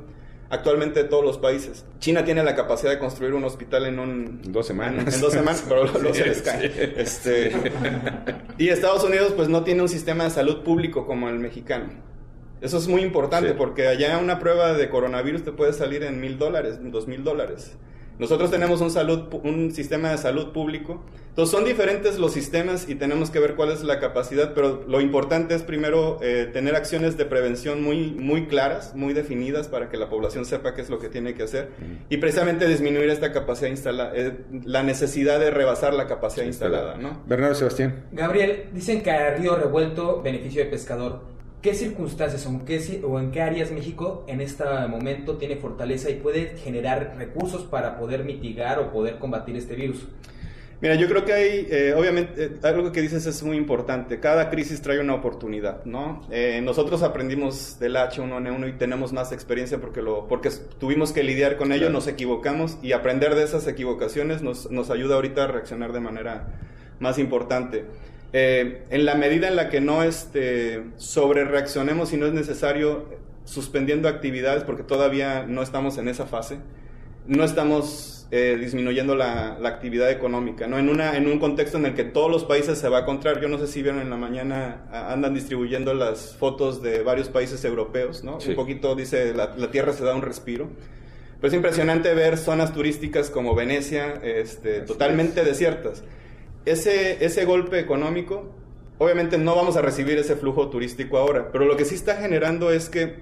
actualmente 0.52 1.04
de 1.04 1.10
todos 1.10 1.24
los 1.24 1.38
países. 1.38 1.86
China 1.99 2.24
tiene 2.24 2.43
la 2.43 2.56
capacidad 2.56 2.91
de 2.91 2.99
construir 2.99 3.34
un 3.34 3.43
hospital 3.45 3.86
en 3.86 3.99
un... 3.99 4.41
Dos 4.52 4.68
semanas. 4.68 5.16
En, 5.16 5.22
dos 5.22 5.34
semanas, 5.34 5.64
pero 5.68 5.86
luego 5.86 6.14
se 6.14 6.26
les 6.26 6.41
cae. 6.41 6.93
Este, 6.97 7.52
y 8.58 8.70
Estados 8.70 9.04
Unidos 9.04 9.34
pues 9.36 9.47
no 9.47 9.64
tiene 9.64 9.82
un 9.82 9.89
sistema 9.89 10.26
de 10.26 10.30
salud 10.30 10.62
público 10.64 11.08
como 11.08 11.30
el 11.30 11.39
mexicano. 11.39 11.86
Eso 12.60 12.78
es 12.78 12.88
muy 12.88 13.02
importante 13.02 13.54
porque 13.54 13.88
allá 13.88 14.20
una 14.20 14.38
prueba 14.38 14.74
de 14.74 14.88
coronavirus 14.89 15.43
te 15.43 15.52
puede 15.52 15.74
salir 15.74 16.04
en 16.04 16.20
mil 16.20 16.38
dólares, 16.38 16.78
dos 16.80 17.08
mil 17.08 17.24
dólares. 17.24 17.76
Nosotros 18.22 18.51
tenemos 18.51 18.82
un, 18.82 18.91
salud, 18.91 19.34
un 19.41 19.72
sistema 19.72 20.11
de 20.11 20.19
salud 20.19 20.51
público. 20.51 21.03
Entonces 21.30 21.55
son 21.55 21.65
diferentes 21.65 22.19
los 22.19 22.34
sistemas 22.34 22.88
y 22.88 22.93
tenemos 22.93 23.32
que 23.32 23.39
ver 23.39 23.55
cuál 23.55 23.72
es 23.72 23.84
la 23.84 23.99
capacidad, 23.99 24.53
pero 24.53 24.84
lo 24.88 25.01
importante 25.01 25.55
es 25.55 25.63
primero 25.63 26.19
eh, 26.22 26.47
tener 26.53 26.76
acciones 26.76 27.17
de 27.17 27.26
prevención 27.26 27.82
muy, 27.82 28.11
muy 28.11 28.45
claras, 28.45 28.93
muy 28.93 29.15
definidas 29.15 29.67
para 29.69 29.89
que 29.89 29.97
la 29.97 30.07
población 30.07 30.45
sepa 30.45 30.76
qué 30.76 30.82
es 30.82 30.91
lo 30.91 30.99
que 30.99 31.09
tiene 31.09 31.34
que 31.34 31.41
hacer 31.41 31.69
y 32.09 32.17
precisamente 32.17 32.67
disminuir 32.67 33.09
esta 33.09 33.32
capacidad 33.32 33.72
instalada, 33.72 34.11
eh, 34.13 34.38
la 34.65 34.84
necesidad 34.84 35.39
de 35.39 35.49
rebasar 35.49 35.95
la 35.95 36.05
capacidad 36.05 36.45
instalada. 36.45 36.97
¿no? 36.97 37.24
Bernardo 37.26 37.55
Sebastián. 37.55 38.03
Gabriel, 38.11 38.65
dicen 38.72 39.01
que 39.01 39.09
a 39.09 39.34
río 39.34 39.55
revuelto, 39.55 40.22
beneficio 40.22 40.63
de 40.63 40.69
pescador. 40.69 41.30
¿Qué 41.62 41.76
circunstancias 41.76 42.43
o 42.47 42.49
en 42.49 42.62
qué, 42.62 43.01
o 43.03 43.20
en 43.20 43.32
qué 43.32 43.41
áreas 43.43 43.72
México 43.72 44.26
en 44.28 44.41
este 44.41 44.64
momento 44.89 45.38
tiene 45.38 45.57
fortaleza 45.57 46.09
y 46.09 46.16
puede 46.16 46.57
generar 46.57 47.14
recursos 47.18 47.64
para 47.64 47.99
poder 47.99 48.24
mitigar 48.24 48.80
o 48.80 48.91
poder 48.91 49.20
combatir 49.20 49.55
este 49.55 49.76
virus? 49.76 50.07
Mira, 50.82 50.95
yo 50.95 51.07
creo 51.07 51.24
que 51.24 51.34
hay, 51.34 51.68
eh, 51.70 51.93
obviamente, 51.95 52.45
eh, 52.45 52.51
algo 52.64 52.91
que 52.91 53.01
dices 53.01 53.28
es 53.28 53.43
muy 53.43 53.55
importante. 53.55 54.20
Cada 54.20 54.49
crisis 54.49 54.82
trae 54.82 54.99
una 54.99 55.14
oportunidad, 55.14 55.86
¿no? 55.86 56.28
Eh, 56.32 56.59
nosotros 56.64 57.03
aprendimos 57.03 57.78
del 57.80 57.95
H1N1 57.95 58.68
y 58.70 58.74
tenemos 58.80 59.14
más 59.14 59.32
experiencia 59.32 59.80
porque, 59.80 60.01
lo, 60.01 60.28
porque 60.28 60.49
tuvimos 60.80 61.12
que 61.12 61.22
lidiar 61.22 61.57
con 61.57 61.72
ello, 61.72 61.91
nos 61.91 62.07
equivocamos 62.07 62.80
y 62.82 62.93
aprender 62.93 63.36
de 63.36 63.43
esas 63.43 63.68
equivocaciones 63.68 64.41
nos, 64.41 64.72
nos 64.72 64.89
ayuda 64.89 65.14
ahorita 65.14 65.43
a 65.43 65.47
reaccionar 65.47 65.93
de 65.93 65.99
manera 65.99 66.47
más 66.99 67.20
importante. 67.20 67.86
Eh, 68.34 68.84
en 68.89 69.05
la 69.05 69.15
medida 69.15 69.49
en 69.49 69.57
la 69.57 69.69
que 69.69 69.82
no 69.82 70.03
este, 70.03 70.84
sobre 70.95 71.43
reaccionemos 71.43 72.09
si 72.09 72.17
no 72.17 72.25
es 72.25 72.34
necesario, 72.34 73.05
suspendiendo 73.43 74.07
actividades, 74.07 74.63
porque 74.63 74.84
todavía 74.84 75.45
no 75.47 75.61
estamos 75.61 75.97
en 75.97 76.07
esa 76.07 76.25
fase, 76.25 76.59
no 77.27 77.43
estamos 77.43 78.27
eh, 78.32 78.57
disminuyendo 78.57 79.15
la, 79.15 79.57
actividad 79.65 80.09
económica, 80.09 80.65
¿no? 80.65 80.79
En, 80.79 80.88
una, 80.88 81.17
en 81.17 81.27
un 81.27 81.39
contexto 81.39 81.77
en 81.77 81.88
el 81.88 81.93
que 81.93 82.05
todos 82.05 82.32
los 82.32 82.45
países 82.45 82.77
se 82.77 82.88
va 82.88 82.99
a 82.99 83.01
encontrar, 83.01 83.41
yo 83.41 83.49
no 83.49 83.57
sé 83.57 83.67
si 83.67 83.82
vieron 83.82 83.99
en 83.99 84.09
la 84.09 84.15
mañana, 84.15 84.86
andan 84.91 85.34
distribuyendo 85.34 85.93
las 85.93 86.34
fotos 86.38 86.82
de 86.82 87.03
varios 87.03 87.27
países 87.27 87.65
europeos, 87.65 88.23
¿no? 88.23 88.38
Un 88.38 88.55
poquito 88.55 88.95
dice, 88.95 89.34
la, 89.34 89.71
Tierra 89.71 89.91
se 89.91 90.05
da 90.05 90.15
un 90.15 90.21
respiro. 90.21 90.69
Pero 91.41 91.49
es 91.49 91.53
impresionante 91.55 92.13
ver 92.13 92.38
zonas 92.38 92.71
turísticas 92.71 93.29
como 93.32 93.55
Venecia, 93.55 94.21
este, 94.23 94.82
totalmente 94.82 95.43
desiertas 95.43 96.03
ese, 96.66 97.24
ese 97.26 97.45
golpe 97.45 97.80
económico, 97.80 98.49
obviamente 98.97 99.38
no 99.38 99.55
vamos 99.55 99.78
a 99.78 99.82
recibir 99.82 100.18
ese 100.18 100.36
flujo 100.36 100.70
turístico 100.70 101.18
ahora, 101.18 101.51
pero 101.51 101.66
lo 101.66 101.76
que 101.78 101.86
sí 101.86 101.95
está 101.95 102.18
generando 102.18 102.72
es 102.72 102.89
que 102.89 103.16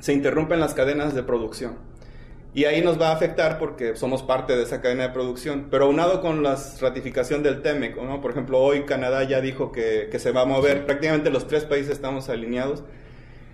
se 0.00 0.12
interrumpen 0.12 0.60
las 0.60 0.74
cadenas 0.74 1.14
de 1.14 1.22
producción. 1.22 1.78
Y 2.54 2.66
ahí 2.66 2.82
nos 2.82 3.00
va 3.00 3.08
a 3.08 3.14
afectar 3.14 3.58
porque 3.58 3.96
somos 3.96 4.22
parte 4.22 4.54
de 4.54 4.62
esa 4.62 4.80
cadena 4.80 5.04
de 5.04 5.08
producción. 5.08 5.66
Pero 5.72 5.86
aunado 5.86 6.20
con 6.20 6.44
la 6.44 6.56
ratificación 6.80 7.42
del 7.42 7.62
TEMEC, 7.62 7.96
¿no? 7.96 8.20
por 8.20 8.30
ejemplo, 8.30 8.60
hoy 8.60 8.84
Canadá 8.84 9.24
ya 9.24 9.40
dijo 9.40 9.72
que, 9.72 10.08
que, 10.08 10.20
se 10.20 10.30
va 10.30 10.42
a 10.42 10.44
mover, 10.44 10.86
prácticamente 10.86 11.30
los 11.30 11.48
tres 11.48 11.64
países 11.64 11.90
estamos 11.90 12.28
alineados. 12.28 12.84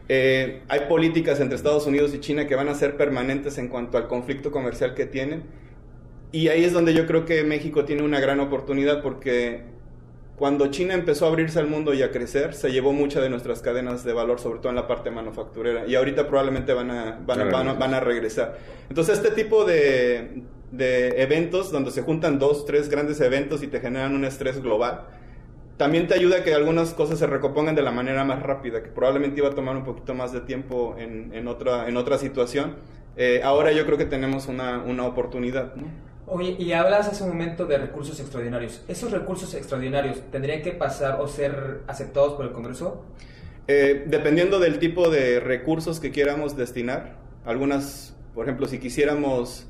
Eh, 0.08 0.62
hay 0.68 0.80
políticas 0.80 1.40
entre 1.40 1.56
Estados 1.56 1.86
Unidos 1.86 2.12
y 2.14 2.20
China 2.20 2.46
que 2.46 2.56
van 2.56 2.68
a 2.68 2.74
ser 2.74 2.96
permanentes 2.96 3.56
en 3.56 3.68
cuanto 3.68 3.96
al 3.96 4.06
conflicto 4.06 4.50
comercial 4.50 4.94
que 4.94 5.06
tienen 5.06 5.44
y 6.32 6.48
ahí 6.48 6.64
es 6.64 6.72
donde 6.72 6.94
yo 6.94 7.06
creo 7.06 7.24
que 7.24 7.42
México 7.44 7.84
tiene 7.84 8.02
una 8.02 8.20
gran 8.20 8.40
oportunidad 8.40 9.02
porque 9.02 9.62
cuando 10.40 10.68
China 10.68 10.94
empezó 10.94 11.26
a 11.26 11.28
abrirse 11.28 11.58
al 11.58 11.66
mundo 11.66 11.92
y 11.92 12.02
a 12.02 12.10
crecer, 12.10 12.54
se 12.54 12.72
llevó 12.72 12.94
muchas 12.94 13.22
de 13.22 13.28
nuestras 13.28 13.60
cadenas 13.60 14.04
de 14.04 14.14
valor, 14.14 14.40
sobre 14.40 14.60
todo 14.60 14.70
en 14.70 14.76
la 14.76 14.86
parte 14.86 15.10
manufacturera, 15.10 15.86
y 15.86 15.96
ahorita 15.96 16.28
probablemente 16.28 16.72
van 16.72 16.90
a, 16.90 17.20
van, 17.26 17.94
a, 17.94 18.00
regresar. 18.00 18.56
Entonces, 18.88 19.18
este 19.18 19.32
tipo 19.32 19.66
de, 19.66 20.44
de, 20.72 21.22
eventos, 21.22 21.70
donde 21.70 21.90
se 21.90 22.00
juntan 22.00 22.38
dos, 22.38 22.64
tres 22.64 22.88
grandes 22.88 23.20
eventos 23.20 23.62
y 23.62 23.66
te 23.66 23.80
generan 23.80 24.14
un 24.14 24.24
estrés 24.24 24.62
global, 24.62 25.08
también 25.76 26.08
te 26.08 26.14
ayuda 26.14 26.38
a 26.38 26.42
que 26.42 26.54
algunas 26.54 26.94
cosas 26.94 27.18
se 27.18 27.26
recompongan 27.26 27.74
de 27.74 27.82
la 27.82 27.90
manera 27.90 28.24
más 28.24 28.42
rápida, 28.42 28.82
que 28.82 28.88
probablemente 28.88 29.40
iba 29.40 29.48
a 29.48 29.54
tomar 29.54 29.76
un 29.76 29.84
poquito 29.84 30.14
más 30.14 30.32
de 30.32 30.40
tiempo 30.40 30.96
en, 30.98 31.34
en 31.34 31.48
otra, 31.48 31.86
en 31.86 31.98
otra 31.98 32.16
situación. 32.16 32.76
Eh, 33.18 33.42
ahora 33.44 33.72
yo 33.72 33.84
creo 33.84 33.98
que 33.98 34.06
tenemos 34.06 34.48
una, 34.48 34.82
una 34.84 35.04
oportunidad, 35.04 35.74
¿no? 35.74 36.09
Oye, 36.32 36.54
y 36.60 36.72
hablas 36.72 37.08
hace 37.08 37.24
un 37.24 37.30
momento 37.30 37.66
de 37.66 37.76
recursos 37.76 38.20
extraordinarios. 38.20 38.82
¿Esos 38.86 39.10
recursos 39.10 39.52
extraordinarios 39.54 40.22
tendrían 40.30 40.62
que 40.62 40.70
pasar 40.70 41.20
o 41.20 41.26
ser 41.26 41.80
aceptados 41.88 42.34
por 42.34 42.46
el 42.46 42.52
Congreso? 42.52 43.04
Eh, 43.66 44.04
dependiendo 44.06 44.60
del 44.60 44.78
tipo 44.78 45.10
de 45.10 45.40
recursos 45.40 45.98
que 45.98 46.12
quieramos 46.12 46.56
destinar. 46.56 47.18
Algunas, 47.44 48.14
por 48.32 48.44
ejemplo, 48.44 48.68
si 48.68 48.78
quisiéramos, 48.78 49.66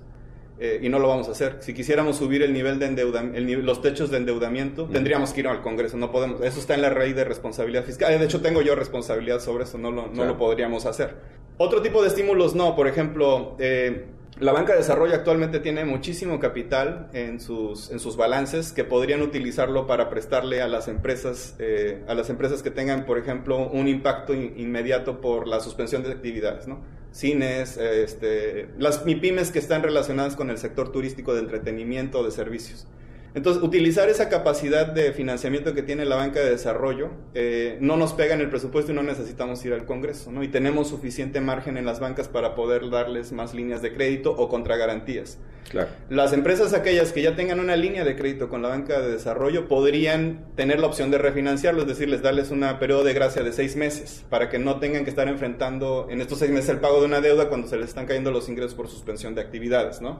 eh, 0.58 0.80
y 0.82 0.90
no 0.90 0.98
lo 0.98 1.08
vamos 1.08 1.28
a 1.28 1.30
hacer, 1.30 1.56
si 1.60 1.72
quisiéramos 1.72 2.16
subir 2.16 2.42
el 2.42 2.52
nivel 2.52 2.78
de 2.78 2.86
endeudamiento, 2.86 3.62
los 3.62 3.80
techos 3.80 4.10
de 4.10 4.18
endeudamiento, 4.18 4.84
tendríamos 4.84 5.32
que 5.32 5.40
ir 5.40 5.48
al 5.48 5.62
Congreso. 5.62 5.96
No 5.96 6.12
podemos, 6.12 6.42
eso 6.42 6.60
está 6.60 6.74
en 6.74 6.82
la 6.82 6.90
raíz 6.90 7.16
de 7.16 7.24
responsabilidad 7.24 7.84
fiscal. 7.84 8.18
De 8.18 8.22
hecho, 8.22 8.42
tengo 8.42 8.60
yo 8.60 8.74
responsabilidad 8.74 9.40
sobre 9.40 9.64
eso, 9.64 9.78
no 9.78 9.90
lo, 9.90 10.08
no 10.08 10.26
lo 10.26 10.36
podríamos 10.36 10.84
hacer. 10.84 11.14
Otro 11.56 11.80
tipo 11.80 12.02
de 12.02 12.08
estímulos 12.08 12.54
no, 12.54 12.76
por 12.76 12.86
ejemplo, 12.86 13.56
eh, 13.58 14.06
la 14.40 14.52
banca 14.52 14.72
de 14.72 14.78
desarrollo 14.78 15.14
actualmente 15.14 15.60
tiene 15.60 15.84
muchísimo 15.84 16.40
capital 16.40 17.10
en 17.12 17.40
sus, 17.40 17.90
en 17.90 18.00
sus 18.00 18.16
balances 18.16 18.72
que 18.72 18.84
podrían 18.84 19.20
utilizarlo 19.20 19.86
para 19.86 20.08
prestarle 20.08 20.62
a 20.62 20.68
las 20.68 20.88
empresas, 20.88 21.54
eh, 21.58 22.02
a 22.08 22.14
las 22.14 22.30
empresas 22.30 22.62
que 22.62 22.70
tengan, 22.70 23.04
por 23.04 23.18
ejemplo, 23.18 23.68
un 23.68 23.86
impacto 23.86 24.34
inmediato 24.34 25.20
por 25.20 25.46
la 25.46 25.60
suspensión 25.60 26.02
de 26.02 26.12
actividades, 26.12 26.66
¿no? 26.66 26.80
Cines, 27.12 27.76
este, 27.76 28.70
las 28.78 29.04
MIPIMES 29.04 29.50
que 29.50 29.58
están 29.58 29.82
relacionadas 29.82 30.36
con 30.36 30.48
el 30.48 30.58
sector 30.58 30.90
turístico 30.90 31.34
de 31.34 31.40
entretenimiento, 31.40 32.24
de 32.24 32.30
servicios. 32.30 32.86
Entonces, 33.34 33.62
utilizar 33.62 34.08
esa 34.08 34.28
capacidad 34.28 34.86
de 34.86 35.12
financiamiento 35.12 35.72
que 35.72 35.82
tiene 35.82 36.04
la 36.04 36.16
banca 36.16 36.40
de 36.40 36.50
desarrollo 36.50 37.10
eh, 37.34 37.78
no 37.80 37.96
nos 37.96 38.12
pega 38.12 38.34
en 38.34 38.40
el 38.40 38.50
presupuesto 38.50 38.92
y 38.92 38.94
no 38.94 39.02
necesitamos 39.02 39.64
ir 39.64 39.72
al 39.72 39.84
Congreso, 39.84 40.32
¿no? 40.32 40.42
Y 40.42 40.48
tenemos 40.48 40.88
suficiente 40.88 41.40
margen 41.40 41.76
en 41.76 41.86
las 41.86 42.00
bancas 42.00 42.28
para 42.28 42.54
poder 42.54 42.90
darles 42.90 43.32
más 43.32 43.54
líneas 43.54 43.82
de 43.82 43.94
crédito 43.94 44.32
o 44.32 44.48
contragarantías. 44.48 45.38
Claro. 45.68 45.88
Las 46.08 46.32
empresas 46.32 46.72
aquellas 46.72 47.12
que 47.12 47.22
ya 47.22 47.36
tengan 47.36 47.60
una 47.60 47.76
línea 47.76 48.04
de 48.04 48.16
crédito 48.16 48.48
con 48.48 48.60
la 48.62 48.68
banca 48.68 49.00
de 49.00 49.12
desarrollo 49.12 49.68
podrían 49.68 50.46
tener 50.56 50.80
la 50.80 50.88
opción 50.88 51.12
de 51.12 51.18
refinanciarlo, 51.18 51.82
es 51.82 51.88
decir, 51.88 52.08
les 52.08 52.22
darles 52.22 52.50
un 52.50 52.66
periodo 52.80 53.04
de 53.04 53.14
gracia 53.14 53.44
de 53.44 53.52
seis 53.52 53.76
meses 53.76 54.24
para 54.28 54.48
que 54.48 54.58
no 54.58 54.80
tengan 54.80 55.04
que 55.04 55.10
estar 55.10 55.28
enfrentando 55.28 56.08
en 56.10 56.20
estos 56.20 56.38
seis 56.40 56.50
meses 56.50 56.70
el 56.70 56.78
pago 56.78 56.98
de 56.98 57.06
una 57.06 57.20
deuda 57.20 57.48
cuando 57.48 57.68
se 57.68 57.76
les 57.76 57.90
están 57.90 58.06
cayendo 58.06 58.32
los 58.32 58.48
ingresos 58.48 58.74
por 58.74 58.88
suspensión 58.88 59.34
de 59.36 59.42
actividades, 59.42 60.00
¿no? 60.00 60.18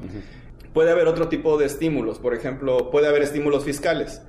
Puede 0.72 0.92
haber 0.92 1.08
otro 1.08 1.28
tipo 1.28 1.58
de 1.58 1.66
estímulos, 1.66 2.20
por 2.20 2.32
ejemplo, 2.32 2.90
puede 3.01 3.09
haber 3.09 3.22
estímulos 3.22 3.64
fiscales. 3.64 4.20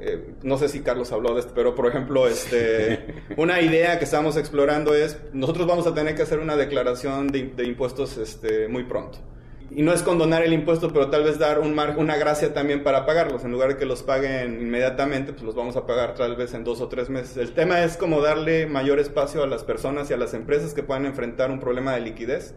Eh, 0.00 0.32
no 0.42 0.56
sé 0.56 0.70
si 0.70 0.80
Carlos 0.80 1.12
habló 1.12 1.34
de 1.34 1.40
esto, 1.40 1.52
pero 1.54 1.74
por 1.74 1.86
ejemplo, 1.86 2.26
este, 2.26 3.22
una 3.36 3.60
idea 3.60 3.98
que 3.98 4.04
estamos 4.06 4.38
explorando 4.38 4.94
es, 4.94 5.18
nosotros 5.34 5.66
vamos 5.66 5.86
a 5.86 5.92
tener 5.92 6.14
que 6.14 6.22
hacer 6.22 6.38
una 6.38 6.56
declaración 6.56 7.28
de, 7.28 7.52
de 7.54 7.64
impuestos 7.64 8.16
este, 8.16 8.66
muy 8.68 8.84
pronto 8.84 9.18
y 9.70 9.82
no 9.82 9.92
es 9.92 10.02
condonar 10.02 10.42
el 10.42 10.52
impuesto, 10.52 10.92
pero 10.92 11.10
tal 11.10 11.24
vez 11.24 11.38
dar 11.38 11.58
un 11.58 11.74
mar 11.74 11.96
una 11.98 12.16
gracia 12.16 12.54
también 12.54 12.82
para 12.82 13.04
pagarlos. 13.04 13.44
En 13.44 13.50
lugar 13.50 13.70
de 13.70 13.76
que 13.76 13.84
los 13.84 14.02
paguen 14.02 14.60
inmediatamente, 14.60 15.32
pues 15.32 15.42
los 15.42 15.54
vamos 15.54 15.76
a 15.76 15.84
pagar 15.84 16.14
tal 16.14 16.36
vez 16.36 16.54
en 16.54 16.64
dos 16.64 16.80
o 16.80 16.88
tres 16.88 17.10
meses. 17.10 17.36
El 17.36 17.52
tema 17.52 17.82
es 17.82 17.96
como 17.96 18.20
darle 18.20 18.66
mayor 18.66 19.00
espacio 19.00 19.42
a 19.42 19.46
las 19.46 19.64
personas 19.64 20.10
y 20.10 20.14
a 20.14 20.16
las 20.16 20.32
empresas 20.32 20.72
que 20.72 20.82
puedan 20.82 21.06
enfrentar 21.06 21.50
un 21.50 21.60
problema 21.60 21.92
de 21.94 22.00
liquidez, 22.00 22.54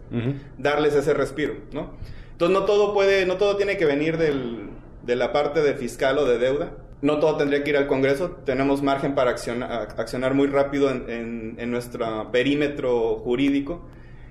darles 0.56 0.94
ese 0.94 1.12
respiro, 1.12 1.56
¿no? 1.72 1.92
Entonces 2.32 2.56
no 2.56 2.66
todo 2.66 2.94
puede, 2.94 3.26
no 3.26 3.36
todo 3.36 3.56
tiene 3.56 3.76
que 3.76 3.84
venir 3.84 4.16
del, 4.16 4.70
de 5.02 5.16
la 5.16 5.32
parte 5.32 5.62
de 5.62 5.74
fiscal 5.74 6.18
o 6.18 6.24
de 6.24 6.38
deuda. 6.38 6.72
No 7.00 7.20
todo 7.20 7.36
tendría 7.36 7.62
que 7.62 7.70
ir 7.70 7.76
al 7.76 7.86
Congreso. 7.86 8.30
Tenemos 8.44 8.82
margen 8.82 9.14
para 9.14 9.30
accionar, 9.30 9.88
accionar 9.96 10.34
muy 10.34 10.48
rápido 10.48 10.90
en, 10.90 11.54
en 11.58 11.70
nuestro 11.70 12.30
perímetro 12.32 13.16
jurídico 13.16 13.86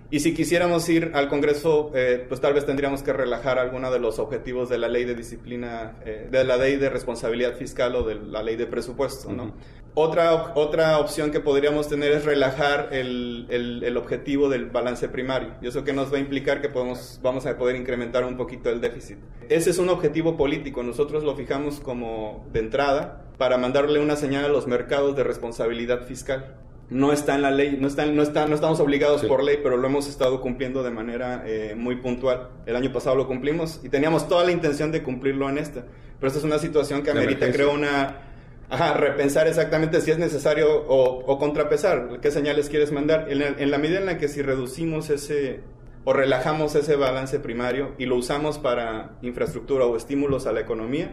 y 0.10 0.22
si 0.22 0.34
quisiéramos 0.34 0.88
ir 0.88 1.12
al 1.16 1.28
Congreso, 1.28 1.92
eh, 1.94 2.26
pues 2.28 2.40
tal 2.40 2.54
vez 2.54 2.66
tendríamos 2.66 3.04
que 3.04 3.12
relajar 3.12 3.60
alguno 3.60 3.92
de 3.92 4.00
los 4.00 4.20
objetivos 4.20 4.70
de 4.70 4.78
la 4.78 4.88
ley 4.88 5.04
de 5.04 5.16
disciplina, 5.16 5.98
eh, 6.06 6.30
de 6.32 6.44
la 6.46 6.56
ley 6.56 6.78
de 6.78 6.90
responsabilidad 6.90 7.56
fiscal 7.56 7.94
o 7.96 8.04
de 8.04 8.16
la 8.16 8.42
ley 8.42 8.56
de 8.56 8.68
presupuesto, 8.68 9.34
¿no? 9.34 9.54
Otra, 9.96 10.54
otra 10.56 11.00
opción 11.00 11.32
que 11.32 11.40
podríamos 11.40 11.90
tener 11.90 12.12
es 12.12 12.24
relajar 12.24 12.90
el, 12.92 13.48
el, 13.50 13.98
objetivo 13.98 14.48
del 14.48 14.68
balance 14.68 15.10
primario. 15.10 15.56
Y 15.60 15.68
eso 15.68 15.84
que 15.84 15.92
nos 15.92 16.14
va 16.14 16.18
a 16.18 16.20
implicar 16.20 16.62
que 16.62 16.70
podemos, 16.70 17.20
vamos 17.24 17.48
a 17.48 17.58
poder 17.58 17.76
incrementar 17.76 18.24
un 18.24 18.38
poquito 18.38 18.70
el 18.70 18.80
déficit. 18.80 19.18
Ese 19.50 19.72
es 19.72 19.80
un 19.80 19.90
objetivo 19.90 20.38
político. 20.38 20.84
Nosotros 20.84 21.24
lo 21.24 21.36
fijamos 21.36 21.80
como 21.80 22.46
de 22.54 22.60
entrada 22.60 23.26
para 23.40 23.58
mandarle 23.58 24.00
una 24.00 24.16
señal 24.16 24.46
a 24.46 24.50
los 24.50 24.68
mercados 24.68 25.16
de 25.16 25.24
responsabilidad 25.24 26.06
fiscal 26.06 26.56
no 26.90 27.12
está 27.12 27.36
en 27.36 27.42
la 27.42 27.52
ley, 27.52 27.78
no, 27.80 27.88
está, 27.88 28.06
no, 28.06 28.24
está, 28.24 28.48
no 28.48 28.56
estamos 28.56 28.80
obligados 28.80 29.26
por 29.26 29.44
ley, 29.44 29.60
pero 29.62 29.76
lo 29.76 29.88
hemos 29.88 30.08
estado 30.08 30.40
cumpliendo 30.40 30.84
de 30.84 30.92
manera 30.92 31.44
eh, 31.46 31.76
muy 31.76 31.98
puntual. 31.98 32.50
El 32.66 32.76
año 32.76 32.94
pasado 32.94 33.16
lo 33.16 33.28
cumplimos 33.28 33.82
y 33.84 33.90
teníamos 33.90 34.28
toda 34.28 34.46
la 34.46 34.52
intención 34.52 34.92
de 34.92 35.04
cumplirlo 35.04 35.50
en 35.50 35.58
esta. 35.58 35.84
Pero 36.20 36.28
esta 36.28 36.40
es 36.40 36.46
una 36.46 36.60
situación 36.60 37.04
que 37.04 37.12
amerita, 37.12 37.52
creo, 37.52 37.74
una... 37.74 38.22
Ajá, 38.70 38.96
repensar 38.96 39.48
exactamente 39.48 40.02
si 40.02 40.12
es 40.12 40.18
necesario 40.18 40.68
o, 40.88 41.38
contrapesar, 41.38 42.20
qué 42.22 42.32
señales 42.32 42.68
quieres 42.68 42.92
mandar. 42.92 43.28
En, 43.32 43.42
en 43.42 43.72
la 43.72 43.78
medida 43.78 44.00
en 44.00 44.06
la 44.06 44.18
que 44.18 44.28
si 44.28 44.42
reducimos 44.42 45.10
ese 45.10 45.62
o 46.04 46.14
relajamos 46.14 46.74
ese 46.76 46.96
balance 46.96 47.38
primario 47.40 47.92
y 47.98 48.06
lo 48.06 48.16
usamos 48.16 48.60
para 48.60 49.18
infraestructura 49.22 49.86
o 49.86 49.98
estímulos 49.98 50.48
a 50.48 50.54
la 50.54 50.62
economía, 50.62 51.12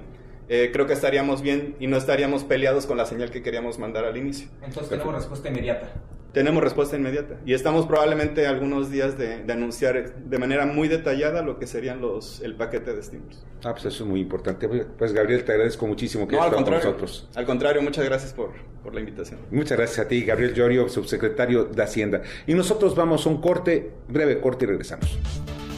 eh, 0.49 0.71
creo 0.73 0.87
que 0.87 0.93
estaríamos 0.93 1.43
bien 1.43 1.77
y 1.81 1.87
no 1.87 1.97
estaríamos 1.97 2.45
peleados 2.45 2.87
con 2.87 2.97
la 2.97 3.07
señal 3.07 3.31
que 3.31 3.43
queríamos 3.43 3.79
mandar 3.79 4.05
al 4.05 4.17
inicio. 4.17 4.49
Entonces 4.63 4.91
tenemos 4.91 5.15
respuesta 5.15 5.49
inmediata. 5.49 5.93
Tenemos 6.33 6.65
respuesta 6.65 6.97
inmediata 6.97 7.37
y 7.47 7.55
estamos 7.55 7.87
probablemente 7.87 8.49
algunos 8.49 8.91
días 8.91 9.17
de, 9.17 9.45
anunciar 9.53 10.17
de 10.17 10.39
manera 10.39 10.67
muy 10.67 10.89
detallada 10.89 11.43
lo 11.43 11.61
que 11.61 11.69
serían 11.69 12.01
los 12.01 12.41
el 12.41 12.57
paquete 12.57 12.93
de 12.93 13.01
estímulos. 13.01 13.47
Ah, 13.63 13.71
pues 13.71 13.85
eso 13.85 14.03
es 14.03 14.11
muy 14.11 14.21
importante. 14.21 14.69
Pues 14.69 15.13
Gabriel, 15.13 15.45
te 15.45 15.53
agradezco 15.53 15.87
muchísimo 15.87 16.27
que 16.27 16.35
estés 16.35 16.53
con 16.53 16.69
nosotros. 16.69 17.29
Al 17.37 17.47
contrario, 17.47 17.83
muchas 17.83 18.05
gracias 18.05 18.33
por, 18.33 18.51
por 18.83 18.95
la 18.95 19.01
invitación. 19.01 19.39
Muchas 19.53 19.79
gracias 19.79 20.05
a 20.05 20.09
ti, 20.09 20.25
Gabriel 20.25 20.55
Llorio, 20.55 20.89
subsecretario 20.89 21.67
de 21.67 21.83
Hacienda. 21.85 22.23
Y 22.49 22.55
nosotros 22.55 22.97
vamos 22.97 23.25
a 23.27 23.31
un 23.31 23.41
corte, 23.41 23.93
breve 24.09 24.41
corte 24.41 24.65
y 24.65 24.69
regresamos. 24.69 25.17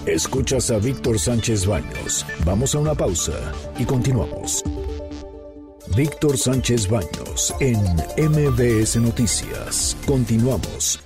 Escuchas 0.06 0.70
a 0.70 0.78
Víctor 0.78 1.18
Sánchez 1.18 1.66
Baños. 1.66 2.24
Vamos 2.44 2.76
a 2.76 2.78
una 2.78 2.94
pausa 2.94 3.52
y 3.76 3.84
continuamos. 3.84 4.62
Víctor 5.96 6.38
Sánchez 6.38 6.88
Baños 6.88 7.52
en 7.58 7.80
MBS 8.16 8.98
Noticias. 9.00 9.96
Continuamos. 10.06 11.00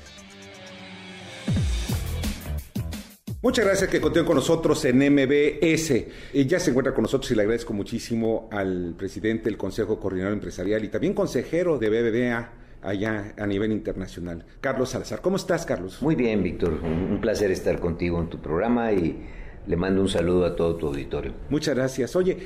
Muchas 3.41 3.65
gracias 3.65 3.89
que 3.89 4.03
continúen 4.03 4.27
con 4.27 4.37
nosotros 4.37 4.85
en 4.85 4.99
MBS. 4.99 6.05
Y 6.35 6.45
ya 6.45 6.61
se 6.61 6.69
encuentra 6.69 6.93
con 6.93 7.01
nosotros 7.01 7.31
y 7.31 7.37
le 7.37 7.41
agradezco 7.41 7.73
muchísimo 7.73 8.51
al 8.53 8.95
presidente 8.99 9.45
del 9.45 9.57
Consejo 9.57 9.99
Coordinador 9.99 10.35
Empresarial 10.35 10.85
y 10.85 10.89
también 10.89 11.15
consejero 11.15 11.79
de 11.79 11.89
BBVA, 11.89 12.53
allá 12.83 13.35
a 13.39 13.47
nivel 13.47 13.73
internacional. 13.73 14.45
Carlos 14.61 14.91
Salazar, 14.91 15.21
¿cómo 15.21 15.37
estás, 15.37 15.67
Carlos? 15.67 16.01
Muy 16.03 16.15
bien, 16.15 16.43
Víctor. 16.43 16.73
Un 16.83 17.21
placer 17.21 17.51
estar 17.51 17.79
contigo 17.81 18.21
en 18.21 18.29
tu 18.29 18.39
programa 18.39 18.93
y 18.93 19.21
le 19.67 19.77
mando 19.77 20.03
un 20.03 20.09
saludo 20.09 20.47
a 20.47 20.57
todo 20.57 20.77
tu 20.77 20.89
auditorio. 20.89 21.33
Muchas 21.49 21.75
gracias. 21.77 22.17
Oye, 22.17 22.39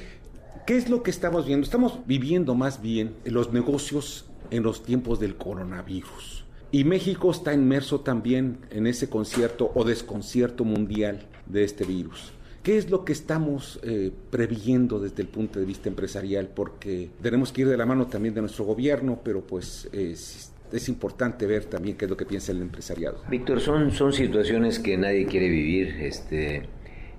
¿qué 0.67 0.77
es 0.77 0.89
lo 0.89 1.03
que 1.03 1.11
estamos 1.11 1.47
viendo? 1.47 1.65
Estamos 1.65 2.01
viviendo 2.07 2.55
más 2.55 2.83
bien 2.83 3.15
los 3.25 3.53
negocios 3.53 4.27
en 4.51 4.63
los 4.63 4.83
tiempos 4.83 5.21
del 5.21 5.37
coronavirus. 5.37 6.45
Y 6.71 6.85
México 6.85 7.31
está 7.31 7.55
inmerso 7.55 8.01
también 8.01 8.59
en 8.71 8.87
ese 8.87 9.09
concierto 9.09 9.71
o 9.75 9.85
desconcierto 9.85 10.65
mundial 10.65 11.29
de 11.47 11.65
este 11.65 11.85
virus. 11.85 12.34
¿Qué 12.65 12.79
es 12.79 12.89
lo 12.89 13.05
que 13.05 13.13
estamos 13.13 13.79
eh, 13.83 14.11
previendo 14.31 14.99
desde 14.99 15.21
el 15.21 15.29
punto 15.29 15.61
de 15.61 15.67
vista 15.67 15.91
empresarial? 15.91 16.49
Porque 16.49 17.11
tenemos 17.21 17.53
que 17.53 17.61
ir 17.61 17.69
de 17.69 17.77
la 17.77 17.85
mano 17.85 18.07
también 18.07 18.35
de 18.35 18.41
nuestro 18.41 18.65
gobierno, 18.65 19.21
pero 19.23 19.43
pues 19.43 19.87
es, 19.93 20.51
importante 20.89 21.45
ver 21.45 21.67
también 21.67 21.99
qué 21.99 22.07
es 22.07 22.11
lo 22.11 22.17
que 22.17 22.25
piensa 22.25 22.53
el 22.53 22.63
empresariado. 22.63 23.23
Víctor, 23.29 23.61
son, 23.61 23.93
son 23.93 24.15
situaciones 24.15 24.79
que 24.79 24.97
nadie 24.97 25.27
quiere 25.27 25.51
vivir 25.51 25.89
este, 26.01 26.63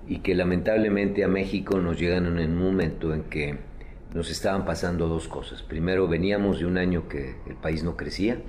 y 0.08 0.18
que 0.18 0.34
lamentablemente 0.34 1.22
a 1.22 1.28
México 1.28 1.78
nos 1.78 1.96
llegan 1.96 2.26
en 2.40 2.50
un 2.50 2.64
momento 2.64 3.14
en 3.14 3.22
que 3.22 3.56
nos 4.12 4.32
estaban 4.32 4.64
pasando 4.64 5.06
dos 5.06 5.28
cosas. 5.28 5.62
Primero, 5.62 6.08
veníamos 6.08 6.58
de 6.58 6.66
un 6.66 6.76
año 6.76 7.08
que 7.08 7.36
el 7.46 7.54
país 7.54 7.84
no 7.84 7.96
crecía. 7.96 8.42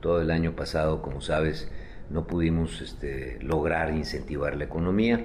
Todo 0.00 0.20
el 0.20 0.30
año 0.30 0.54
pasado, 0.54 1.00
como 1.00 1.22
sabes, 1.22 1.70
no 2.10 2.26
pudimos 2.26 2.82
este, 2.82 3.38
lograr 3.40 3.96
incentivar 3.96 4.58
la 4.58 4.64
economía 4.64 5.24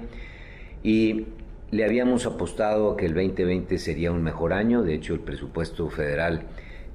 y 0.82 1.26
le 1.70 1.84
habíamos 1.84 2.26
apostado 2.26 2.92
a 2.92 2.96
que 2.96 3.06
el 3.06 3.14
2020 3.14 3.78
sería 3.78 4.10
un 4.10 4.22
mejor 4.22 4.52
año, 4.52 4.82
de 4.82 4.94
hecho 4.94 5.14
el 5.14 5.20
presupuesto 5.20 5.88
federal 5.88 6.46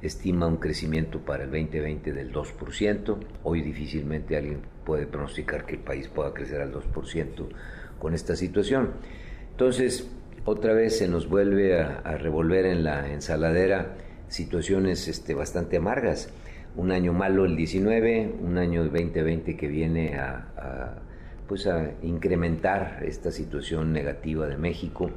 estima 0.01 0.47
un 0.47 0.57
crecimiento 0.57 1.19
para 1.19 1.43
el 1.43 1.51
2020 1.51 2.11
del 2.13 2.31
2%, 2.31 3.17
hoy 3.43 3.61
difícilmente 3.61 4.35
alguien 4.35 4.61
puede 4.83 5.07
pronosticar 5.07 5.65
que 5.65 5.75
el 5.75 5.81
país 5.81 6.07
pueda 6.07 6.33
crecer 6.33 6.61
al 6.61 6.73
2% 6.73 7.47
con 7.99 8.13
esta 8.13 8.35
situación. 8.35 8.91
Entonces, 9.51 10.09
otra 10.43 10.73
vez 10.73 10.97
se 10.97 11.07
nos 11.07 11.27
vuelve 11.29 11.79
a, 11.79 12.17
revolver 12.17 12.65
en 12.65 12.83
la 12.83 13.11
ensaladera 13.11 13.95
situaciones 14.27 15.07
este, 15.07 15.33
bastante 15.33 15.77
amargas. 15.77 16.29
Un 16.75 16.91
año 16.91 17.13
malo 17.13 17.45
el 17.45 17.55
19, 17.55 18.35
un 18.41 18.57
año 18.57 18.83
2020 18.83 19.55
que 19.55 19.67
viene 19.67 20.17
a 20.17 21.04
pues 21.47 21.67
a 21.67 21.91
incrementar 22.01 23.03
esta 23.05 23.31
situación 23.31 23.93
negativa 23.93 24.47
de 24.47 24.57
México 24.57 25.11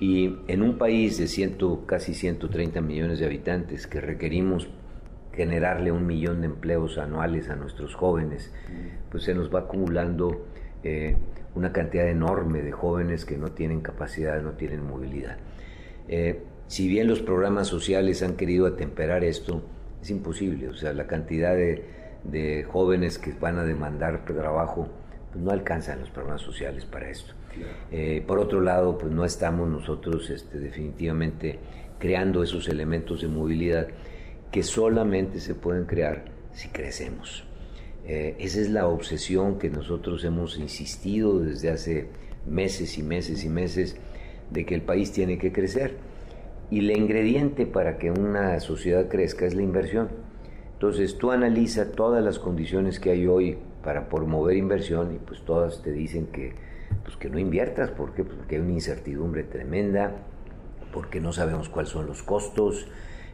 y 0.00 0.38
en 0.48 0.62
un 0.62 0.78
país 0.78 1.18
de 1.18 1.26
ciento, 1.26 1.84
casi 1.86 2.14
130 2.14 2.80
millones 2.80 3.18
de 3.18 3.26
habitantes 3.26 3.86
que 3.86 4.00
requerimos 4.00 4.70
generarle 5.34 5.92
un 5.92 6.06
millón 6.06 6.40
de 6.40 6.46
empleos 6.46 6.96
anuales 6.96 7.50
a 7.50 7.56
nuestros 7.56 7.94
jóvenes, 7.94 8.52
pues 9.10 9.24
se 9.24 9.34
nos 9.34 9.54
va 9.54 9.60
acumulando 9.60 10.46
eh, 10.82 11.16
una 11.54 11.72
cantidad 11.72 12.08
enorme 12.08 12.62
de 12.62 12.72
jóvenes 12.72 13.26
que 13.26 13.36
no 13.36 13.52
tienen 13.52 13.82
capacidad, 13.82 14.40
no 14.40 14.52
tienen 14.52 14.86
movilidad. 14.86 15.36
Eh, 16.08 16.44
si 16.66 16.88
bien 16.88 17.06
los 17.06 17.20
programas 17.20 17.68
sociales 17.68 18.22
han 18.22 18.36
querido 18.36 18.66
atemperar 18.66 19.22
esto, 19.22 19.62
es 20.00 20.10
imposible, 20.10 20.68
o 20.68 20.74
sea, 20.74 20.94
la 20.94 21.06
cantidad 21.06 21.54
de, 21.54 21.84
de 22.24 22.64
jóvenes 22.64 23.18
que 23.18 23.34
van 23.38 23.58
a 23.58 23.64
demandar 23.64 24.24
trabajo 24.24 24.88
pues 25.32 25.44
no 25.44 25.50
alcanzan 25.50 26.00
los 26.00 26.10
programas 26.10 26.42
sociales 26.42 26.84
para 26.84 27.08
esto. 27.10 27.34
Eh, 27.90 28.22
por 28.26 28.38
otro 28.38 28.60
lado, 28.60 28.96
pues 28.98 29.12
no 29.12 29.24
estamos 29.24 29.68
nosotros 29.68 30.30
este, 30.30 30.58
definitivamente 30.58 31.58
creando 31.98 32.42
esos 32.42 32.68
elementos 32.68 33.20
de 33.20 33.28
movilidad 33.28 33.88
que 34.50 34.62
solamente 34.62 35.40
se 35.40 35.54
pueden 35.54 35.84
crear 35.84 36.24
si 36.52 36.68
crecemos. 36.68 37.44
Eh, 38.06 38.36
esa 38.38 38.60
es 38.60 38.70
la 38.70 38.86
obsesión 38.86 39.58
que 39.58 39.70
nosotros 39.70 40.24
hemos 40.24 40.58
insistido 40.58 41.38
desde 41.38 41.70
hace 41.70 42.08
meses 42.46 42.98
y 42.98 43.02
meses 43.02 43.44
y 43.44 43.48
meses 43.48 43.96
de 44.50 44.64
que 44.64 44.74
el 44.74 44.82
país 44.82 45.12
tiene 45.12 45.38
que 45.38 45.52
crecer. 45.52 45.96
y 46.72 46.78
el 46.78 46.96
ingrediente 46.96 47.66
para 47.66 47.98
que 47.98 48.12
una 48.12 48.60
sociedad 48.60 49.08
crezca 49.08 49.44
es 49.44 49.54
la 49.54 49.62
inversión. 49.62 50.08
Entonces 50.74 51.18
tú 51.18 51.32
analiza 51.32 51.90
todas 51.90 52.22
las 52.22 52.38
condiciones 52.38 53.00
que 53.00 53.10
hay 53.10 53.26
hoy 53.26 53.58
para 53.82 54.08
promover 54.08 54.56
inversión 54.56 55.14
y 55.14 55.18
pues 55.18 55.42
todas 55.44 55.82
te 55.82 55.92
dicen 55.92 56.26
que, 56.26 56.54
pues 57.04 57.16
que 57.16 57.28
no 57.28 57.38
inviertas, 57.38 57.90
¿por 57.90 58.14
qué? 58.14 58.24
Pues 58.24 58.36
porque 58.36 58.56
hay 58.56 58.62
una 58.62 58.72
incertidumbre 58.72 59.44
tremenda, 59.44 60.12
porque 60.92 61.20
no 61.20 61.32
sabemos 61.32 61.68
cuáles 61.68 61.90
son 61.90 62.06
los 62.06 62.22
costos, 62.22 62.88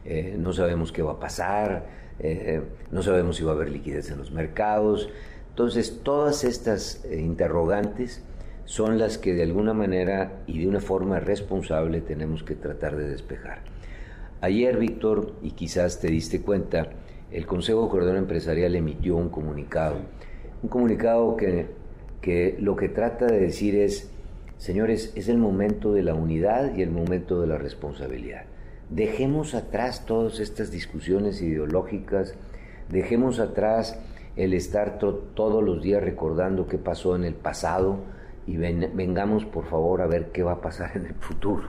eh, 0.05 0.35
no 0.37 0.53
sabemos 0.53 0.91
qué 0.91 1.01
va 1.01 1.13
a 1.13 1.19
pasar, 1.19 1.87
eh, 2.19 2.61
no 2.91 3.01
sabemos 3.03 3.37
si 3.37 3.43
va 3.43 3.51
a 3.51 3.55
haber 3.55 3.69
liquidez 3.69 4.09
en 4.11 4.17
los 4.17 4.31
mercados. 4.31 5.09
Entonces 5.49 6.01
todas 6.03 6.43
estas 6.43 7.03
eh, 7.05 7.19
interrogantes 7.19 8.23
son 8.65 8.99
las 8.99 9.17
que 9.17 9.33
de 9.33 9.43
alguna 9.43 9.73
manera 9.73 10.43
y 10.45 10.59
de 10.59 10.67
una 10.67 10.81
forma 10.81 11.19
responsable 11.19 12.01
tenemos 12.01 12.43
que 12.43 12.53
tratar 12.53 12.95
de 12.95 13.07
despejar. 13.07 13.61
Ayer, 14.41 14.77
Víctor, 14.77 15.33
y 15.41 15.51
quizás 15.51 15.99
te 15.99 16.09
diste 16.09 16.41
cuenta, 16.41 16.89
el 17.31 17.47
Consejo 17.47 17.89
Coordinador 17.89 18.19
Empresarial 18.19 18.75
emitió 18.75 19.15
un 19.15 19.29
comunicado, 19.29 19.97
un 20.63 20.69
comunicado 20.69 21.37
que, 21.37 21.67
que 22.21 22.57
lo 22.59 22.75
que 22.75 22.89
trata 22.89 23.25
de 23.25 23.39
decir 23.39 23.75
es, 23.75 24.11
señores, 24.57 25.13
es 25.15 25.29
el 25.29 25.37
momento 25.37 25.93
de 25.93 26.03
la 26.03 26.13
unidad 26.13 26.75
y 26.75 26.81
el 26.81 26.91
momento 26.91 27.41
de 27.41 27.47
la 27.47 27.57
responsabilidad. 27.57 28.43
Dejemos 28.89 29.53
atrás 29.53 30.05
todas 30.05 30.39
estas 30.39 30.71
discusiones 30.71 31.41
ideológicas, 31.41 32.35
dejemos 32.89 33.39
atrás 33.39 33.99
el 34.35 34.53
estar 34.53 34.99
todos 34.99 35.63
los 35.63 35.81
días 35.81 36.01
recordando 36.01 36.67
qué 36.67 36.77
pasó 36.77 37.15
en 37.15 37.23
el 37.23 37.33
pasado, 37.33 37.99
y 38.45 38.55
vengamos 38.55 39.43
por 39.43 39.65
favor 39.65 40.01
a 40.01 40.07
ver 40.07 40.31
qué 40.31 40.41
va 40.41 40.53
a 40.53 40.61
pasar 40.61 40.91
en 40.95 41.07
el 41.07 41.15
futuro. 41.15 41.63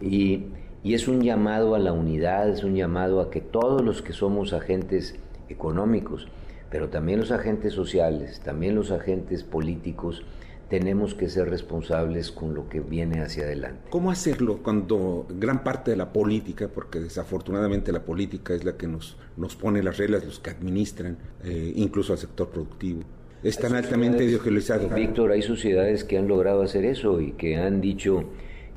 Y, 0.00 0.44
y 0.82 0.92
es 0.94 1.08
un 1.08 1.22
llamado 1.22 1.74
a 1.74 1.78
la 1.78 1.92
unidad, 1.92 2.50
es 2.50 2.64
un 2.64 2.74
llamado 2.74 3.20
a 3.20 3.30
que 3.30 3.40
todos 3.40 3.82
los 3.82 4.02
que 4.02 4.12
somos 4.12 4.52
agentes 4.52 5.18
económicos, 5.48 6.28
pero 6.70 6.88
también 6.88 7.20
los 7.20 7.30
agentes 7.30 7.72
sociales, 7.72 8.40
también 8.40 8.74
los 8.74 8.90
agentes 8.90 9.44
políticos, 9.44 10.24
tenemos 10.68 11.14
que 11.14 11.28
ser 11.28 11.48
responsables 11.48 12.32
con 12.32 12.54
lo 12.54 12.68
que 12.68 12.80
viene 12.80 13.20
hacia 13.20 13.44
adelante. 13.44 13.82
¿Cómo 13.90 14.10
hacerlo 14.10 14.58
cuando 14.62 15.26
gran 15.28 15.62
parte 15.62 15.92
de 15.92 15.96
la 15.96 16.12
política, 16.12 16.68
porque 16.68 16.98
desafortunadamente 16.98 17.92
la 17.92 18.04
política 18.04 18.54
es 18.54 18.64
la 18.64 18.76
que 18.76 18.88
nos, 18.88 19.16
nos 19.36 19.54
pone 19.54 19.82
las 19.82 19.96
reglas, 19.96 20.24
los 20.24 20.40
que 20.40 20.50
administran, 20.50 21.18
eh, 21.44 21.72
incluso 21.76 22.12
al 22.12 22.18
sector 22.18 22.50
productivo, 22.50 23.02
es 23.44 23.58
tan 23.58 23.74
altamente 23.74 24.24
ideologizado. 24.24 24.88
Víctor, 24.88 25.30
hay 25.30 25.42
sociedades 25.42 26.02
que 26.02 26.18
han 26.18 26.26
logrado 26.26 26.62
hacer 26.62 26.84
eso 26.84 27.20
y 27.20 27.32
que 27.32 27.56
han 27.56 27.80
dicho 27.80 28.24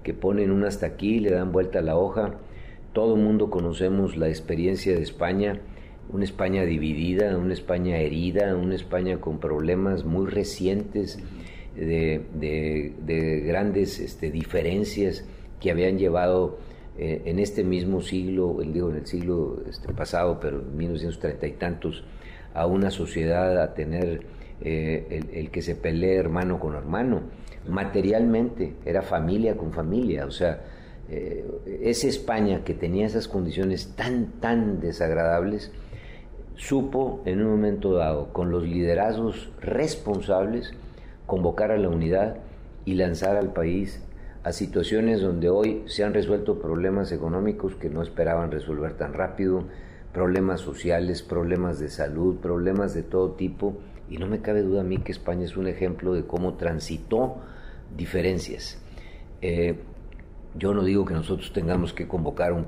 que 0.04 0.14
ponen 0.14 0.52
un 0.52 0.64
hasta 0.64 0.86
aquí, 0.86 1.20
le 1.20 1.32
dan 1.32 1.52
vuelta 1.52 1.80
a 1.80 1.82
la 1.82 1.98
hoja. 1.98 2.36
Todo 2.94 3.16
el 3.16 3.22
mundo 3.22 3.50
conocemos 3.50 4.16
la 4.16 4.28
experiencia 4.28 4.94
de 4.94 5.02
España, 5.02 5.62
una 6.10 6.24
España 6.24 6.64
dividida, 6.66 7.38
una 7.38 7.54
España 7.54 7.98
herida, 7.98 8.56
una 8.56 8.76
España 8.76 9.20
con 9.20 9.40
problemas 9.40 10.06
muy 10.06 10.28
recientes 10.28 11.20
de, 11.76 13.44
grandes 13.46 14.00
este, 14.00 14.32
diferencias 14.32 15.24
que 15.60 15.72
habían 15.72 15.98
llevado 15.98 16.58
eh, 16.98 17.22
en 17.26 17.40
este 17.40 17.64
mismo 17.64 18.02
siglo, 18.02 18.60
digo 18.62 18.90
en 18.90 18.98
el 18.98 19.08
siglo 19.08 19.62
este, 19.70 19.94
pasado, 19.94 20.40
pero 20.40 20.60
en 20.60 20.76
1930 20.76 21.48
y 21.48 21.52
tantos, 21.54 22.04
a 22.54 22.66
una 22.66 22.92
sociedad 22.92 23.62
a 23.62 23.74
tener 23.74 24.22
eh, 24.62 25.24
el, 25.32 25.50
que 25.52 25.62
se 25.62 25.76
pelee 25.76 26.16
hermano 26.16 26.60
con 26.60 26.76
hermano. 26.76 27.22
Materialmente 27.68 28.74
era 28.86 29.02
familia 29.02 29.56
con 29.56 29.72
familia, 29.72 30.26
o 30.26 30.32
sea, 30.32 30.62
eh, 31.10 31.46
esa 31.82 32.08
España 32.08 32.64
que 32.64 32.74
tenía 32.74 33.06
esas 33.06 33.28
condiciones 33.28 33.96
tan, 33.96 34.40
tan 34.40 34.80
desagradables, 34.80 35.72
supo 36.60 37.22
en 37.24 37.42
un 37.42 37.52
momento 37.52 37.94
dado, 37.94 38.34
con 38.34 38.52
los 38.52 38.64
liderazgos 38.64 39.50
responsables, 39.62 40.74
convocar 41.26 41.72
a 41.72 41.78
la 41.78 41.88
unidad 41.88 42.36
y 42.84 42.96
lanzar 42.96 43.38
al 43.38 43.54
país 43.54 44.04
a 44.44 44.52
situaciones 44.52 45.22
donde 45.22 45.50
hoy 45.50 45.84
se 45.88 46.04
han 46.04 46.14
resuelto 46.14 46.60
problemas 46.60 47.14
económicos 47.14 47.76
que 47.76 47.90
no 47.90 48.02
esperaban 48.02 48.52
resolver 48.52 48.98
tan 48.98 49.14
rápido, 49.14 49.64
problemas 50.14 50.60
sociales, 50.60 51.24
problemas 51.24 51.80
de 51.80 51.90
salud, 51.90 52.36
problemas 52.38 52.94
de 52.94 53.04
todo 53.04 53.32
tipo, 53.32 53.78
y 54.10 54.18
no 54.18 54.28
me 54.28 54.42
cabe 54.42 54.62
duda 54.62 54.82
a 54.82 54.84
mí 54.84 54.98
que 54.98 55.14
España 55.14 55.46
es 55.46 55.56
un 55.56 55.68
ejemplo 55.68 56.14
de 56.14 56.26
cómo 56.26 56.56
transitó 56.56 57.38
diferencias. 57.96 58.82
Eh, 59.42 59.76
yo 60.56 60.74
no 60.74 60.84
digo 60.84 61.06
que 61.06 61.14
nosotros 61.14 61.54
tengamos 61.54 61.94
que 61.94 62.08
convocar 62.08 62.52
un, 62.52 62.66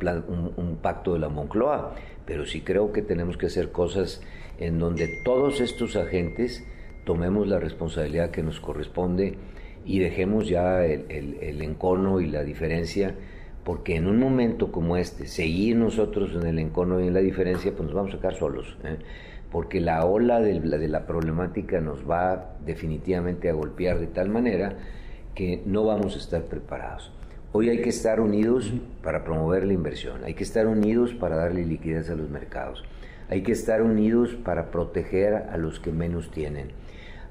un, 0.56 0.78
pacto 0.78 1.14
de 1.14 1.20
la 1.20 1.30
Moncloa, 1.30 1.96
pero 2.26 2.46
sí 2.46 2.62
creo 2.62 2.92
que 2.92 3.02
tenemos 3.02 3.38
que 3.38 3.48
hacer 3.48 3.72
cosas 3.72 4.22
en 4.60 4.80
donde 4.80 5.22
todos 5.24 5.62
estos 5.62 5.96
agentes 5.96 6.66
tomemos 7.06 7.48
la 7.48 7.60
responsabilidad 7.60 8.32
que 8.32 8.44
nos 8.44 8.60
corresponde 8.60 9.38
y 9.86 10.00
dejemos 10.00 10.48
ya 10.48 10.86
el, 10.86 11.62
encono 11.62 12.20
y 12.20 12.28
la 12.28 12.44
diferencia, 12.44 13.16
porque 13.64 13.96
en 13.96 14.08
un 14.08 14.20
momento 14.20 14.72
como 14.72 14.98
este, 14.98 15.26
seguir 15.26 15.76
nosotros 15.78 16.36
en 16.36 16.46
el 16.46 16.60
encono 16.60 17.00
y 17.00 17.08
en 17.08 17.14
la 17.14 17.22
diferencia, 17.22 17.72
pues 17.72 17.86
nos 17.86 17.94
vamos 17.94 18.14
a 18.14 18.20
quedar 18.20 18.36
solos. 18.36 18.78
¿eh? 18.84 18.98
porque 19.52 19.82
la 19.82 20.06
ola 20.06 20.40
de 20.40 20.60
la, 20.62 20.78
de 20.78 20.88
la 20.88 21.06
problemática 21.06 21.82
nos 21.82 22.10
va 22.10 22.56
definitivamente 22.66 23.50
a 23.50 23.54
golpear 23.54 24.00
de 24.00 24.08
tal 24.08 24.30
manera 24.30 24.78
que 25.36 25.62
no 25.66 25.86
vamos 25.86 26.16
a 26.16 26.20
estar 26.20 26.44
preparados. 26.44 27.12
Hoy 27.54 27.68
hay 27.68 27.82
que 27.82 27.89
estar 27.89 28.22
unidos 28.22 28.72
para 29.04 29.26
promover 29.26 29.66
la 29.66 29.74
inversión, 29.74 30.24
hay 30.24 30.36
que 30.36 30.43
estar 30.45 30.68
unidos 30.68 31.14
para 31.14 31.36
darle 31.36 31.66
liquidez 31.66 32.10
a 32.10 32.16
los 32.16 32.30
mercados, 32.30 32.82
hay 33.28 33.43
que 33.43 33.52
estar 33.52 33.82
unidos 33.82 34.36
para 34.41 34.72
proteger 34.72 35.34
a 35.34 35.58
los 35.58 35.82
que 35.82 35.91
menos 35.91 36.32
tienen, 36.32 36.70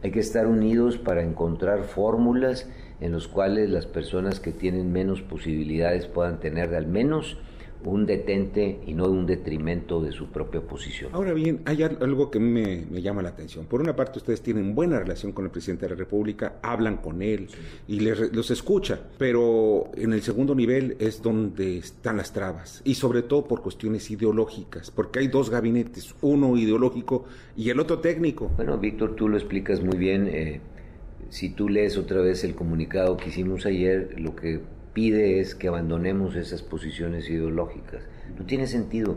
hay 0.02 0.10
que 0.10 0.20
estar 0.20 0.46
unidos 0.46 0.98
para 0.98 1.22
encontrar 1.22 1.84
fórmulas 1.84 2.68
en 3.00 3.12
las 3.12 3.28
cuales 3.28 3.70
las 3.70 3.86
personas 3.86 4.40
que 4.40 4.52
tienen 4.52 4.92
menos 4.92 5.22
posibilidades 5.22 6.06
puedan 6.06 6.38
tener 6.38 6.74
al 6.74 6.86
menos 6.86 7.38
un 7.84 8.06
detente 8.06 8.80
y 8.86 8.94
no 8.94 9.06
un 9.06 9.26
detrimento 9.26 10.00
de 10.00 10.12
su 10.12 10.26
propia 10.26 10.60
posición. 10.60 11.10
Ahora 11.14 11.32
bien, 11.32 11.60
hay 11.64 11.82
algo 11.82 12.30
que 12.30 12.38
me, 12.38 12.84
me, 12.90 13.02
llama 13.02 13.22
la 13.22 13.30
atención. 13.30 13.66
Por 13.66 13.80
una 13.80 13.96
parte, 13.96 14.18
ustedes 14.18 14.42
tienen 14.42 14.74
buena 14.74 14.98
relación 14.98 15.32
con 15.32 15.44
el 15.44 15.50
presidente 15.50 15.86
de 15.86 15.90
la 15.90 15.96
República, 15.96 16.56
hablan 16.62 16.98
con 16.98 17.22
él 17.22 17.48
y 17.88 18.00
los 18.00 18.50
escucha, 18.50 19.00
pero 19.18 19.90
en 19.94 20.12
el 20.12 20.22
segundo 20.22 20.54
nivel 20.54 20.96
es 20.98 21.22
donde 21.22 21.78
están 21.78 22.16
las 22.16 22.32
trabas 22.32 22.82
y 22.84 22.94
sobre 22.94 23.22
todo 23.22 23.44
por 23.44 23.62
cuestiones 23.62 24.10
ideológicas, 24.10 24.90
porque 24.90 25.20
hay 25.20 25.28
dos 25.28 25.50
gabinetes, 25.50 26.14
uno 26.20 26.56
ideológico 26.56 27.24
y 27.56 27.70
el 27.70 27.80
otro 27.80 27.98
técnico. 27.98 28.50
Bueno, 28.56 28.78
Víctor, 28.78 29.16
tú 29.16 29.28
lo 29.28 29.36
explicas 29.36 29.82
muy 29.82 29.98
bien. 29.98 30.28
Eh, 30.28 30.60
si 31.28 31.50
tú 31.50 31.68
lees 31.68 31.96
otra 31.96 32.20
vez 32.20 32.44
el 32.44 32.54
comunicado 32.54 33.16
que 33.16 33.28
hicimos 33.28 33.64
ayer, 33.66 34.14
lo 34.18 34.34
que 34.34 34.60
pide 34.92 35.40
es 35.40 35.54
que 35.54 35.68
abandonemos 35.68 36.36
esas 36.36 36.62
posiciones 36.62 37.28
ideológicas. 37.28 38.02
No 38.38 38.44
tiene 38.44 38.66
sentido. 38.66 39.16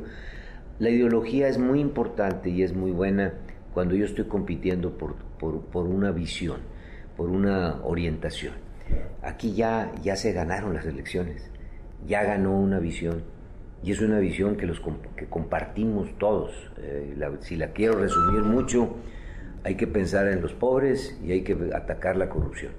La 0.79 0.89
ideología 0.89 1.47
es 1.47 1.57
muy 1.57 1.79
importante 1.79 2.49
y 2.49 2.63
es 2.63 2.73
muy 2.73 2.91
buena 2.91 3.33
cuando 3.73 3.95
yo 3.95 4.05
estoy 4.05 4.25
compitiendo 4.25 4.97
por, 4.97 5.15
por, 5.39 5.85
una 5.85 6.11
visión, 6.11 6.61
por 7.17 7.29
una 7.29 7.81
orientación. 7.83 8.53
Aquí 9.21 9.53
ya, 9.53 9.91
ya 10.01 10.15
se 10.15 10.33
ganaron 10.33 10.73
las 10.73 10.85
elecciones, 10.85 11.49
ya 12.07 12.23
ganó 12.23 12.59
una 12.59 12.79
visión 12.79 13.23
y 13.83 13.91
es 13.91 14.01
una 14.01 14.19
visión 14.19 14.55
que, 14.55 14.65
los, 14.65 14.81
que 15.15 15.25
compartimos 15.25 16.09
todos. 16.17 16.51
Eh, 16.77 17.15
si 17.41 17.55
la 17.55 17.71
quiero 17.71 17.97
resumir 17.99 18.41
mucho, 18.41 18.95
hay 19.63 19.75
que 19.75 19.87
pensar 19.87 20.27
en 20.27 20.41
los 20.41 20.53
pobres 20.53 21.17
y 21.23 21.31
hay 21.31 21.41
que 21.41 21.57
atacar 21.73 22.17
la 22.17 22.29
corrupción 22.29 22.73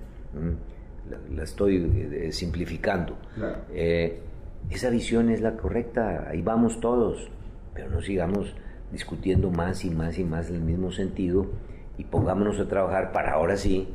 la, 1.30 1.42
estoy 1.42 1.76
eh, 2.12 2.32
simplificando. 2.32 3.16
Eh, 3.72 4.20
esa 4.70 4.90
visión 4.90 5.30
es 5.30 5.40
la 5.40 5.56
correcta, 5.56 6.28
ahí 6.28 6.42
vamos 6.42 6.80
todos, 6.80 7.28
pero 7.74 7.90
no 7.90 8.00
sigamos 8.00 8.54
discutiendo 8.92 9.50
más 9.50 9.84
y 9.84 9.90
más 9.90 10.18
y 10.18 10.24
más 10.24 10.48
en 10.48 10.56
el 10.56 10.62
mismo 10.62 10.92
sentido 10.92 11.46
y 11.98 12.04
pongámonos 12.04 12.58
a 12.60 12.68
trabajar 12.68 13.12
para 13.12 13.32
ahora 13.32 13.56
sí 13.56 13.88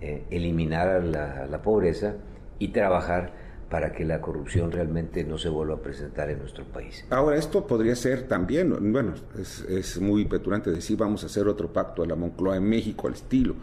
eh, 0.00 0.24
eliminar 0.30 1.02
la, 1.04 1.46
la, 1.46 1.62
pobreza 1.62 2.14
y 2.58 2.68
trabajar 2.68 3.32
para 3.70 3.92
que 3.92 4.04
la 4.04 4.20
corrupción 4.20 4.70
realmente 4.70 5.24
no 5.24 5.38
se 5.38 5.48
vuelva 5.48 5.76
a 5.76 5.78
presentar 5.78 6.28
en 6.28 6.40
nuestro 6.40 6.64
país. 6.64 7.06
Ahora, 7.08 7.36
esto 7.36 7.66
podría 7.66 7.96
ser 7.96 8.28
también, 8.28 8.92
bueno, 8.92 9.14
es, 9.38 9.60
es 9.62 10.00
muy 10.00 10.26
peturante 10.26 10.70
decir 10.70 10.98
vamos 10.98 11.22
a 11.22 11.26
hacer 11.26 11.48
otro 11.48 11.72
pacto 11.72 12.02
de 12.02 12.08
la 12.08 12.16
Moncloa 12.16 12.56
en 12.56 12.64
México 12.64 13.08
al 13.08 13.14
estilo, 13.14 13.54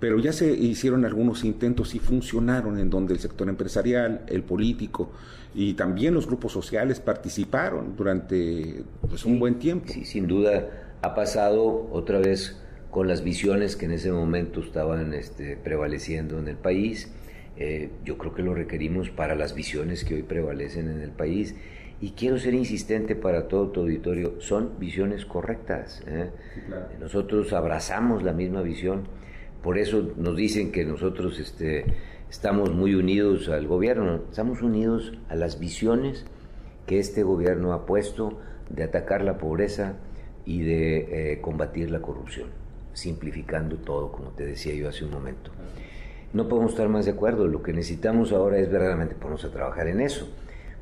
pero 0.00 0.18
ya 0.18 0.32
se 0.32 0.50
hicieron 0.50 1.04
algunos 1.04 1.44
intentos 1.44 1.94
y 1.94 1.98
funcionaron 1.98 2.78
en 2.78 2.90
donde 2.90 3.14
el 3.14 3.20
sector 3.20 3.48
empresarial, 3.48 4.22
el 4.26 4.42
político 4.42 5.12
y 5.54 5.74
también 5.74 6.14
los 6.14 6.26
grupos 6.26 6.52
sociales 6.52 6.98
participaron 7.00 7.94
durante 7.96 8.82
pues, 9.08 9.24
un 9.24 9.38
buen 9.38 9.58
tiempo. 9.58 9.86
Sí, 9.92 10.04
sin 10.04 10.26
duda 10.26 10.96
ha 11.02 11.14
pasado 11.14 11.88
otra 11.92 12.18
vez 12.18 12.60
con 12.90 13.06
las 13.06 13.22
visiones 13.22 13.76
que 13.76 13.84
en 13.84 13.92
ese 13.92 14.10
momento 14.10 14.60
estaban 14.60 15.14
este, 15.14 15.56
prevaleciendo 15.56 16.38
en 16.38 16.48
el 16.48 16.56
país 16.56 17.12
Eh, 17.56 17.90
yo 18.04 18.16
creo 18.16 18.32
que 18.32 18.42
lo 18.42 18.54
requerimos 18.54 19.10
para 19.10 19.34
las 19.34 19.54
visiones 19.54 20.04
que 20.04 20.14
hoy 20.14 20.22
prevalecen 20.22 20.88
en 20.88 21.02
el 21.02 21.10
país. 21.10 21.54
Y 22.00 22.12
quiero 22.12 22.38
ser 22.38 22.54
insistente 22.54 23.14
para 23.14 23.48
todo 23.48 23.68
tu 23.68 23.80
auditorio, 23.80 24.40
son 24.40 24.78
visiones 24.78 25.26
correctas. 25.26 26.02
¿eh? 26.06 26.30
Nosotros 26.98 27.52
abrazamos 27.52 28.22
la 28.22 28.32
misma 28.32 28.62
visión, 28.62 29.02
por 29.62 29.78
eso 29.78 30.12
nos 30.16 30.36
dicen 30.36 30.72
que 30.72 30.84
nosotros 30.84 31.38
este, 31.38 31.84
estamos 32.30 32.72
muy 32.72 32.94
unidos 32.94 33.48
al 33.48 33.66
gobierno, 33.66 34.20
estamos 34.30 34.62
unidos 34.62 35.12
a 35.28 35.34
las 35.34 35.58
visiones 35.58 36.24
que 36.86 36.98
este 36.98 37.22
gobierno 37.22 37.72
ha 37.72 37.86
puesto 37.86 38.38
de 38.70 38.84
atacar 38.84 39.22
la 39.22 39.38
pobreza 39.38 39.96
y 40.46 40.62
de 40.62 41.32
eh, 41.32 41.40
combatir 41.40 41.90
la 41.90 42.00
corrupción, 42.00 42.48
simplificando 42.92 43.76
todo, 43.76 44.10
como 44.12 44.30
te 44.30 44.46
decía 44.46 44.74
yo 44.74 44.88
hace 44.88 45.04
un 45.04 45.10
momento. 45.10 45.50
No 46.32 46.48
podemos 46.48 46.72
estar 46.72 46.88
más 46.88 47.04
de 47.04 47.12
acuerdo, 47.12 47.46
lo 47.46 47.62
que 47.62 47.72
necesitamos 47.72 48.32
ahora 48.32 48.58
es 48.58 48.70
verdaderamente 48.70 49.14
ponernos 49.14 49.44
a 49.44 49.50
trabajar 49.50 49.88
en 49.88 50.00
eso, 50.00 50.28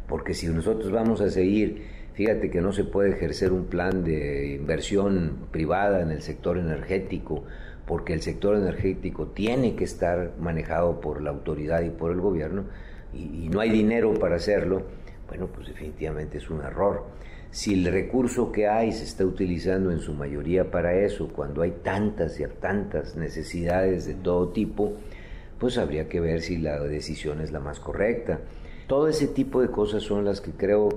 porque 0.06 0.34
si 0.34 0.46
nosotros 0.46 0.92
vamos 0.92 1.20
a 1.20 1.30
seguir, 1.30 1.84
fíjate 2.14 2.50
que 2.50 2.60
no 2.60 2.72
se 2.72 2.84
puede 2.84 3.10
ejercer 3.10 3.52
un 3.52 3.64
plan 3.64 4.04
de 4.04 4.54
inversión 4.54 5.46
privada 5.50 6.02
en 6.02 6.10
el 6.10 6.22
sector 6.22 6.58
energético, 6.58 7.44
porque 7.88 8.12
el 8.12 8.20
sector 8.20 8.54
energético 8.54 9.28
tiene 9.28 9.74
que 9.74 9.84
estar 9.84 10.32
manejado 10.38 11.00
por 11.00 11.22
la 11.22 11.30
autoridad 11.30 11.80
y 11.80 11.88
por 11.88 12.12
el 12.12 12.20
gobierno, 12.20 12.64
y, 13.14 13.48
no 13.48 13.60
hay 13.60 13.70
dinero 13.70 14.12
para 14.12 14.36
hacerlo, 14.36 14.82
bueno, 15.26 15.46
pues 15.46 15.68
definitivamente 15.68 16.36
es 16.36 16.50
un 16.50 16.60
error. 16.60 17.06
Si 17.50 17.72
el 17.72 17.90
recurso 17.90 18.52
que 18.52 18.68
hay 18.68 18.92
se 18.92 19.04
está 19.04 19.24
utilizando 19.24 19.90
en 19.90 20.00
su 20.00 20.12
mayoría 20.12 20.70
para 20.70 20.92
eso, 20.92 21.28
cuando 21.28 21.62
hay 21.62 21.70
tantas 21.82 22.38
y 22.38 22.44
tantas 22.60 23.16
necesidades 23.16 24.04
de 24.04 24.14
todo 24.14 24.50
tipo, 24.50 24.92
pues 25.58 25.78
habría 25.78 26.10
que 26.10 26.20
ver 26.20 26.42
si 26.42 26.58
la 26.58 26.78
decisión 26.80 27.40
es 27.40 27.52
la 27.52 27.60
más 27.60 27.80
correcta. 27.80 28.40
Todo 28.86 29.08
ese 29.08 29.28
tipo 29.28 29.62
de 29.62 29.70
cosas 29.70 30.02
son 30.02 30.26
las 30.26 30.42
que 30.42 30.52
creo 30.52 30.90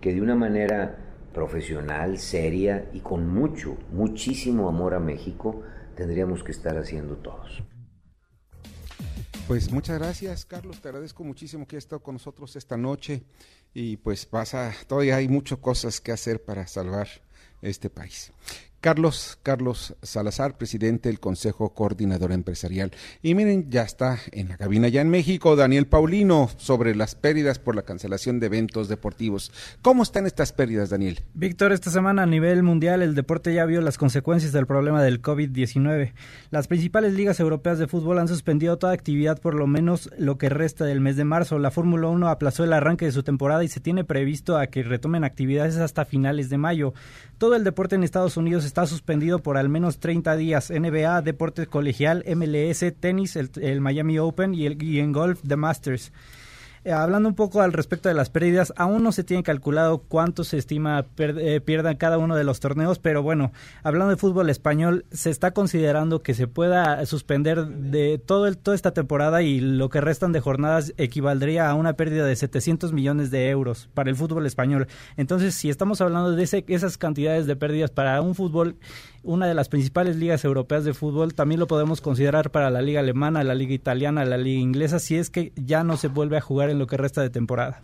que 0.00 0.14
de 0.14 0.20
una 0.20 0.36
manera 0.36 0.96
profesional, 1.34 2.18
seria 2.18 2.86
y 2.94 3.00
con 3.00 3.28
mucho, 3.28 3.76
muchísimo 3.92 4.68
amor 4.68 4.94
a 4.94 5.00
México, 5.00 5.62
tendríamos 5.96 6.44
que 6.44 6.52
estar 6.52 6.76
haciendo 6.78 7.16
todos. 7.16 7.62
Pues 9.48 9.70
muchas 9.70 9.98
gracias, 9.98 10.44
Carlos. 10.44 10.80
Te 10.80 10.88
agradezco 10.88 11.24
muchísimo 11.24 11.66
que 11.66 11.76
hayas 11.76 11.84
estado 11.84 12.02
con 12.02 12.16
nosotros 12.16 12.54
esta 12.56 12.76
noche. 12.76 13.22
Y 13.72 13.96
pues 13.96 14.26
pasa, 14.26 14.72
todavía 14.86 15.16
hay 15.16 15.28
muchas 15.28 15.58
cosas 15.58 16.00
que 16.00 16.12
hacer 16.12 16.44
para 16.44 16.66
salvar 16.66 17.08
este 17.62 17.90
país. 17.90 18.32
Carlos, 18.86 19.36
Carlos 19.42 19.96
Salazar, 20.02 20.56
presidente 20.56 21.08
del 21.08 21.18
Consejo 21.18 21.74
Coordinador 21.74 22.30
Empresarial. 22.30 22.92
Y 23.20 23.34
miren, 23.34 23.68
ya 23.68 23.82
está 23.82 24.20
en 24.30 24.48
la 24.48 24.56
cabina 24.56 24.86
ya 24.86 25.00
en 25.00 25.10
México, 25.10 25.56
Daniel 25.56 25.88
Paulino, 25.88 26.48
sobre 26.56 26.94
las 26.94 27.16
pérdidas 27.16 27.58
por 27.58 27.74
la 27.74 27.82
cancelación 27.82 28.38
de 28.38 28.46
eventos 28.46 28.88
deportivos. 28.88 29.50
¿Cómo 29.82 30.04
están 30.04 30.24
estas 30.24 30.52
pérdidas, 30.52 30.90
Daniel? 30.90 31.24
Víctor, 31.34 31.72
esta 31.72 31.90
semana 31.90 32.22
a 32.22 32.26
nivel 32.26 32.62
mundial 32.62 33.02
el 33.02 33.16
deporte 33.16 33.52
ya 33.52 33.64
vio 33.64 33.80
las 33.80 33.98
consecuencias 33.98 34.52
del 34.52 34.68
problema 34.68 35.02
del 35.02 35.20
COVID-19. 35.20 36.12
Las 36.50 36.68
principales 36.68 37.12
ligas 37.12 37.40
europeas 37.40 37.80
de 37.80 37.88
fútbol 37.88 38.20
han 38.20 38.28
suspendido 38.28 38.78
toda 38.78 38.92
actividad 38.92 39.40
por 39.40 39.54
lo 39.54 39.66
menos 39.66 40.10
lo 40.16 40.38
que 40.38 40.48
resta 40.48 40.84
del 40.84 41.00
mes 41.00 41.16
de 41.16 41.24
marzo. 41.24 41.58
La 41.58 41.72
Fórmula 41.72 42.06
1 42.06 42.28
aplazó 42.28 42.62
el 42.62 42.72
arranque 42.72 43.06
de 43.06 43.10
su 43.10 43.24
temporada 43.24 43.64
y 43.64 43.68
se 43.68 43.80
tiene 43.80 44.04
previsto 44.04 44.56
a 44.56 44.68
que 44.68 44.84
retomen 44.84 45.24
actividades 45.24 45.76
hasta 45.78 46.04
finales 46.04 46.50
de 46.50 46.58
mayo. 46.58 46.94
Todo 47.38 47.56
el 47.56 47.64
deporte 47.64 47.96
en 47.96 48.04
Estados 48.04 48.36
Unidos 48.36 48.64
está 48.64 48.75
está 48.76 48.86
suspendido 48.86 49.38
por 49.38 49.56
al 49.56 49.70
menos 49.70 50.00
30 50.00 50.36
días. 50.36 50.70
NBA, 50.70 51.22
deportes 51.22 51.66
colegial, 51.66 52.22
MLS, 52.36 52.84
tenis, 53.00 53.34
el, 53.34 53.80
Miami 53.80 54.18
Open 54.18 54.54
y, 54.54 54.66
el, 54.66 54.82
y 54.82 55.00
en 55.00 55.12
golf, 55.12 55.40
The 55.48 55.56
Masters. 55.56 56.12
Eh, 56.86 56.92
hablando 56.92 57.28
un 57.28 57.34
poco 57.34 57.62
al 57.62 57.72
respecto 57.72 58.08
de 58.08 58.14
las 58.14 58.30
pérdidas, 58.30 58.72
aún 58.76 59.02
no 59.02 59.10
se 59.10 59.24
tiene 59.24 59.42
calculado 59.42 59.98
cuánto 60.06 60.44
se 60.44 60.56
estima 60.56 61.04
eh, 61.18 61.60
pierdan 61.60 61.96
cada 61.96 62.16
uno 62.16 62.36
de 62.36 62.44
los 62.44 62.60
torneos, 62.60 63.00
pero 63.00 63.24
bueno, 63.24 63.50
hablando 63.82 64.10
de 64.10 64.16
fútbol 64.16 64.50
español, 64.50 65.04
se 65.10 65.30
está 65.30 65.50
considerando 65.50 66.22
que 66.22 66.32
se 66.32 66.46
pueda 66.46 67.04
suspender 67.04 67.66
de 67.66 68.18
todo 68.24 68.46
el, 68.46 68.56
toda 68.56 68.76
esta 68.76 68.92
temporada 68.92 69.42
y 69.42 69.58
lo 69.58 69.88
que 69.88 70.00
restan 70.00 70.30
de 70.30 70.38
jornadas 70.38 70.94
equivaldría 70.96 71.68
a 71.68 71.74
una 71.74 71.94
pérdida 71.94 72.24
de 72.24 72.36
700 72.36 72.92
millones 72.92 73.32
de 73.32 73.50
euros 73.50 73.88
para 73.92 74.08
el 74.08 74.14
fútbol 74.14 74.46
español. 74.46 74.86
Entonces, 75.16 75.56
si 75.56 75.70
estamos 75.70 76.00
hablando 76.00 76.36
de 76.36 76.44
ese, 76.44 76.64
esas 76.68 76.98
cantidades 76.98 77.46
de 77.46 77.56
pérdidas 77.56 77.90
para 77.90 78.22
un 78.22 78.36
fútbol 78.36 78.76
una 79.26 79.46
de 79.46 79.54
las 79.54 79.68
principales 79.68 80.16
ligas 80.16 80.44
europeas 80.44 80.84
de 80.84 80.94
fútbol, 80.94 81.34
también 81.34 81.58
lo 81.58 81.66
podemos 81.66 82.00
considerar 82.00 82.50
para 82.50 82.70
la 82.70 82.80
liga 82.80 83.00
alemana, 83.00 83.42
la 83.44 83.54
liga 83.54 83.74
italiana, 83.74 84.24
la 84.24 84.38
liga 84.38 84.60
inglesa, 84.60 84.98
si 84.98 85.16
es 85.16 85.30
que 85.30 85.52
ya 85.56 85.84
no 85.84 85.96
se 85.96 86.08
vuelve 86.08 86.36
a 86.36 86.40
jugar 86.40 86.70
en 86.76 86.80
lo 86.80 86.86
que 86.86 86.96
resta 86.96 87.22
de 87.22 87.30
temporada. 87.30 87.82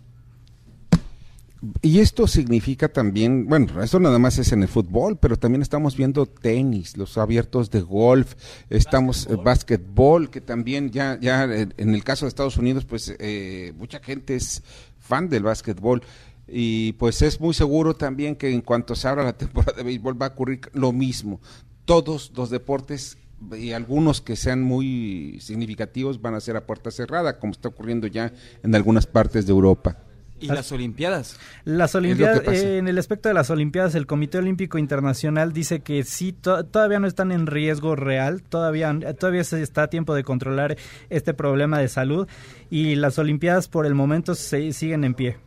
Y 1.81 1.99
esto 1.99 2.27
significa 2.27 2.89
también, 2.89 3.47
bueno, 3.47 3.81
esto 3.81 3.97
nada 3.99 4.19
más 4.19 4.37
es 4.37 4.51
en 4.51 4.63
el 4.63 4.67
fútbol, 4.67 5.17
pero 5.17 5.37
también 5.37 5.61
estamos 5.61 5.95
viendo 5.95 6.25
tenis, 6.25 6.97
los 6.97 7.17
abiertos 7.17 7.71
de 7.71 7.79
golf, 7.79 8.33
estamos 8.69 9.27
eh, 9.27 9.37
básquetbol, 9.37 10.29
que 10.29 10.41
también 10.41 10.91
ya, 10.91 11.17
ya 11.21 11.45
en 11.45 11.93
el 11.93 12.03
caso 12.03 12.25
de 12.25 12.29
Estados 12.29 12.57
Unidos, 12.57 12.83
pues 12.83 13.15
eh, 13.17 13.71
mucha 13.77 13.99
gente 13.99 14.35
es 14.35 14.61
fan 14.99 15.29
del 15.29 15.43
básquetbol 15.43 16.01
y 16.47 16.93
pues 16.93 17.21
es 17.21 17.39
muy 17.39 17.53
seguro 17.53 17.95
también 17.95 18.35
que 18.35 18.51
en 18.51 18.61
cuanto 18.61 18.93
se 18.95 19.07
abra 19.07 19.23
la 19.23 19.33
temporada 19.37 19.77
de 19.77 19.83
béisbol 19.83 20.21
va 20.21 20.27
a 20.27 20.29
ocurrir 20.29 20.61
lo 20.73 20.91
mismo. 20.91 21.39
Todos 21.85 22.31
los 22.35 22.49
deportes 22.49 23.17
y 23.57 23.71
algunos 23.71 24.21
que 24.21 24.35
sean 24.35 24.61
muy 24.61 25.37
significativos 25.41 26.21
van 26.21 26.35
a 26.35 26.39
ser 26.39 26.55
a 26.55 26.65
puerta 26.65 26.91
cerrada, 26.91 27.39
como 27.39 27.51
está 27.51 27.69
ocurriendo 27.69 28.07
ya 28.07 28.31
en 28.63 28.75
algunas 28.75 29.05
partes 29.05 29.45
de 29.45 29.51
Europa. 29.51 29.97
¿Y 30.39 30.47
las 30.47 30.71
Olimpiadas? 30.73 31.37
Las 31.63 31.95
Olimpiadas, 31.95 32.45
eh, 32.47 32.77
en 32.77 32.89
el 32.89 32.97
aspecto 32.97 33.29
de 33.29 33.33
las 33.33 33.49
Olimpiadas, 33.49 33.95
el 33.95 34.05
Comité 34.05 34.39
Olímpico 34.39 34.77
Internacional 34.77 35.53
dice 35.53 35.79
que 35.79 36.03
sí, 36.03 36.33
todavía 36.33 36.99
no 36.99 37.07
están 37.07 37.31
en 37.31 37.47
riesgo 37.47 37.95
real, 37.95 38.43
todavía, 38.43 38.93
todavía 39.17 39.45
se 39.45 39.61
está 39.61 39.83
a 39.83 39.87
tiempo 39.89 40.13
de 40.13 40.23
controlar 40.23 40.77
este 41.09 41.33
problema 41.33 41.79
de 41.79 41.87
salud 41.87 42.27
y 42.69 42.95
las 42.95 43.17
Olimpiadas 43.19 43.69
por 43.69 43.85
el 43.85 43.95
momento 43.95 44.35
se, 44.35 44.73
siguen 44.73 45.05
en 45.05 45.13
pie. 45.13 45.37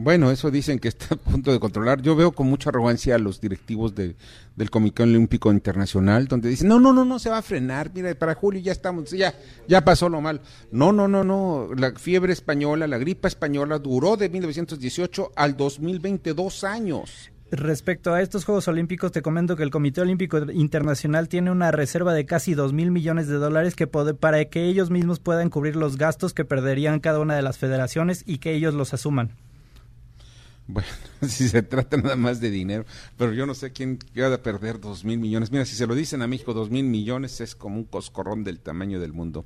Bueno, 0.00 0.30
eso 0.30 0.52
dicen 0.52 0.78
que 0.78 0.86
está 0.88 1.16
a 1.16 1.18
punto 1.18 1.50
de 1.50 1.58
controlar. 1.58 2.00
Yo 2.00 2.14
veo 2.14 2.30
con 2.30 2.46
mucha 2.46 2.70
arrogancia 2.70 3.16
a 3.16 3.18
los 3.18 3.40
directivos 3.40 3.96
de, 3.96 4.14
del 4.54 4.70
Comité 4.70 5.02
Olímpico 5.02 5.50
Internacional, 5.50 6.28
donde 6.28 6.48
dicen, 6.48 6.68
no, 6.68 6.78
no, 6.78 6.92
no, 6.92 7.04
no 7.04 7.18
se 7.18 7.30
va 7.30 7.38
a 7.38 7.42
frenar, 7.42 7.90
mira, 7.92 8.14
para 8.14 8.36
julio 8.36 8.60
ya 8.60 8.70
estamos, 8.70 9.10
ya, 9.10 9.34
ya 9.66 9.84
pasó 9.84 10.08
lo 10.08 10.20
mal. 10.20 10.40
No, 10.70 10.92
no, 10.92 11.08
no, 11.08 11.24
no, 11.24 11.70
la 11.76 11.90
fiebre 11.94 12.32
española, 12.32 12.86
la 12.86 12.98
gripa 12.98 13.26
española 13.26 13.80
duró 13.80 14.16
de 14.16 14.28
1918 14.28 15.32
al 15.34 15.56
2022 15.56 16.36
dos 16.36 16.62
años. 16.62 17.32
Respecto 17.50 18.14
a 18.14 18.22
estos 18.22 18.44
Juegos 18.44 18.68
Olímpicos, 18.68 19.10
te 19.10 19.22
comento 19.22 19.56
que 19.56 19.64
el 19.64 19.70
Comité 19.70 20.02
Olímpico 20.02 20.38
Internacional 20.52 21.28
tiene 21.28 21.50
una 21.50 21.72
reserva 21.72 22.14
de 22.14 22.24
casi 22.24 22.54
dos 22.54 22.72
mil 22.72 22.92
millones 22.92 23.26
de 23.26 23.34
dólares 23.34 23.74
que 23.74 23.88
para 23.88 24.44
que 24.44 24.66
ellos 24.66 24.90
mismos 24.90 25.18
puedan 25.18 25.50
cubrir 25.50 25.74
los 25.74 25.96
gastos 25.96 26.34
que 26.34 26.44
perderían 26.44 27.00
cada 27.00 27.18
una 27.18 27.34
de 27.34 27.42
las 27.42 27.58
federaciones 27.58 28.22
y 28.26 28.38
que 28.38 28.54
ellos 28.54 28.74
los 28.74 28.94
asuman. 28.94 29.32
Bueno, 30.68 30.88
si 31.26 31.48
se 31.48 31.62
trata 31.62 31.96
nada 31.96 32.14
más 32.14 32.40
de 32.40 32.50
dinero, 32.50 32.84
pero 33.16 33.32
yo 33.32 33.46
no 33.46 33.54
sé 33.54 33.72
quién 33.72 33.98
va 34.16 34.32
a 34.32 34.42
perder 34.42 34.78
dos 34.78 35.04
mil 35.04 35.18
millones. 35.18 35.50
Mira, 35.50 35.64
si 35.64 35.74
se 35.74 35.86
lo 35.86 35.94
dicen 35.94 36.22
a 36.22 36.26
México, 36.26 36.52
dos 36.52 36.70
mil 36.70 36.84
millones 36.84 37.40
es 37.40 37.54
como 37.54 37.78
un 37.78 37.84
coscorrón 37.84 38.44
del 38.44 38.60
tamaño 38.60 39.00
del 39.00 39.14
mundo. 39.14 39.44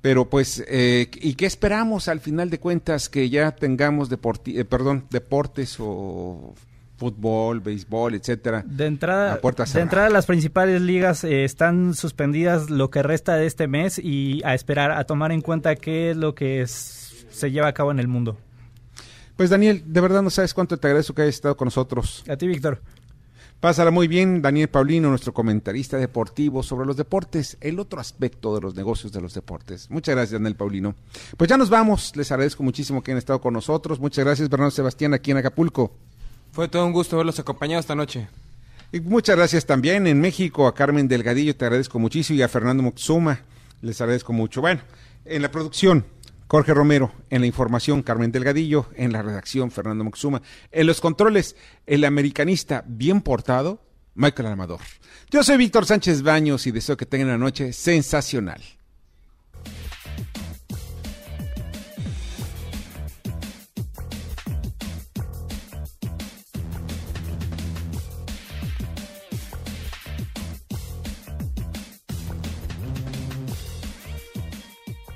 Pero 0.00 0.30
pues, 0.30 0.64
eh, 0.68 1.10
¿y 1.14 1.34
qué 1.34 1.46
esperamos 1.46 2.08
al 2.08 2.20
final 2.20 2.50
de 2.50 2.58
cuentas 2.58 3.08
que 3.08 3.28
ya 3.28 3.50
tengamos 3.52 4.08
deporti 4.08 4.58
eh, 4.58 4.64
perdón, 4.64 5.04
deportes 5.10 5.76
o 5.80 6.54
fútbol, 6.96 7.60
béisbol, 7.60 8.14
etcétera? 8.14 8.64
De 8.64 8.86
entrada, 8.86 9.38
de 9.42 9.80
entrada 9.80 10.08
las 10.08 10.24
principales 10.24 10.80
ligas 10.80 11.24
eh, 11.24 11.44
están 11.44 11.94
suspendidas 11.94 12.70
lo 12.70 12.90
que 12.90 13.02
resta 13.02 13.34
de 13.34 13.46
este 13.46 13.66
mes 13.66 13.98
y 13.98 14.40
a 14.44 14.54
esperar, 14.54 14.92
a 14.92 15.04
tomar 15.04 15.30
en 15.32 15.42
cuenta 15.42 15.76
qué 15.76 16.12
es 16.12 16.16
lo 16.16 16.34
que 16.34 16.64
se 16.66 17.50
lleva 17.50 17.68
a 17.68 17.74
cabo 17.74 17.90
en 17.90 17.98
el 17.98 18.08
mundo. 18.08 18.38
Pues 19.38 19.50
Daniel, 19.50 19.84
de 19.86 20.00
verdad 20.00 20.20
no 20.20 20.30
sabes 20.30 20.52
cuánto 20.52 20.78
te 20.78 20.88
agradezco 20.88 21.14
que 21.14 21.22
hayas 21.22 21.36
estado 21.36 21.56
con 21.56 21.66
nosotros. 21.66 22.24
A 22.28 22.36
ti, 22.36 22.48
Víctor. 22.48 22.82
Pásala 23.60 23.92
muy 23.92 24.08
bien, 24.08 24.42
Daniel 24.42 24.66
Paulino, 24.66 25.10
nuestro 25.10 25.32
comentarista 25.32 25.96
deportivo 25.96 26.64
sobre 26.64 26.88
los 26.88 26.96
deportes, 26.96 27.56
el 27.60 27.78
otro 27.78 28.00
aspecto 28.00 28.52
de 28.56 28.60
los 28.60 28.74
negocios 28.74 29.12
de 29.12 29.20
los 29.20 29.34
deportes. 29.34 29.88
Muchas 29.90 30.16
gracias, 30.16 30.32
Daniel 30.40 30.56
Paulino. 30.56 30.96
Pues 31.36 31.48
ya 31.48 31.56
nos 31.56 31.70
vamos, 31.70 32.16
les 32.16 32.32
agradezco 32.32 32.64
muchísimo 32.64 33.00
que 33.00 33.12
hayan 33.12 33.18
estado 33.18 33.40
con 33.40 33.54
nosotros. 33.54 34.00
Muchas 34.00 34.24
gracias, 34.24 34.48
Bernardo 34.48 34.72
Sebastián, 34.72 35.14
aquí 35.14 35.30
en 35.30 35.36
Acapulco. 35.36 35.92
Fue 36.50 36.66
todo 36.66 36.84
un 36.84 36.92
gusto 36.92 37.16
verlos 37.16 37.38
acompañados 37.38 37.84
esta 37.84 37.94
noche. 37.94 38.26
Y 38.90 38.98
muchas 38.98 39.36
gracias 39.36 39.64
también 39.64 40.08
en 40.08 40.20
México 40.20 40.66
a 40.66 40.74
Carmen 40.74 41.06
Delgadillo, 41.06 41.54
te 41.54 41.64
agradezco 41.64 42.00
muchísimo, 42.00 42.40
y 42.40 42.42
a 42.42 42.48
Fernando 42.48 42.82
Moxuma, 42.82 43.42
les 43.82 44.00
agradezco 44.00 44.32
mucho. 44.32 44.60
Bueno, 44.60 44.80
en 45.24 45.42
la 45.42 45.50
producción, 45.52 46.04
Jorge 46.48 46.72
Romero, 46.72 47.12
en 47.28 47.42
la 47.42 47.46
información 47.46 48.02
Carmen 48.02 48.32
Delgadillo, 48.32 48.86
en 48.96 49.12
la 49.12 49.20
redacción 49.20 49.70
Fernando 49.70 50.02
Moxuma, 50.02 50.40
en 50.72 50.86
los 50.86 51.02
controles 51.02 51.56
el 51.86 52.04
americanista 52.04 52.84
bien 52.86 53.20
portado 53.20 53.82
Michael 54.14 54.48
Armador. 54.48 54.80
Yo 55.30 55.44
soy 55.44 55.58
Víctor 55.58 55.84
Sánchez 55.84 56.22
Baños 56.22 56.66
y 56.66 56.70
deseo 56.70 56.96
que 56.96 57.04
tengan 57.04 57.28
una 57.28 57.38
noche 57.38 57.74
sensacional. 57.74 58.62